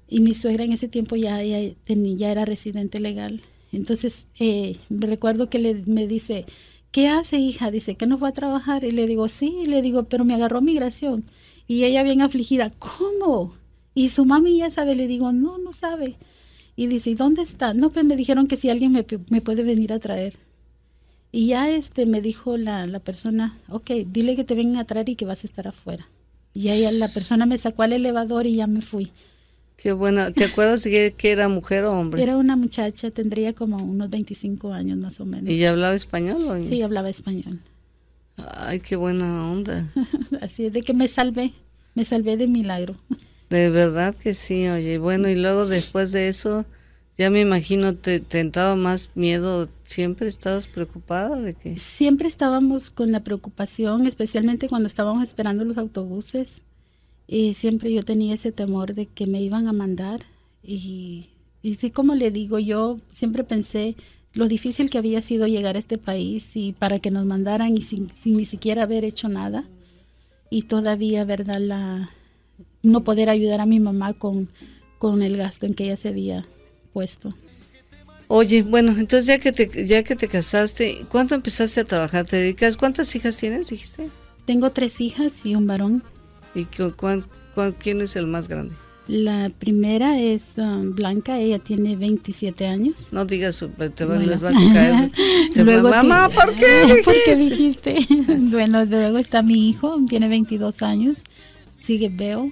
Y 0.09 0.19
mi 0.21 0.35
suegra 0.35 0.65
en 0.65 0.73
ese 0.73 0.89
tiempo 0.89 1.15
ya, 1.15 1.41
ya, 1.43 1.61
ya 1.87 2.31
era 2.31 2.45
residente 2.45 2.99
legal. 2.99 3.41
Entonces, 3.71 4.27
eh, 4.41 4.77
me 4.89 5.07
recuerdo 5.07 5.49
que 5.49 5.59
le, 5.59 5.75
me 5.87 6.09
dice, 6.09 6.45
¿qué 6.91 7.09
hace 7.09 7.39
hija? 7.39 7.71
Dice, 7.71 7.97
que 7.97 8.07
no 8.07 8.19
fue 8.19 8.29
a 8.29 8.33
trabajar. 8.33 8.85
Y 8.85 8.93
le 8.93 9.07
digo, 9.07 9.29
sí, 9.29 9.65
le 9.67 9.83
digo, 9.83 10.05
pero 10.05 10.25
me 10.25 10.35
agarró 10.35 10.61
migración. 10.61 11.25
Y 11.69 11.85
ella 11.85 12.03
bien 12.03 12.21
afligida, 12.21 12.71
¿cómo? 12.79 13.55
Y 13.95 14.09
su 14.09 14.25
mami 14.25 14.59
ya 14.59 14.71
sabe, 14.71 14.97
le 14.97 15.07
digo, 15.07 15.33
no, 15.33 15.59
no 15.59 15.73
sabe. 15.73 16.17
Y 16.77 16.87
dice, 16.89 17.11
¿y 17.11 17.15
dónde 17.15 17.43
está? 17.43 17.75
No, 17.75 17.91
pues 17.91 18.05
me 18.05 18.17
dijeron 18.17 18.47
que 18.47 18.57
si 18.57 18.69
alguien 18.69 18.93
me, 18.93 19.07
me 19.31 19.41
puede 19.41 19.63
venir 19.63 19.93
a 19.93 19.99
traer. 19.99 20.35
Y 21.31 21.49
ya 21.49 21.69
este 21.71 22.07
me 22.07 22.21
dijo 22.21 22.57
la, 22.57 22.87
la, 22.87 23.01
persona, 23.01 23.57
ok, 23.69 23.91
dile 24.07 24.37
que 24.37 24.45
te 24.45 24.55
vengan 24.55 24.79
a 24.79 24.85
traer 24.85 25.09
y 25.09 25.17
que 25.17 25.25
vas 25.25 25.45
a 25.45 25.47
estar 25.47 25.67
afuera. 25.67 26.07
Y 26.53 26.69
ahí 26.69 26.87
la 26.99 27.09
persona 27.09 27.47
me 27.47 27.59
sacó 27.59 27.83
al 27.83 27.93
elevador 27.93 28.47
y 28.47 28.57
ya 28.57 28.67
me 28.67 28.81
fui. 28.81 29.11
Qué 29.77 29.93
bueno. 29.93 30.33
¿Te 30.33 30.45
acuerdas 30.45 30.85
de 30.85 31.13
que 31.17 31.33
era 31.33 31.49
mujer 31.49 31.85
o 31.85 31.93
hombre? 31.93 32.23
Era 32.23 32.37
una 32.37 32.57
muchacha, 32.57 33.11
tendría 33.11 33.53
como 33.53 33.77
unos 33.79 34.09
25 34.11 34.73
años 34.73 34.99
más 34.99 35.21
o 35.21 35.27
menos. 35.27 35.51
¿Y 35.51 35.59
ya 35.59 35.71
hablaba 35.71 35.95
español? 35.95 36.43
O? 36.43 36.63
Sí, 36.63 36.83
hablaba 36.83 37.11
español. 37.11 37.59
Ay, 38.37 38.81
qué 38.81 38.97
buena 38.97 39.51
onda. 39.51 39.93
Así 40.41 40.67
es 40.67 40.73
de 40.73 40.83
que 40.83 40.95
me 40.95 41.09
salvé, 41.09 41.53
me 41.95 42.05
salvé 42.05 42.37
de 42.37 42.47
milagro. 42.47 42.95
De 43.51 43.71
verdad 43.71 44.15
que 44.15 44.35
sí, 44.35 44.69
oye. 44.69 44.99
Bueno, 44.99 45.29
y 45.29 45.35
luego 45.35 45.67
después 45.67 46.13
de 46.13 46.29
eso, 46.29 46.65
ya 47.17 47.31
me 47.31 47.41
imagino 47.41 47.95
te, 47.95 48.21
te 48.21 48.41
entraba 48.41 48.77
más 48.77 49.11
miedo. 49.15 49.69
¿Siempre 49.85 50.29
estabas 50.29 50.67
preocupada 50.67 51.41
de 51.41 51.55
que? 51.55 51.79
Siempre 51.79 52.29
estábamos 52.29 52.91
con 52.91 53.13
la 53.13 53.23
preocupación, 53.23 54.07
especialmente 54.07 54.69
cuando 54.69 54.89
estábamos 54.89 55.23
esperando 55.23 55.65
los 55.65 55.79
autobuses 55.79 56.63
y 57.27 57.55
siempre 57.55 57.93
yo 57.93 58.03
tenía 58.03 58.35
ese 58.35 58.53
temor 58.53 58.95
de 58.95 59.07
que 59.07 59.27
me 59.27 59.41
iban 59.41 59.69
a 59.69 59.73
mandar. 59.73 60.21
Y, 60.63 61.31
y 61.63 61.75
sí, 61.75 61.91
como 61.91 62.15
le 62.15 62.31
digo, 62.31 62.59
yo 62.59 62.99
siempre 63.11 63.45
pensé 63.45 63.97
lo 64.33 64.49
difícil 64.49 64.91
que 64.91 64.99
había 64.99 65.23
sido 65.23 65.47
llegar 65.47 65.77
a 65.77 65.79
este 65.79 65.97
país 65.97 66.57
y 66.57 66.73
para 66.73 66.99
que 66.99 67.11
nos 67.11 67.25
mandaran 67.25 67.77
y 67.77 67.83
sin, 67.83 68.09
ni 68.25 68.45
siquiera 68.45 68.83
haber 68.83 69.05
hecho 69.05 69.29
nada. 69.29 69.65
Y 70.51 70.63
todavía, 70.63 71.25
¿verdad? 71.25 71.61
La, 71.61 72.11
no 72.85 73.03
poder 73.03 73.29
ayudar 73.29 73.61
a 73.61 73.67
mi 73.67 73.81
mamá 73.81 74.13
con, 74.13 74.49
con 74.99 75.23
el 75.23 75.37
gasto 75.37 75.67
en 75.67 75.75
que 75.75 75.85
ella 75.85 75.97
se 75.97 76.09
había 76.09 76.47
puesto. 76.93 77.35
Oye, 78.29 78.63
bueno, 78.63 78.93
entonces 78.93 79.27
ya 79.27 79.39
que 79.39 79.53
te 79.53 79.87
ya 79.87 80.03
que 80.03 80.17
te 80.17 80.29
casaste, 80.29 81.05
¿cuándo 81.11 81.35
empezaste 81.35 81.81
a 81.81 81.85
trabajar? 81.85 82.25
¿Te 82.25 82.37
dedicas? 82.37 82.77
¿Cuántas 82.77 83.15
hijas 83.15 83.37
tienes, 83.37 83.69
dijiste? 83.69 84.09
Tengo 84.47 84.73
tres 84.73 85.01
hijas 85.01 85.45
y 85.45 85.55
un 85.55 85.67
varón. 85.67 86.03
¿Y 86.55 86.67
quién 87.79 88.01
es 88.01 88.17
el 88.17 88.27
más 88.27 88.49
grande? 88.49 88.75
La 89.07 89.51
primera 89.59 90.19
es 90.19 90.55
um, 90.57 90.95
Blanca, 90.95 91.39
ella 91.39 91.59
tiene 91.59 91.95
27 91.95 92.67
años. 92.67 93.09
No 93.13 93.27
digas, 93.27 93.63
te 93.95 94.05
bueno. 94.07 94.25
les 94.25 94.41
vas 94.41 94.55
a 94.57 94.73
caer. 94.73 95.11
luego 95.57 95.91
Mamá, 95.91 96.31
¿por 96.35 96.55
qué 96.55 96.87
dijiste? 96.87 97.03
¿Por 97.05 97.15
qué 97.27 97.37
dijiste? 97.37 98.07
bueno, 98.51 98.85
luego 98.87 99.19
está 99.19 99.43
mi 99.43 99.69
hijo, 99.69 100.01
tiene 100.09 100.29
22 100.29 100.83
años, 100.83 101.23
sigue 101.79 102.09
Beo. 102.09 102.51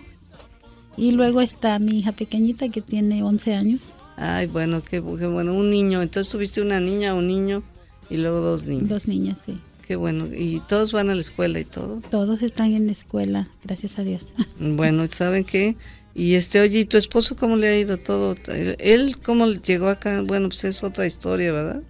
Y 0.96 1.12
luego 1.12 1.40
está 1.40 1.78
mi 1.78 1.98
hija 1.98 2.12
pequeñita 2.12 2.68
que 2.68 2.80
tiene 2.80 3.22
11 3.22 3.54
años. 3.54 3.82
Ay, 4.16 4.46
bueno, 4.46 4.82
qué, 4.82 5.00
bueno, 5.00 5.54
un 5.54 5.70
niño. 5.70 6.02
Entonces 6.02 6.30
tuviste 6.30 6.60
una 6.60 6.80
niña, 6.80 7.14
un 7.14 7.26
niño 7.26 7.62
y 8.10 8.18
luego 8.18 8.40
dos 8.40 8.64
niños. 8.64 8.88
Dos 8.88 9.08
niñas, 9.08 9.40
sí. 9.44 9.58
Qué 9.86 9.96
bueno. 9.96 10.26
¿Y 10.26 10.60
todos 10.68 10.92
van 10.92 11.10
a 11.10 11.14
la 11.14 11.20
escuela 11.20 11.58
y 11.58 11.64
todo? 11.64 12.00
Todos 12.10 12.42
están 12.42 12.72
en 12.72 12.86
la 12.86 12.92
escuela, 12.92 13.48
gracias 13.64 13.98
a 13.98 14.04
Dios. 14.04 14.34
Bueno, 14.60 15.06
¿saben 15.06 15.44
qué? 15.44 15.76
Y 16.14 16.34
este, 16.34 16.60
oye, 16.60 16.80
¿y 16.80 16.84
tu 16.84 16.98
esposo 16.98 17.36
cómo 17.36 17.56
le 17.56 17.68
ha 17.68 17.78
ido 17.78 17.96
todo? 17.96 18.36
¿Él 18.78 19.16
cómo 19.24 19.46
llegó 19.46 19.88
acá? 19.88 20.20
Bueno, 20.22 20.48
pues 20.50 20.64
es 20.64 20.84
otra 20.84 21.06
historia, 21.06 21.52
¿verdad? 21.52 21.82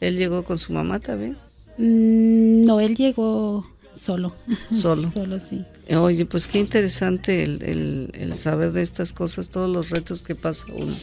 ¿Él 0.00 0.16
llegó 0.16 0.44
con 0.44 0.58
su 0.58 0.72
mamá 0.72 1.00
también? 1.00 1.36
Mm, 1.78 2.64
no, 2.64 2.78
él 2.80 2.94
llegó 2.94 3.66
solo. 4.00 4.34
Solo. 4.70 5.10
solo, 5.14 5.38
sí. 5.38 5.64
Oye, 5.94 6.26
pues 6.26 6.46
qué 6.46 6.58
interesante 6.58 7.42
el, 7.42 8.10
el, 8.14 8.34
saber 8.36 8.72
de 8.72 8.82
estas 8.82 9.12
cosas, 9.12 9.50
todos 9.50 9.68
los 9.68 9.90
retos 9.90 10.22
que 10.22 10.34
pasa 10.34 10.72
uno. 10.74 10.94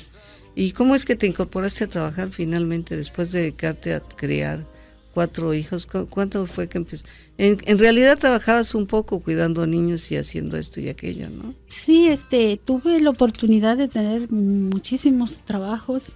¿Y 0.55 0.71
cómo 0.71 0.95
es 0.95 1.05
que 1.05 1.15
te 1.15 1.27
incorporaste 1.27 1.83
a 1.83 1.87
trabajar 1.87 2.31
finalmente 2.31 2.97
después 2.97 3.31
de 3.31 3.41
dedicarte 3.41 3.93
a 3.93 3.99
criar 3.99 4.65
cuatro 5.13 5.53
hijos? 5.53 5.87
¿Cuánto 6.09 6.47
fue 6.47 6.67
que 6.67 6.79
empezaste? 6.79 7.11
En, 7.37 7.57
en, 7.65 7.77
realidad 7.77 8.17
trabajabas 8.17 8.73
un 8.73 8.87
poco 8.87 9.19
cuidando 9.19 9.61
a 9.61 9.67
niños 9.67 10.11
y 10.11 10.17
haciendo 10.17 10.57
esto 10.57 10.79
y 10.79 10.89
aquello, 10.89 11.29
¿no? 11.29 11.53
Sí, 11.67 12.07
este, 12.07 12.57
tuve 12.57 12.99
la 12.99 13.11
oportunidad 13.11 13.77
de 13.77 13.87
tener 13.87 14.31
muchísimos 14.31 15.41
trabajos. 15.45 16.13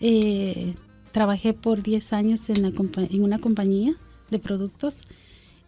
Eh, 0.00 0.74
trabajé 1.12 1.52
por 1.52 1.82
10 1.82 2.12
años 2.14 2.48
en, 2.48 2.64
en, 2.64 3.22
una 3.22 3.38
compañía 3.38 3.94
de 4.30 4.38
productos. 4.38 5.02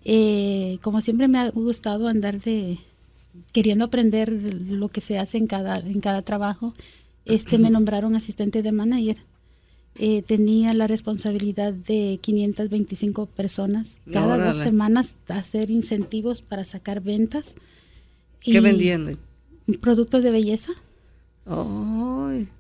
Eh, 0.05 0.78
como 0.82 1.00
siempre 1.00 1.28
me 1.28 1.38
ha 1.38 1.50
gustado 1.50 2.09
andar 2.09 2.40
de 2.40 2.78
queriendo 3.52 3.86
aprender 3.86 4.30
lo 4.30 4.88
que 4.88 5.00
se 5.00 5.18
hace 5.18 5.38
en 5.38 5.46
cada, 5.46 5.78
en 5.78 6.00
cada 6.00 6.22
trabajo. 6.22 6.74
Este 7.24 7.59
me 7.59 7.70
nombraron 7.70 8.16
asistente 8.16 8.62
de 8.62 8.72
manager 8.72 9.16
eh, 9.96 10.22
tenía 10.22 10.72
la 10.72 10.88
responsabilidad 10.88 11.72
de 11.72 12.18
525 12.20 13.26
personas 13.26 14.00
cada 14.12 14.44
dos 14.44 14.57
semanas 14.57 15.14
hacer 15.28 15.70
incentivos 15.70 16.42
para 16.42 16.64
sacar 16.64 17.00
ventas. 17.00 17.55
¿Qué 18.40 18.61
vendían? 18.61 19.18
Productos 19.80 20.24
de 20.24 20.32
belleza. 20.32 20.72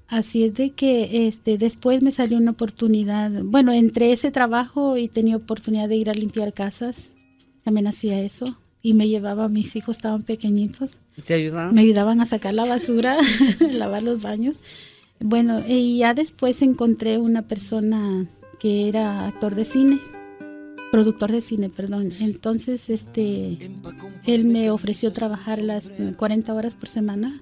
Así 0.06 0.44
es 0.44 0.54
de 0.54 0.70
que 0.70 1.26
este 1.26 1.58
después 1.58 2.02
me 2.02 2.12
salió 2.12 2.38
una 2.38 2.52
oportunidad, 2.52 3.32
bueno, 3.42 3.72
entre 3.72 4.12
ese 4.12 4.30
trabajo 4.30 4.96
y 4.96 5.08
tenía 5.08 5.34
oportunidad 5.34 5.88
de 5.88 5.96
ir 5.96 6.10
a 6.10 6.14
limpiar 6.14 6.52
casas, 6.52 7.13
también 7.64 7.86
hacía 7.86 8.20
eso 8.20 8.56
y 8.82 8.92
me 8.92 9.08
llevaba, 9.08 9.48
mis 9.48 9.74
hijos 9.76 9.96
estaban 9.96 10.22
pequeñitos. 10.22 10.90
¿Te 11.26 11.34
ayudaban? 11.34 11.74
Me 11.74 11.80
ayudaban 11.80 12.20
a 12.20 12.26
sacar 12.26 12.52
la 12.52 12.66
basura, 12.66 13.16
lavar 13.72 14.02
los 14.02 14.22
baños. 14.22 14.58
Bueno, 15.20 15.62
y 15.66 15.98
ya 15.98 16.12
después 16.12 16.60
encontré 16.60 17.16
una 17.16 17.42
persona 17.42 18.26
que 18.60 18.88
era 18.88 19.26
actor 19.26 19.54
de 19.54 19.64
cine, 19.64 19.98
productor 20.90 21.32
de 21.32 21.40
cine, 21.40 21.70
perdón. 21.70 22.08
Entonces, 22.20 22.90
este, 22.90 23.70
él 24.26 24.44
me 24.44 24.70
ofreció 24.70 25.12
trabajar 25.14 25.62
las 25.62 25.92
40 26.18 26.52
horas 26.52 26.74
por 26.74 26.90
semana 26.90 27.32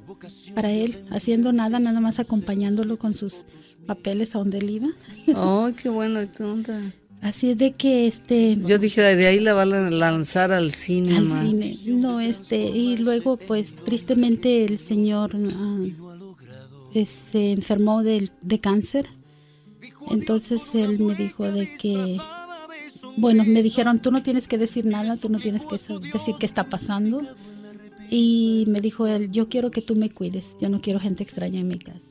para 0.54 0.70
él, 0.70 1.04
haciendo 1.10 1.52
nada, 1.52 1.80
nada 1.80 1.98
más 1.98 2.20
acompañándolo 2.20 2.98
con 2.98 3.14
sus 3.14 3.46
papeles 3.86 4.36
a 4.36 4.38
donde 4.38 4.58
él 4.58 4.70
iba. 4.70 4.88
¡Oh, 5.34 5.70
qué 5.76 5.88
bueno! 5.88 6.20
onda? 6.40 6.80
Así 7.22 7.52
es 7.52 7.58
de 7.58 7.72
que 7.72 8.08
este. 8.08 8.58
Yo 8.64 8.78
dije 8.78 9.00
de 9.00 9.26
ahí 9.26 9.38
la 9.38 9.54
va 9.54 9.62
a 9.62 9.66
lanzar 9.66 10.50
al 10.50 10.72
cine. 10.72 11.16
Al 11.16 11.28
cine. 11.28 11.76
No, 11.86 12.20
este 12.20 12.56
y 12.56 12.96
luego 12.96 13.36
pues 13.36 13.76
tristemente 13.76 14.64
el 14.64 14.76
señor 14.76 15.30
ah, 15.36 15.86
se 17.04 17.52
enfermó 17.52 18.02
de, 18.02 18.28
de 18.40 18.60
cáncer. 18.60 19.06
Entonces 20.10 20.74
él 20.74 20.98
me 20.98 21.14
dijo 21.14 21.44
de 21.44 21.76
que, 21.76 22.18
bueno, 23.16 23.44
me 23.44 23.62
dijeron, 23.62 24.00
tú 24.00 24.10
no 24.10 24.24
tienes 24.24 24.48
que 24.48 24.58
decir 24.58 24.84
nada, 24.84 25.16
tú 25.16 25.28
no 25.28 25.38
tienes 25.38 25.64
que 25.64 25.76
decir 26.12 26.34
qué 26.40 26.46
está 26.46 26.64
pasando. 26.64 27.22
Y 28.10 28.64
me 28.66 28.80
dijo 28.80 29.06
él, 29.06 29.30
yo 29.30 29.48
quiero 29.48 29.70
que 29.70 29.80
tú 29.80 29.94
me 29.94 30.10
cuides, 30.10 30.56
yo 30.60 30.68
no 30.68 30.80
quiero 30.80 30.98
gente 30.98 31.22
extraña 31.22 31.60
en 31.60 31.68
mi 31.68 31.78
casa. 31.78 32.08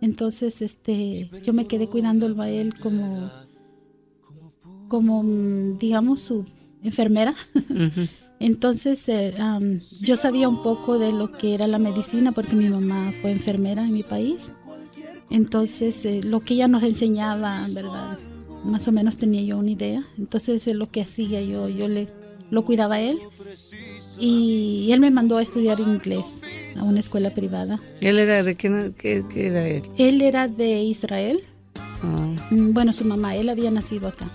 Entonces, 0.00 0.62
este, 0.62 1.30
yo 1.42 1.52
me 1.52 1.66
quedé 1.66 1.88
cuidándolo 1.88 2.40
a 2.40 2.48
él 2.48 2.74
como, 2.80 3.30
como, 4.90 5.22
digamos, 5.78 6.20
su 6.20 6.44
enfermera. 6.82 7.34
Entonces 8.40 9.06
eh, 9.08 9.34
yo 10.00 10.16
sabía 10.16 10.48
un 10.48 10.62
poco 10.62 10.98
de 10.98 11.12
lo 11.12 11.30
que 11.30 11.54
era 11.54 11.66
la 11.66 11.78
medicina 11.78 12.32
porque 12.32 12.56
mi 12.56 12.68
mamá 12.68 13.12
fue 13.22 13.30
enfermera 13.30 13.84
en 13.84 13.92
mi 13.92 14.02
país. 14.02 14.52
Entonces 15.30 16.04
eh, 16.04 16.20
lo 16.22 16.40
que 16.40 16.54
ella 16.54 16.66
nos 16.66 16.82
enseñaba, 16.82 17.66
¿verdad? 17.70 18.18
Más 18.64 18.88
o 18.88 18.92
menos 18.92 19.18
tenía 19.18 19.42
yo 19.42 19.58
una 19.58 19.70
idea. 19.70 20.02
Entonces 20.18 20.66
eh, 20.66 20.74
lo 20.74 20.90
que 20.90 21.02
hacía 21.02 21.42
yo, 21.42 21.68
yo 21.68 21.86
le, 21.86 22.08
lo 22.50 22.64
cuidaba 22.64 22.96
a 22.96 23.00
él. 23.00 23.18
Y, 24.18 24.90
él 24.92 25.00
me 25.00 25.10
mandó 25.10 25.38
a 25.38 25.42
estudiar 25.42 25.80
inglés 25.80 26.40
a 26.76 26.82
una 26.82 27.00
escuela 27.00 27.32
privada. 27.32 27.80
¿Él 28.00 28.18
era 28.18 28.42
de 28.42 28.54
qué, 28.54 28.92
qué, 28.98 29.24
era 29.34 29.66
él? 29.66 29.82
Él 29.96 30.20
era 30.20 30.48
de 30.48 30.82
Israel. 30.82 31.40
Ah. 32.02 32.34
Mm, 32.50 32.72
bueno, 32.72 32.92
su 32.92 33.04
mamá, 33.04 33.36
él 33.36 33.48
había 33.48 33.70
nacido 33.70 34.08
acá 34.08 34.26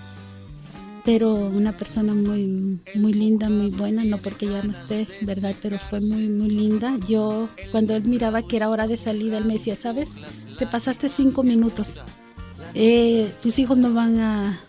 pero 1.05 1.35
una 1.35 1.77
persona 1.77 2.13
muy 2.15 2.81
muy 2.95 3.13
linda, 3.13 3.47
muy 3.47 3.69
buena, 3.69 4.03
no 4.03 4.17
porque 4.17 4.47
ya 4.47 4.63
no 4.63 4.71
esté, 4.71 5.07
¿verdad? 5.21 5.55
Pero 5.61 5.77
fue 5.77 6.01
muy 6.01 6.27
muy 6.27 6.49
linda. 6.49 6.97
Yo 7.07 7.47
cuando 7.71 7.95
él 7.95 8.03
miraba 8.05 8.41
que 8.41 8.57
era 8.57 8.69
hora 8.69 8.87
de 8.87 8.97
salida, 8.97 9.37
él 9.37 9.45
me 9.45 9.53
decía, 9.53 9.75
¿sabes? 9.75 10.15
Te 10.57 10.65
pasaste 10.65 11.07
cinco 11.07 11.43
minutos. 11.43 12.01
Eh, 12.73 13.31
tus 13.41 13.59
hijos 13.59 13.77
no 13.77 13.93
van 13.93 14.19
a, 14.19 14.59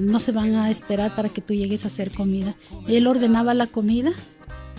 no 0.00 0.18
se 0.20 0.32
van 0.32 0.54
a 0.54 0.70
esperar 0.70 1.14
para 1.14 1.28
que 1.28 1.42
tú 1.42 1.52
llegues 1.52 1.84
a 1.84 1.88
hacer 1.88 2.12
comida. 2.12 2.56
Él 2.88 3.06
ordenaba 3.06 3.52
la 3.52 3.66
comida 3.66 4.10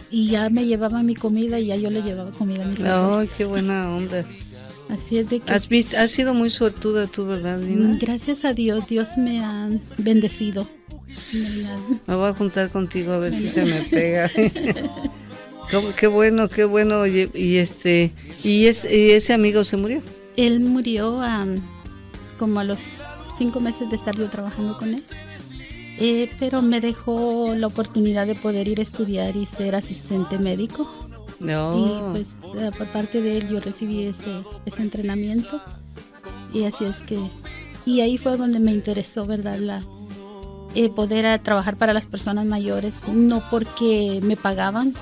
y 0.09 0.29
ya 0.29 0.49
me 0.49 0.65
llevaba 0.65 1.03
mi 1.03 1.13
comida 1.13 1.59
y 1.59 1.67
ya 1.67 1.75
yo 1.75 1.91
le 1.91 2.01
llevaba 2.01 2.31
comida 2.31 2.63
a 2.63 2.67
mis 2.67 2.79
hijos. 2.79 2.89
¡Ay, 2.91 3.29
qué 3.37 3.45
buena 3.45 3.95
onda! 3.95 4.25
Así 4.89 5.17
es 5.17 5.29
de 5.29 5.39
que... 5.39 5.51
Has, 5.51 5.69
has 5.97 6.11
sido 6.11 6.33
muy 6.33 6.49
suertuda 6.49 7.07
tú, 7.07 7.25
¿verdad, 7.25 7.59
Dina? 7.59 7.97
Gracias 7.99 8.45
a 8.45 8.53
Dios, 8.53 8.87
Dios 8.87 9.09
me 9.17 9.43
ha 9.43 9.69
bendecido. 9.97 10.67
Me 12.07 12.15
voy 12.15 12.29
a 12.29 12.33
juntar 12.33 12.69
contigo 12.69 13.13
a 13.13 13.19
ver 13.19 13.33
si 13.33 13.47
se 13.47 13.65
me 13.65 13.81
pega. 13.83 14.29
qué 15.99 16.07
bueno, 16.07 16.49
qué 16.49 16.65
bueno. 16.65 17.05
Y, 17.07 17.57
este, 17.57 18.11
y, 18.43 18.65
ese 18.65 19.33
amigo 19.33 19.63
se 19.63 19.77
murió. 19.77 20.01
Él 20.37 20.59
murió 20.59 21.21
como 22.37 22.59
a 22.59 22.63
los 22.63 22.79
cinco 23.37 23.59
meses 23.59 23.89
de 23.89 23.95
estar 23.95 24.15
yo 24.15 24.29
trabajando 24.29 24.77
con 24.77 24.93
él. 24.93 25.03
Eh, 25.99 26.29
pero 26.39 26.61
me 26.61 26.81
dejó 26.81 27.53
la 27.55 27.67
oportunidad 27.67 28.25
de 28.25 28.35
poder 28.35 28.67
ir 28.67 28.79
a 28.79 28.83
estudiar 28.83 29.35
y 29.35 29.45
ser 29.45 29.75
asistente 29.75 30.39
médico. 30.39 30.89
No. 31.43 31.77
Y 31.77 32.11
pues 32.13 32.27
eh, 32.61 32.71
por 32.77 32.87
parte 32.87 33.21
de 33.21 33.37
él 33.37 33.49
yo 33.49 33.59
recibí 33.59 34.03
ese, 34.03 34.43
ese 34.65 34.81
entrenamiento 34.81 35.61
y 36.53 36.65
así 36.65 36.85
es 36.85 37.01
que 37.01 37.19
y 37.85 38.01
ahí 38.01 38.17
fue 38.17 38.37
donde 38.37 38.59
me 38.59 38.71
interesó, 38.71 39.25
¿verdad? 39.25 39.57
La, 39.57 39.83
eh, 40.75 40.89
poder 40.89 41.39
trabajar 41.39 41.77
para 41.77 41.93
las 41.93 42.07
personas 42.07 42.45
mayores, 42.45 43.07
no 43.07 43.43
porque 43.49 44.19
me 44.23 44.37
pagaban, 44.37 44.93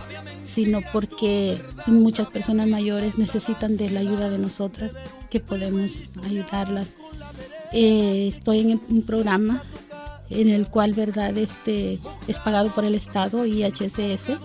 sino 0.44 0.82
porque 0.92 1.62
muchas 1.86 2.28
personas 2.28 2.68
mayores 2.68 3.18
necesitan 3.18 3.78
de 3.78 3.90
la 3.90 4.00
ayuda 4.00 4.30
de 4.30 4.40
nosotras, 4.40 4.94
que 5.30 5.40
podemos 5.40 6.06
ayudarlas. 6.24 6.96
Eh, 7.72 8.28
estoy 8.28 8.60
en 8.72 8.82
un 8.90 9.04
programa 9.04 9.62
en 10.30 10.50
el 10.50 10.68
cual, 10.68 10.94
¿verdad? 10.94 11.38
Este 11.38 12.00
es 12.28 12.40
pagado 12.40 12.70
por 12.70 12.84
el 12.84 12.96
Estado 12.96 13.46
y 13.46 13.64
HSS 13.64 14.40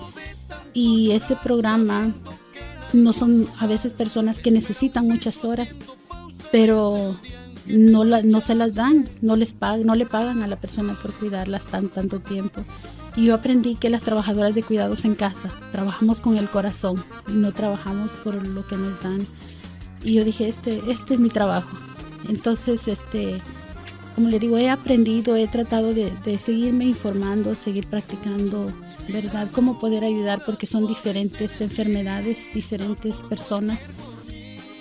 y 0.74 1.12
ese 1.12 1.36
programa 1.36 2.12
no 2.92 3.12
son 3.12 3.48
a 3.58 3.66
veces 3.66 3.92
personas 3.92 4.40
que 4.40 4.50
necesitan 4.50 5.06
muchas 5.06 5.44
horas, 5.44 5.76
pero 6.52 7.16
no, 7.66 8.04
no 8.04 8.40
se 8.40 8.54
las 8.54 8.74
dan, 8.74 9.08
no, 9.22 9.36
les 9.36 9.52
pagan, 9.52 9.82
no 9.82 9.94
le 9.94 10.06
pagan 10.06 10.42
a 10.42 10.46
la 10.46 10.56
persona 10.56 10.96
por 11.00 11.12
cuidarlas 11.12 11.66
tan, 11.66 11.88
tanto 11.88 12.20
tiempo. 12.20 12.62
Y 13.16 13.26
yo 13.26 13.34
aprendí 13.34 13.76
que 13.76 13.90
las 13.90 14.02
trabajadoras 14.02 14.54
de 14.54 14.62
cuidados 14.62 15.04
en 15.04 15.14
casa 15.14 15.50
trabajamos 15.72 16.20
con 16.20 16.36
el 16.36 16.50
corazón, 16.50 17.02
no 17.26 17.52
trabajamos 17.52 18.12
por 18.16 18.46
lo 18.46 18.66
que 18.66 18.76
nos 18.76 19.02
dan. 19.02 19.26
Y 20.04 20.14
yo 20.14 20.24
dije, 20.24 20.48
este, 20.48 20.82
este 20.90 21.14
es 21.14 21.20
mi 21.20 21.30
trabajo. 21.30 21.76
Entonces, 22.28 22.86
este, 22.88 23.40
como 24.14 24.28
le 24.28 24.38
digo, 24.38 24.58
he 24.58 24.68
aprendido, 24.68 25.34
he 25.34 25.48
tratado 25.48 25.94
de 25.94 26.38
seguirme 26.38 26.84
informando, 26.84 27.54
seguir 27.54 27.86
practicando, 27.86 28.70
¿verdad? 29.08 29.48
Cómo 29.52 29.78
poder 29.78 30.04
ayudar 30.04 30.42
porque 30.44 30.66
son 30.66 30.86
diferentes 30.86 31.60
enfermedades, 31.60 32.48
diferentes 32.54 33.22
personas 33.22 33.86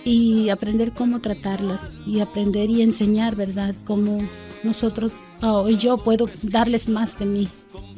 y 0.03 0.49
aprender 0.49 0.91
cómo 0.91 1.19
tratarlas 1.21 1.93
y 2.05 2.19
aprender 2.19 2.69
y 2.69 2.81
enseñar, 2.81 3.35
¿verdad? 3.35 3.75
Cómo 3.85 4.27
nosotros 4.63 5.11
oh, 5.41 5.69
yo 5.69 5.97
puedo 5.97 6.29
darles 6.43 6.87
más 6.89 7.17
de 7.17 7.25
mí. 7.25 7.49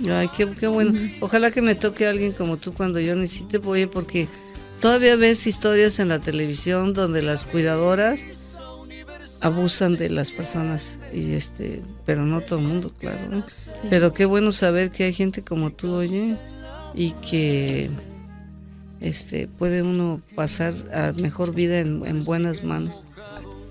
Ay, 0.09 0.29
qué, 0.35 0.47
qué 0.59 0.67
bueno. 0.67 0.97
Ojalá 1.21 1.51
que 1.51 1.61
me 1.61 1.75
toque 1.75 2.07
alguien 2.07 2.31
como 2.31 2.57
tú 2.57 2.73
cuando 2.73 2.99
yo 2.99 3.15
necesite, 3.15 3.59
oye, 3.65 3.87
porque 3.87 4.27
todavía 4.79 5.15
ves 5.15 5.47
historias 5.47 5.99
en 5.99 6.09
la 6.09 6.19
televisión 6.19 6.93
donde 6.93 7.21
las 7.21 7.45
cuidadoras 7.45 8.25
abusan 9.47 9.95
de 9.97 10.09
las 10.09 10.31
personas 10.31 10.99
y 11.13 11.33
este, 11.33 11.81
pero 12.05 12.25
no 12.25 12.41
todo 12.41 12.59
el 12.59 12.65
mundo, 12.65 12.91
claro. 12.97 13.43
Pero 13.89 14.13
qué 14.13 14.25
bueno 14.25 14.51
saber 14.51 14.91
que 14.91 15.05
hay 15.05 15.13
gente 15.13 15.43
como 15.43 15.71
tú, 15.71 15.93
oye, 15.93 16.37
y 16.95 17.11
que 17.11 17.89
este 18.99 19.47
puede 19.47 19.83
uno 19.83 20.21
pasar 20.35 20.73
a 20.93 21.13
mejor 21.21 21.53
vida 21.53 21.79
en, 21.79 22.23
buenas 22.23 22.63
manos. 22.63 23.05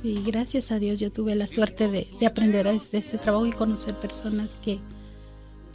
Y 0.02 0.22
gracias 0.22 0.70
a 0.70 0.78
Dios 0.78 1.00
yo 1.00 1.10
tuve 1.10 1.34
la 1.34 1.46
suerte 1.46 1.88
de, 1.88 2.06
de 2.20 2.26
aprender 2.26 2.66
de 2.66 2.98
este 2.98 3.18
trabajo 3.18 3.46
y 3.46 3.52
conocer 3.52 3.94
personas 3.94 4.58
que, 4.62 4.78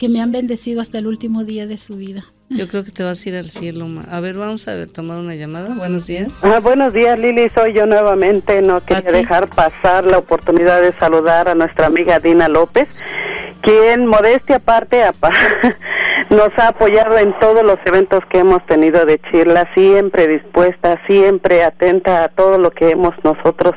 que 0.02 0.08
me 0.08 0.20
han 0.20 0.32
bendecido 0.32 0.80
hasta 0.80 0.98
el 0.98 1.06
último 1.06 1.44
día 1.44 1.68
de 1.68 1.78
su 1.78 1.94
vida. 1.94 2.24
Yo 2.48 2.66
creo 2.66 2.82
que 2.82 2.90
te 2.90 3.04
vas 3.04 3.24
a 3.24 3.28
ir 3.28 3.36
al 3.36 3.44
cielo. 3.44 3.86
A 4.10 4.18
ver, 4.18 4.34
vamos 4.36 4.66
a 4.66 4.88
tomar 4.88 5.18
una 5.18 5.36
llamada. 5.36 5.76
Buenos 5.76 6.08
días. 6.08 6.42
Ah, 6.42 6.58
buenos 6.60 6.92
días, 6.92 7.16
Lili. 7.20 7.48
Soy 7.54 7.72
yo 7.72 7.86
nuevamente. 7.86 8.60
No 8.62 8.84
quería 8.84 9.12
dejar 9.12 9.48
pasar 9.48 10.02
la 10.02 10.18
oportunidad 10.18 10.82
de 10.82 10.92
saludar 10.94 11.48
a 11.48 11.54
nuestra 11.54 11.86
amiga 11.86 12.18
Dina 12.18 12.48
López, 12.48 12.88
quien, 13.60 14.06
modestia 14.06 14.56
aparte, 14.56 15.04
nos 16.30 16.50
ha 16.56 16.66
apoyado 16.66 17.16
en 17.18 17.32
todos 17.38 17.62
los 17.62 17.78
eventos 17.84 18.24
que 18.28 18.40
hemos 18.40 18.66
tenido 18.66 19.06
de 19.06 19.20
Chirla, 19.30 19.72
siempre 19.72 20.26
dispuesta, 20.26 21.00
siempre 21.06 21.62
atenta 21.62 22.24
a 22.24 22.28
todo 22.28 22.58
lo 22.58 22.72
que 22.72 22.90
hemos 22.90 23.14
nosotros. 23.22 23.76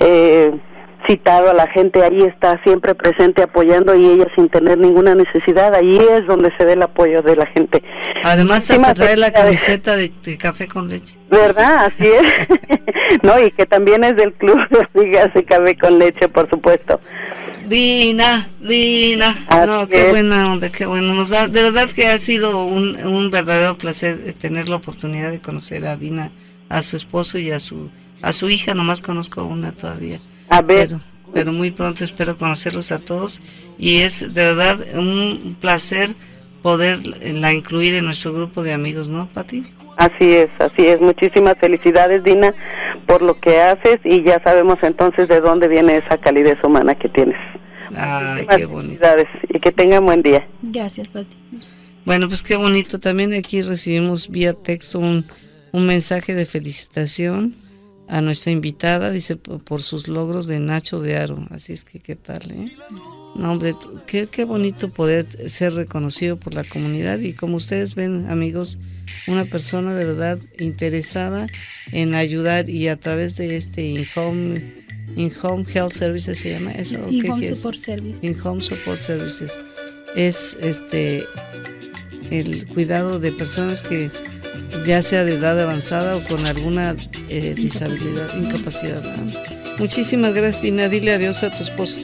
Eh, 0.00 0.58
citado 1.06 1.50
a 1.50 1.54
la 1.54 1.66
gente, 1.68 2.02
ahí 2.02 2.22
está 2.22 2.60
siempre 2.62 2.94
presente 2.94 3.42
apoyando 3.42 3.94
y 3.94 4.06
ella 4.06 4.26
sin 4.34 4.48
tener 4.48 4.78
ninguna 4.78 5.14
necesidad, 5.14 5.74
ahí 5.74 5.98
es 5.98 6.26
donde 6.26 6.54
se 6.56 6.64
ve 6.64 6.74
el 6.74 6.82
apoyo 6.82 7.22
de 7.22 7.36
la 7.36 7.46
gente. 7.46 7.82
Además 8.24 8.70
hasta 8.70 8.94
trae 8.94 9.16
la 9.16 9.32
camiseta 9.32 9.96
de, 9.96 10.10
café 10.38 10.66
con 10.66 10.88
leche. 10.88 11.18
¿Verdad? 11.30 11.86
Así 11.86 12.06
es. 12.06 13.22
no, 13.22 13.40
y 13.40 13.50
que 13.50 13.66
también 13.66 14.04
es 14.04 14.16
del 14.16 14.32
club 14.34 14.58
de 14.94 15.44
Café 15.44 15.76
con 15.76 15.98
Leche, 15.98 16.28
por 16.28 16.48
supuesto. 16.48 17.00
Dina, 17.66 18.48
Dina. 18.60 19.34
no, 19.66 19.88
qué 19.88 20.10
buena 20.10 20.52
onda, 20.52 20.70
qué 20.70 20.86
bueno. 20.86 21.14
Nos 21.14 21.30
da, 21.30 21.48
de 21.48 21.62
verdad 21.62 21.88
que 21.90 22.06
ha 22.06 22.18
sido 22.18 22.64
un, 22.64 22.96
un 23.04 23.30
verdadero 23.30 23.76
placer 23.76 24.18
eh, 24.24 24.32
tener 24.32 24.68
la 24.68 24.76
oportunidad 24.76 25.30
de 25.30 25.40
conocer 25.40 25.86
a 25.86 25.96
Dina, 25.96 26.30
a 26.68 26.82
su 26.82 26.96
esposo 26.96 27.38
y 27.38 27.50
a 27.50 27.58
su 27.58 27.90
a 28.22 28.32
su 28.32 28.48
hija, 28.48 28.74
nomás 28.74 29.00
conozco 29.00 29.44
una 29.44 29.72
todavía. 29.72 30.18
A 30.48 30.62
ver. 30.62 30.96
Pero, 31.32 31.52
muy 31.52 31.70
pronto 31.70 32.02
espero 32.02 32.36
conocerlos 32.36 32.92
a 32.92 32.98
todos 32.98 33.42
y 33.78 33.98
es 33.98 34.32
de 34.32 34.42
verdad 34.42 34.78
un 34.94 35.56
placer 35.60 36.10
poder 36.62 37.00
la 37.06 37.52
incluir 37.52 37.94
en 37.94 38.06
nuestro 38.06 38.32
grupo 38.32 38.62
de 38.62 38.72
amigos, 38.72 39.08
¿no, 39.08 39.28
Pati? 39.28 39.66
Así 39.96 40.32
es, 40.32 40.48
así 40.58 40.86
es. 40.86 41.00
Muchísimas 41.00 41.58
felicidades, 41.58 42.22
Dina, 42.24 42.54
por 43.06 43.22
lo 43.22 43.38
que 43.38 43.60
haces 43.60 43.98
y 44.04 44.22
ya 44.22 44.42
sabemos 44.42 44.78
entonces 44.82 45.28
de 45.28 45.40
dónde 45.40 45.68
viene 45.68 45.96
esa 45.96 46.16
calidez 46.18 46.62
humana 46.64 46.94
que 46.94 47.08
tienes. 47.08 47.38
Ay, 47.94 48.46
qué 48.56 48.66
bonito. 48.66 48.88
Felicidades 48.88 49.28
y 49.48 49.60
que 49.60 49.72
tengan 49.72 50.04
buen 50.06 50.22
día. 50.22 50.46
Gracias, 50.62 51.08
Pati. 51.08 51.36
Bueno, 52.04 52.28
pues 52.28 52.42
qué 52.42 52.56
bonito. 52.56 52.98
También 52.98 53.34
aquí 53.34 53.62
recibimos 53.62 54.30
vía 54.30 54.54
texto 54.54 54.98
un, 54.98 55.24
un 55.72 55.86
mensaje 55.86 56.34
de 56.34 56.46
felicitación 56.46 57.54
a 58.08 58.20
nuestra 58.20 58.52
invitada, 58.52 59.10
dice, 59.10 59.36
por 59.36 59.82
sus 59.82 60.08
logros 60.08 60.46
de 60.46 60.60
Nacho 60.60 61.00
de 61.00 61.16
Aro. 61.16 61.44
Así 61.50 61.72
es 61.72 61.84
que, 61.84 61.98
¿qué 61.98 62.16
tal? 62.16 62.50
Eh? 62.50 62.76
No, 63.34 63.52
hombre, 63.52 63.74
qué, 64.06 64.26
qué 64.26 64.44
bonito 64.44 64.88
poder 64.88 65.26
ser 65.50 65.74
reconocido 65.74 66.38
por 66.38 66.54
la 66.54 66.64
comunidad 66.64 67.18
y 67.18 67.34
como 67.34 67.56
ustedes 67.56 67.94
ven, 67.94 68.30
amigos, 68.30 68.78
una 69.26 69.44
persona 69.44 69.94
de 69.94 70.04
verdad 70.04 70.38
interesada 70.58 71.46
en 71.92 72.14
ayudar 72.14 72.68
y 72.70 72.88
a 72.88 72.96
través 72.96 73.36
de 73.36 73.56
este 73.56 73.84
in-home 73.84 74.84
in 75.16 75.30
-home 75.30 75.66
Health 75.68 75.92
Services 75.92 76.38
se 76.38 76.50
llama 76.50 76.72
eso. 76.72 76.98
In-Home 77.08 77.54
Support 77.54 77.76
Services. 77.76 78.24
In-Home 78.24 78.60
Support 78.60 78.98
Services. 78.98 79.60
Es 80.14 80.56
este 80.60 81.24
el 82.30 82.66
cuidado 82.68 83.20
de 83.20 83.32
personas 83.32 83.82
que 83.82 84.10
ya 84.86 85.02
sea 85.02 85.24
de 85.24 85.34
edad 85.34 85.60
avanzada 85.60 86.16
o 86.16 86.22
con 86.22 86.44
alguna 86.46 86.96
eh, 87.28 87.54
disabilidad, 87.54 88.36
incapacidad. 88.36 89.02
Muchísimas 89.78 90.32
gracias, 90.34 90.62
Tina. 90.62 90.88
Dile 90.88 91.14
adiós 91.14 91.42
a 91.42 91.50
tu 91.50 91.62
esposo. 91.62 91.98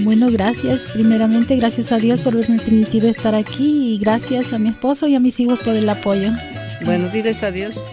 Bueno, 0.00 0.30
gracias. 0.30 0.88
Primeramente, 0.88 1.56
gracias 1.56 1.90
a 1.92 1.98
Dios 1.98 2.20
por 2.20 2.34
haberme 2.34 2.60
permitido 2.60 3.08
estar 3.08 3.34
aquí 3.34 3.94
y 3.94 3.98
gracias 3.98 4.52
a 4.52 4.58
mi 4.58 4.68
esposo 4.68 5.06
y 5.06 5.14
a 5.14 5.20
mis 5.20 5.38
hijos 5.40 5.58
por 5.58 5.74
el 5.74 5.88
apoyo. 5.88 6.30
Bueno, 6.84 7.08
diles 7.08 7.42
adiós. 7.42 7.86